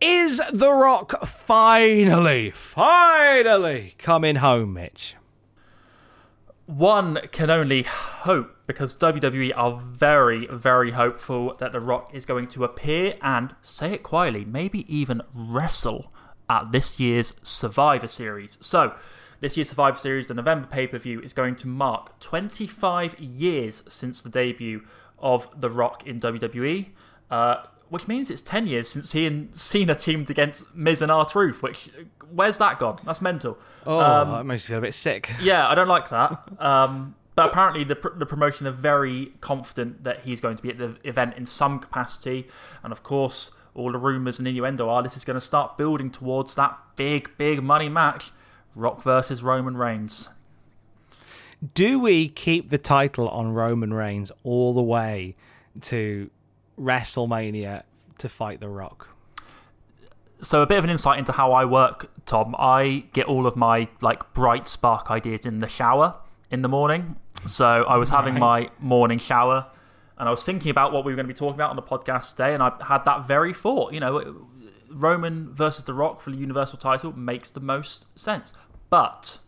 [0.00, 5.14] Is The Rock finally, finally coming home, Mitch?
[6.66, 12.48] One can only hope because WWE are very, very hopeful that The Rock is going
[12.48, 16.12] to appear and, say it quietly, maybe even wrestle
[16.48, 18.58] at this year's Survivor Series.
[18.60, 18.94] So,
[19.42, 23.82] this year's Survivor Series, the November pay per view, is going to mark 25 years
[23.88, 24.82] since the debut
[25.18, 26.86] of The Rock in WWE.
[27.30, 31.62] Uh, which means it's 10 years since he and Cena teamed against Miz and R-Truth,
[31.62, 31.90] which,
[32.30, 32.98] where's that gone?
[33.04, 33.58] That's mental.
[33.86, 35.30] Oh, Um, that makes me feel a bit sick.
[35.42, 36.42] yeah, I don't like that.
[36.58, 40.68] Um, but apparently, the, pr- the promotion are very confident that he's going to be
[40.70, 42.46] at the event in some capacity.
[42.82, 46.10] And of course, all the rumours and innuendo are this is going to start building
[46.10, 48.32] towards that big, big money match
[48.74, 50.28] Rock versus Roman Reigns.
[51.74, 55.36] Do we keep the title on Roman Reigns all the way
[55.82, 56.30] to
[56.78, 57.84] WrestleMania
[58.18, 59.08] to fight The Rock?
[60.42, 62.56] So, a bit of an insight into how I work, Tom.
[62.58, 66.16] I get all of my like bright spark ideas in the shower
[66.50, 67.14] in the morning.
[67.46, 69.66] So, I was having my morning shower
[70.22, 71.82] and I was thinking about what we were going to be talking about on the
[71.82, 73.92] podcast today, and I had that very thought.
[73.92, 74.46] You know,
[74.92, 78.52] Roman versus The Rock for the Universal title makes the most sense.
[78.90, 79.38] But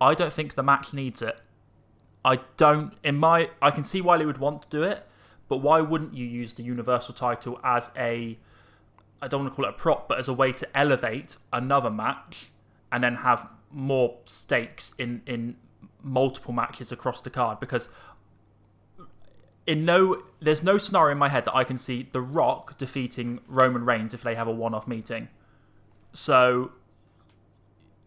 [0.00, 1.40] I don't think the match needs it.
[2.24, 5.06] I don't, in my, I can see why they would want to do it,
[5.48, 8.36] but why wouldn't you use the Universal title as a,
[9.22, 11.90] I don't want to call it a prop, but as a way to elevate another
[11.90, 12.50] match
[12.90, 15.56] and then have more stakes in, in
[16.02, 17.60] multiple matches across the card?
[17.60, 17.88] Because
[19.66, 23.40] in no there's no scenario in my head that I can see The Rock defeating
[23.48, 25.28] Roman Reigns if they have a one-off meeting.
[26.12, 26.72] So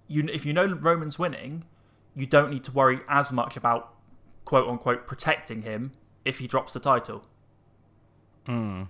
[0.07, 1.65] you if you know Roman's winning,
[2.15, 3.93] you don't need to worry as much about
[4.45, 5.91] quote unquote protecting him
[6.25, 7.23] if he drops the title.
[8.45, 8.83] Hmm.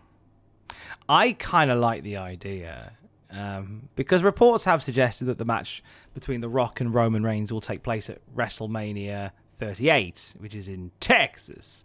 [1.08, 2.94] I kind of like the idea
[3.32, 5.84] um, because reports have suggested that the match
[6.14, 10.92] between The Rock and Roman Reigns will take place at WrestleMania 38, which is in
[11.00, 11.84] Texas.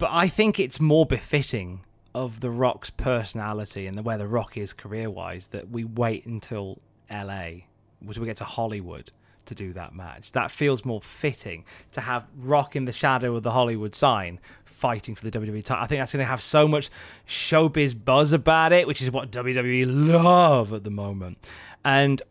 [0.00, 1.82] But I think it's more befitting
[2.14, 6.24] of The Rock's personality and the where The Rock is career wise that we wait
[6.24, 6.78] until
[7.10, 7.66] LA,
[8.00, 9.12] which we get to Hollywood
[9.44, 10.32] to do that match.
[10.32, 15.14] That feels more fitting to have Rock in the shadow of the Hollywood sign fighting
[15.14, 15.84] for the WWE title.
[15.84, 16.88] I think that's going to have so much
[17.28, 21.36] showbiz buzz about it, which is what WWE love at the moment.
[21.84, 22.22] And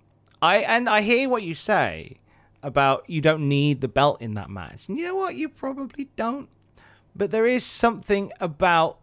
[0.41, 2.17] I and I hear what you say
[2.63, 4.89] about you don't need the belt in that match.
[4.89, 5.35] And you know what?
[5.35, 6.49] You probably don't.
[7.19, 8.97] But there is something about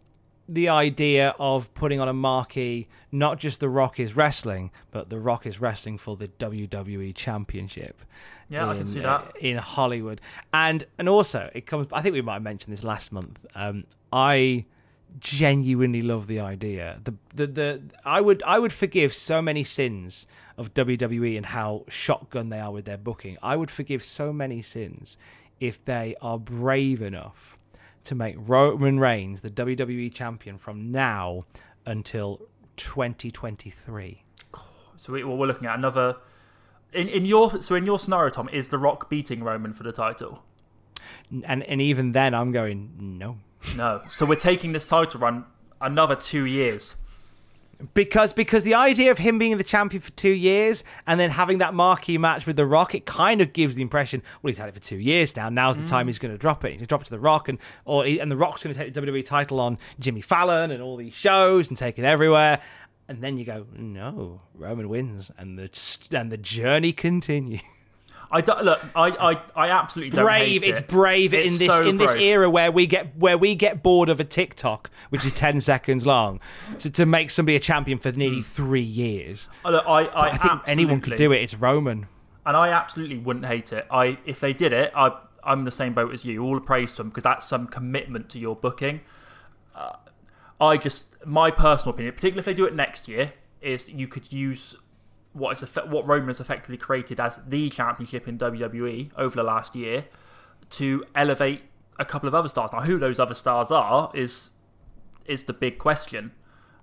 [0.48, 5.20] the idea of putting on a marquee, not just The Rock is wrestling, but The
[5.20, 8.00] Rock is wrestling for the WWE Championship.
[8.48, 9.36] Yeah, I can in, see uh, that.
[9.38, 10.22] in Hollywood,
[10.54, 11.88] and and also it comes.
[11.92, 13.38] I think we might have mentioned this last month.
[13.54, 14.64] Um, I
[15.20, 17.00] genuinely love the idea.
[17.04, 20.26] The, the the I would I would forgive so many sins
[20.56, 23.36] of WWE and how shotgun they are with their booking.
[23.42, 25.18] I would forgive so many sins
[25.60, 27.55] if they are brave enough
[28.06, 31.44] to make Roman Reigns the WWE champion from now
[31.84, 32.40] until
[32.76, 34.22] 2023.
[34.96, 36.16] So we, well, we're looking at another.
[36.92, 39.92] In, in your so in your scenario, Tom, is The Rock beating Roman for the
[39.92, 40.42] title?
[41.44, 43.38] And and even then I'm going no.
[43.76, 44.02] No.
[44.08, 45.44] So we're taking this title run
[45.80, 46.96] another two years.
[47.92, 51.58] Because because the idea of him being the champion for two years and then having
[51.58, 54.68] that marquee match with The Rock, it kind of gives the impression, well, he's had
[54.68, 55.50] it for two years now.
[55.50, 55.88] Now's the Mm.
[55.90, 56.68] time he's going to drop it.
[56.70, 58.74] He's going to drop it to The Rock, and or he, and The Rock's going
[58.74, 62.04] to take the WWE title on Jimmy Fallon and all these shows and take it
[62.06, 62.60] everywhere.
[63.08, 65.68] And then you go, no, Roman wins, and the
[66.16, 67.60] and the journey continues.
[68.30, 68.80] I don't, look.
[68.94, 70.64] I, I I absolutely don't brave.
[70.64, 70.88] It's it.
[70.88, 72.22] brave It's in this so in this brave.
[72.22, 76.06] era where we get where we get bored of a TikTok, which is ten seconds
[76.06, 76.40] long,
[76.80, 79.48] to, to make somebody a champion for nearly three years.
[79.64, 81.42] Oh, look, I, I, I think anyone could do it.
[81.42, 82.06] It's Roman.
[82.44, 83.86] and I absolutely wouldn't hate it.
[83.90, 86.42] I if they did it, I I'm in the same boat as you.
[86.42, 89.02] All the praise to them because that's some commitment to your booking.
[89.74, 89.92] Uh,
[90.60, 93.30] I just my personal opinion, particularly if they do it next year,
[93.60, 94.74] is you could use
[95.36, 99.76] what is what Roman has effectively created as the championship in WWE over the last
[99.76, 100.06] year
[100.70, 101.62] to elevate
[101.98, 102.70] a couple of other stars.
[102.72, 104.50] Now, who those other stars are is
[105.26, 106.32] is the big question,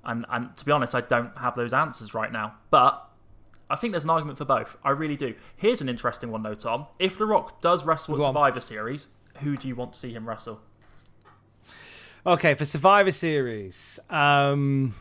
[0.04, 3.10] and and to be honest, I don't have those answers right now, but.
[3.70, 4.78] I think there's an argument for both.
[4.84, 5.34] I really do.
[5.56, 6.86] Here's an interesting one, though, Tom.
[7.00, 8.22] If The Rock does wrestle at.
[8.22, 9.08] Survivor Series,
[9.40, 10.62] who do you want to see him wrestle?
[12.26, 14.94] Okay, for Survivor Series, um,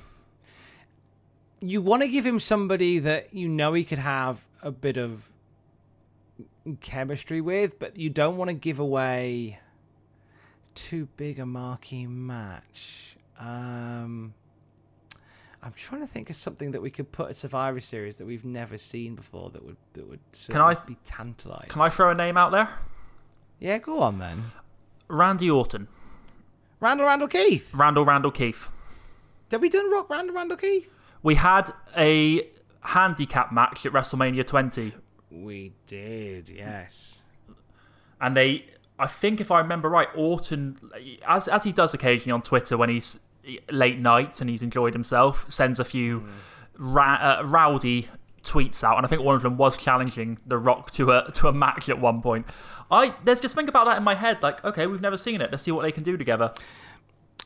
[1.63, 5.29] you want to give him somebody that you know he could have a bit of
[6.81, 9.61] chemistry with, but you don't want to give away
[10.75, 13.17] too big a marquee match.
[13.39, 14.35] Um,
[15.63, 18.45] I'm trying to think of something that we could put at Survivor Series that we've
[18.45, 21.69] never seen before that would that would Can I be tantalising.
[21.69, 22.69] Can I throw a name out there?
[23.61, 24.45] Yeah, go on then.
[25.07, 25.87] Randy Orton.
[26.81, 27.73] Randall Randall Keith.
[27.73, 28.69] Randall Randall Keith.
[29.53, 30.89] Have we done Rock Randall Randall Keith?
[31.23, 32.49] We had a
[32.81, 34.93] handicap match at WrestleMania 20,
[35.31, 37.23] We did, yes.
[38.21, 38.67] and they,
[38.99, 40.77] I think if I remember right, Orton,
[41.27, 43.19] as as he does occasionally on Twitter when he's
[43.71, 46.25] late nights and he's enjoyed himself, sends a few
[46.79, 48.09] ra- uh, rowdy
[48.43, 51.49] tweets out, and I think one of them was challenging The Rock to a to
[51.49, 52.47] a match at one point.
[52.91, 55.51] I there's just think about that in my head, like okay, we've never seen it.
[55.51, 56.53] Let's see what they can do together.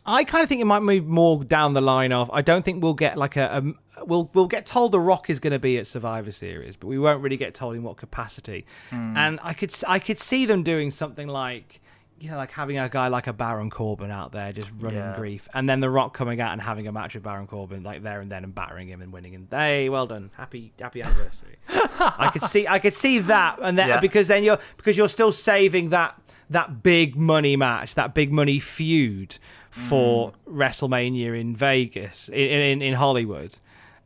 [0.07, 2.31] I kind of think it might move more down the line of.
[2.33, 3.63] I don't think we'll get like a.
[3.97, 6.87] a we'll we'll get told the Rock is going to be at Survivor Series, but
[6.87, 8.67] we won't really get told in what capacity.
[8.91, 9.17] Hmm.
[9.17, 11.81] And I could I could see them doing something like.
[12.19, 15.15] You know, like having a guy like a Baron Corbin out there just running Yeah.
[15.17, 18.03] grief, and then The Rock coming out and having a match with Baron Corbin like
[18.03, 19.35] there and then and battering him and winning.
[19.35, 21.57] And hey, well done, happy happy anniversary.
[21.69, 24.01] I could see I could see that, and then Yeah.
[24.01, 26.19] because then you're because you're still saving that
[26.51, 29.39] that big money match, that big money feud
[29.71, 33.59] for WrestleMania in Vegas, in in, in Hollywood.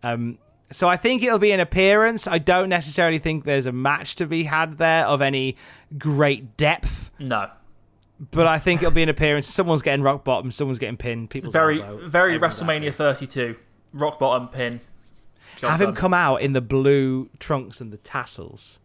[0.02, 0.38] Um,
[0.72, 2.26] so I think it'll be an appearance.
[2.26, 5.56] I don't necessarily think there's a match to be had there of any
[5.98, 7.50] great depth, No,
[8.30, 9.46] but I think it'll be an appearance.
[9.48, 11.30] Someone's getting rock bottom, someone's getting pinned.
[11.30, 13.56] People's very elbow, very WrestleMania 32,
[13.92, 14.80] rock bottom pin.
[15.56, 18.79] Job Have him come out in the blue trunks and the tassels.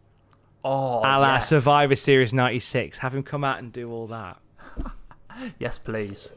[0.68, 1.48] Oh, a la yes.
[1.48, 2.98] Survivor Series 96.
[2.98, 4.38] Have him come out and do all that.
[5.58, 6.32] Yes, please.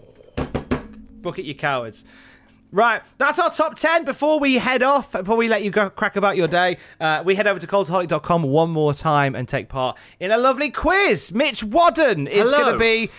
[1.22, 2.04] Book it, you cowards.
[2.70, 4.04] Right, that's our top 10.
[4.04, 7.34] Before we head off, before we let you go crack about your day, uh, we
[7.34, 11.32] head over to cultaholic.com one more time and take part in a lovely quiz.
[11.32, 13.10] Mitch Wadden is going to be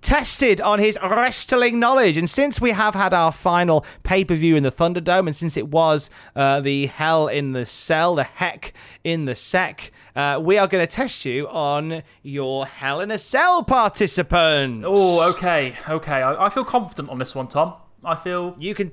[0.00, 2.16] tested on his wrestling knowledge.
[2.16, 5.56] And since we have had our final pay per view in the Thunderdome, and since
[5.56, 8.72] it was uh, the hell in the cell, the heck
[9.04, 13.18] in the sec, uh, we are going to test you on your Hell in a
[13.18, 14.82] Cell participant.
[14.86, 16.22] Oh, okay, okay.
[16.22, 17.74] I, I feel confident on this one, Tom.
[18.02, 18.92] I feel you can.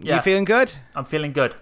[0.00, 0.72] Yeah, You feeling good?
[0.96, 1.54] I'm feeling good.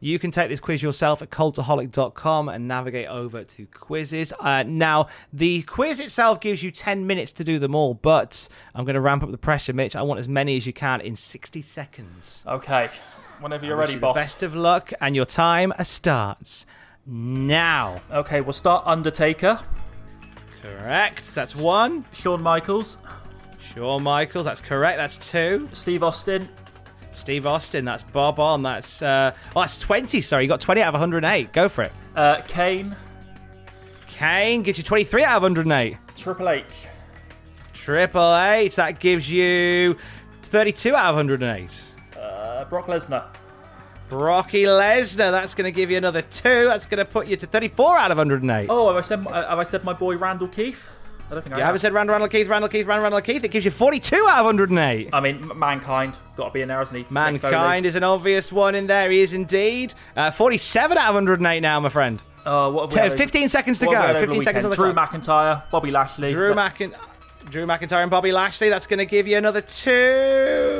[0.00, 4.32] You can take this quiz yourself at cultaholic.com and navigate over to quizzes.
[4.40, 8.84] Uh, now, the quiz itself gives you 10 minutes to do them all, but I'm
[8.84, 9.94] going to ramp up the pressure, Mitch.
[9.94, 12.42] I want as many as you can in 60 seconds.
[12.48, 12.90] Okay,
[13.38, 14.16] whenever you're ready, you boss.
[14.16, 16.66] Best of luck, and your time starts
[17.06, 18.00] now.
[18.10, 19.58] Okay, we'll start Undertaker.
[20.62, 21.34] Correct.
[21.34, 22.04] That's one.
[22.12, 22.98] Shawn Michaels.
[23.58, 24.98] Shawn Michaels, that's correct.
[24.98, 25.68] That's two.
[25.72, 26.48] Steve Austin.
[27.12, 28.62] Steve Austin, that's Bob on.
[28.62, 30.20] That's uh, oh, that's twenty.
[30.20, 31.52] Sorry, you got twenty out of 108.
[31.52, 31.92] Go for it.
[32.16, 32.96] Uh, Kane.
[34.08, 35.96] Kane gets you 23 out of 108.
[36.14, 36.64] Triple H.
[37.72, 39.96] Triple H, that gives you
[40.42, 41.84] 32 out of 108.
[42.16, 43.24] Uh, Brock Lesnar.
[44.22, 46.66] Brocky Lesnar, that's going to give you another two.
[46.66, 48.66] That's going to put you to 34 out of 108.
[48.70, 50.90] Oh, have I said have I said my boy Randall Keith?
[51.30, 53.42] I don't think You I haven't said Randall, Randall Keith, Randall Keith, Randall, Randall Keith.
[53.42, 55.08] It gives you 42 out of 108.
[55.14, 57.06] I mean, mankind got to be in there, hasn't he?
[57.08, 59.10] Mankind is an obvious one in there.
[59.10, 59.94] He is indeed.
[60.14, 62.20] Uh, 47 out of 108 now, my friend.
[62.44, 63.92] Uh, what have we Ten- had- 15 seconds to go.
[63.92, 64.76] had over the 15 seconds on the?
[64.76, 65.10] Drew clock.
[65.12, 66.28] McIntyre, Bobby Lashley.
[66.28, 66.94] Drew, McIn-
[67.48, 68.68] Drew McIntyre and Bobby Lashley.
[68.68, 69.90] That's going to give you another two.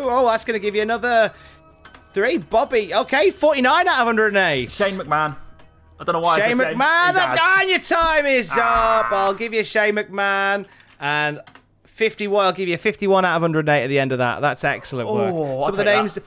[0.05, 1.33] Oh, that's going to give you another
[2.13, 2.39] three.
[2.39, 2.95] Bobby.
[2.95, 4.71] Okay, 49 out of 108.
[4.71, 5.37] Shane McMahon.
[5.99, 6.37] I don't know why.
[6.37, 7.07] I Shane McMahon.
[7.09, 7.69] He That's gone.
[7.69, 9.07] Your time is ah.
[9.07, 9.13] up.
[9.13, 10.67] I'll give you Shane McMahon.
[11.01, 11.41] And
[11.85, 12.47] 51.
[12.47, 14.41] I'll give you 51 out of 108 at the end of that.
[14.41, 15.33] That's excellent work.
[15.33, 16.01] Oh, I'll some of the take that.
[16.01, 16.19] names.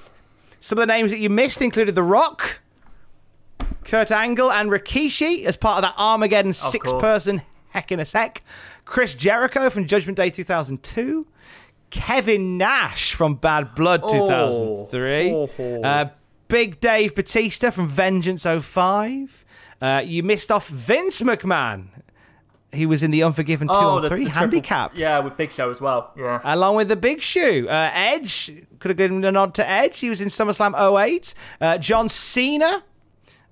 [0.59, 2.59] Some of the names that you missed included The Rock,
[3.83, 8.41] Kurt Angle, and Rikishi as part of that Armageddon six-person heck in a sec.
[8.85, 11.27] Chris Jericho from Judgment Day 2002.
[11.95, 14.87] Kevin Nash from Bad Blood Oh.
[14.89, 15.31] 2003.
[15.31, 15.81] Oh.
[15.81, 16.09] Uh,
[16.47, 19.45] Big Dave Batista from Vengeance 05.
[19.81, 21.87] Uh, you missed off Vince McMahon.
[22.71, 24.91] He was in the Unforgiven 2 Oh, on the, 3 the triple- handicap.
[24.95, 26.11] Yeah, with Big Show as well.
[26.17, 26.41] Yeah.
[26.43, 27.67] Along with the Big Shoe.
[27.69, 29.99] Uh, Edge, could have given a nod to Edge.
[29.99, 31.33] He was in SummerSlam 08.
[31.61, 32.83] Uh, John Cena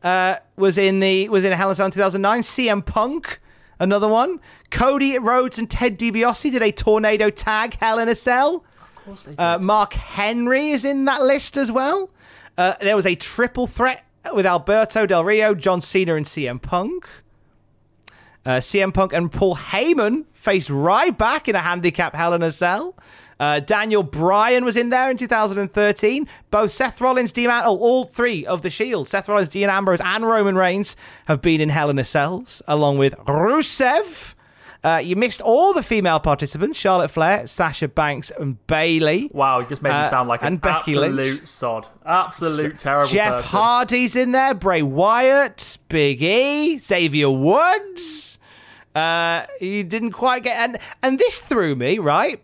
[0.04, 2.42] uh, was in the was in Hell in Cell in 2009.
[2.42, 3.40] CM Punk,
[3.80, 4.40] another one.
[4.70, 8.64] Cody Rhodes and Ted DiBiase did a tornado tag Hell in a Cell.
[8.82, 12.10] Of course they Uh, Mark Henry is in that list as well.
[12.58, 17.08] Uh, there was a triple threat with Alberto Del Rio, John Cena, and CM Punk.
[18.46, 22.96] Uh, CM Punk and Paul Heyman faced Ryback in a handicap Hell in a Cell.
[23.44, 26.28] Uh, Daniel Bryan was in there in 2013.
[26.50, 30.00] Both Seth Rollins, Dean Am- oh, all three of the Shield, Seth Rollins, Dean Ambrose,
[30.02, 30.96] and Roman Reigns
[31.26, 34.36] have been in Hell in a Cells, along with Rusev.
[34.86, 39.30] Uh, you missed all the female participants: Charlotte Flair, Sasha Banks, and Bayley.
[39.34, 41.46] Wow, you just made me Uh, sound like an and Becky absolute Lynch.
[41.48, 41.88] sod.
[42.06, 43.50] Absolute terrible Jeff person.
[43.58, 48.40] Hardy's in there, Bray Wyatt, Big E, Xavier Woods.
[48.94, 52.42] Uh, you didn't quite get and and this threw me right.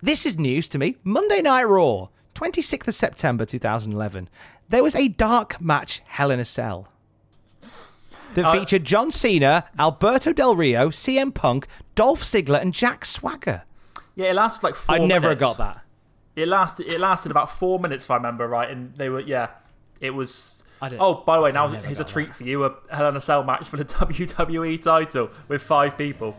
[0.00, 0.96] This is news to me.
[1.04, 4.28] Monday Night Raw, 26th of September 2011.
[4.68, 6.88] There was a dark match Hell in a Cell
[8.34, 13.62] that Uh, featured John Cena, Alberto Del Rio, CM Punk, Dolph Ziggler, and Jack Swagger.
[14.14, 15.80] Yeah, it lasted like four I never got that.
[16.36, 16.92] It lasted.
[16.92, 18.70] It lasted about four minutes, if I remember right.
[18.70, 19.48] And they were, yeah,
[20.00, 20.62] it was.
[20.80, 23.16] I didn't- Oh, by the way, now here's a treat for you: a Hell in
[23.16, 26.36] a Cell match for the WWE title with five people.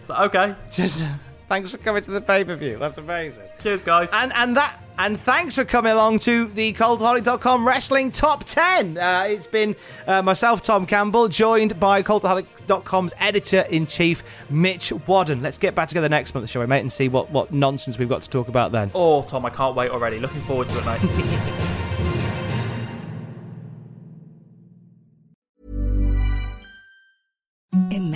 [0.00, 1.04] It's like, okay, Just
[1.48, 2.78] thanks for coming to the pay per view.
[2.78, 3.44] That's amazing.
[3.58, 4.08] cheers, guys.
[4.12, 8.96] And and that and thanks for coming along to the Cultaholic.com Wrestling Top 10.
[8.96, 9.74] Uh, it's been
[10.06, 15.42] uh, myself, Tom Campbell, joined by Cultaholic.com's editor in chief, Mitch Wadden.
[15.42, 18.08] Let's get back together next month, shall we, mate, and see what, what nonsense we've
[18.08, 18.92] got to talk about then.
[18.94, 20.20] Oh, Tom, I can't wait already.
[20.20, 21.50] Looking forward to it, mate.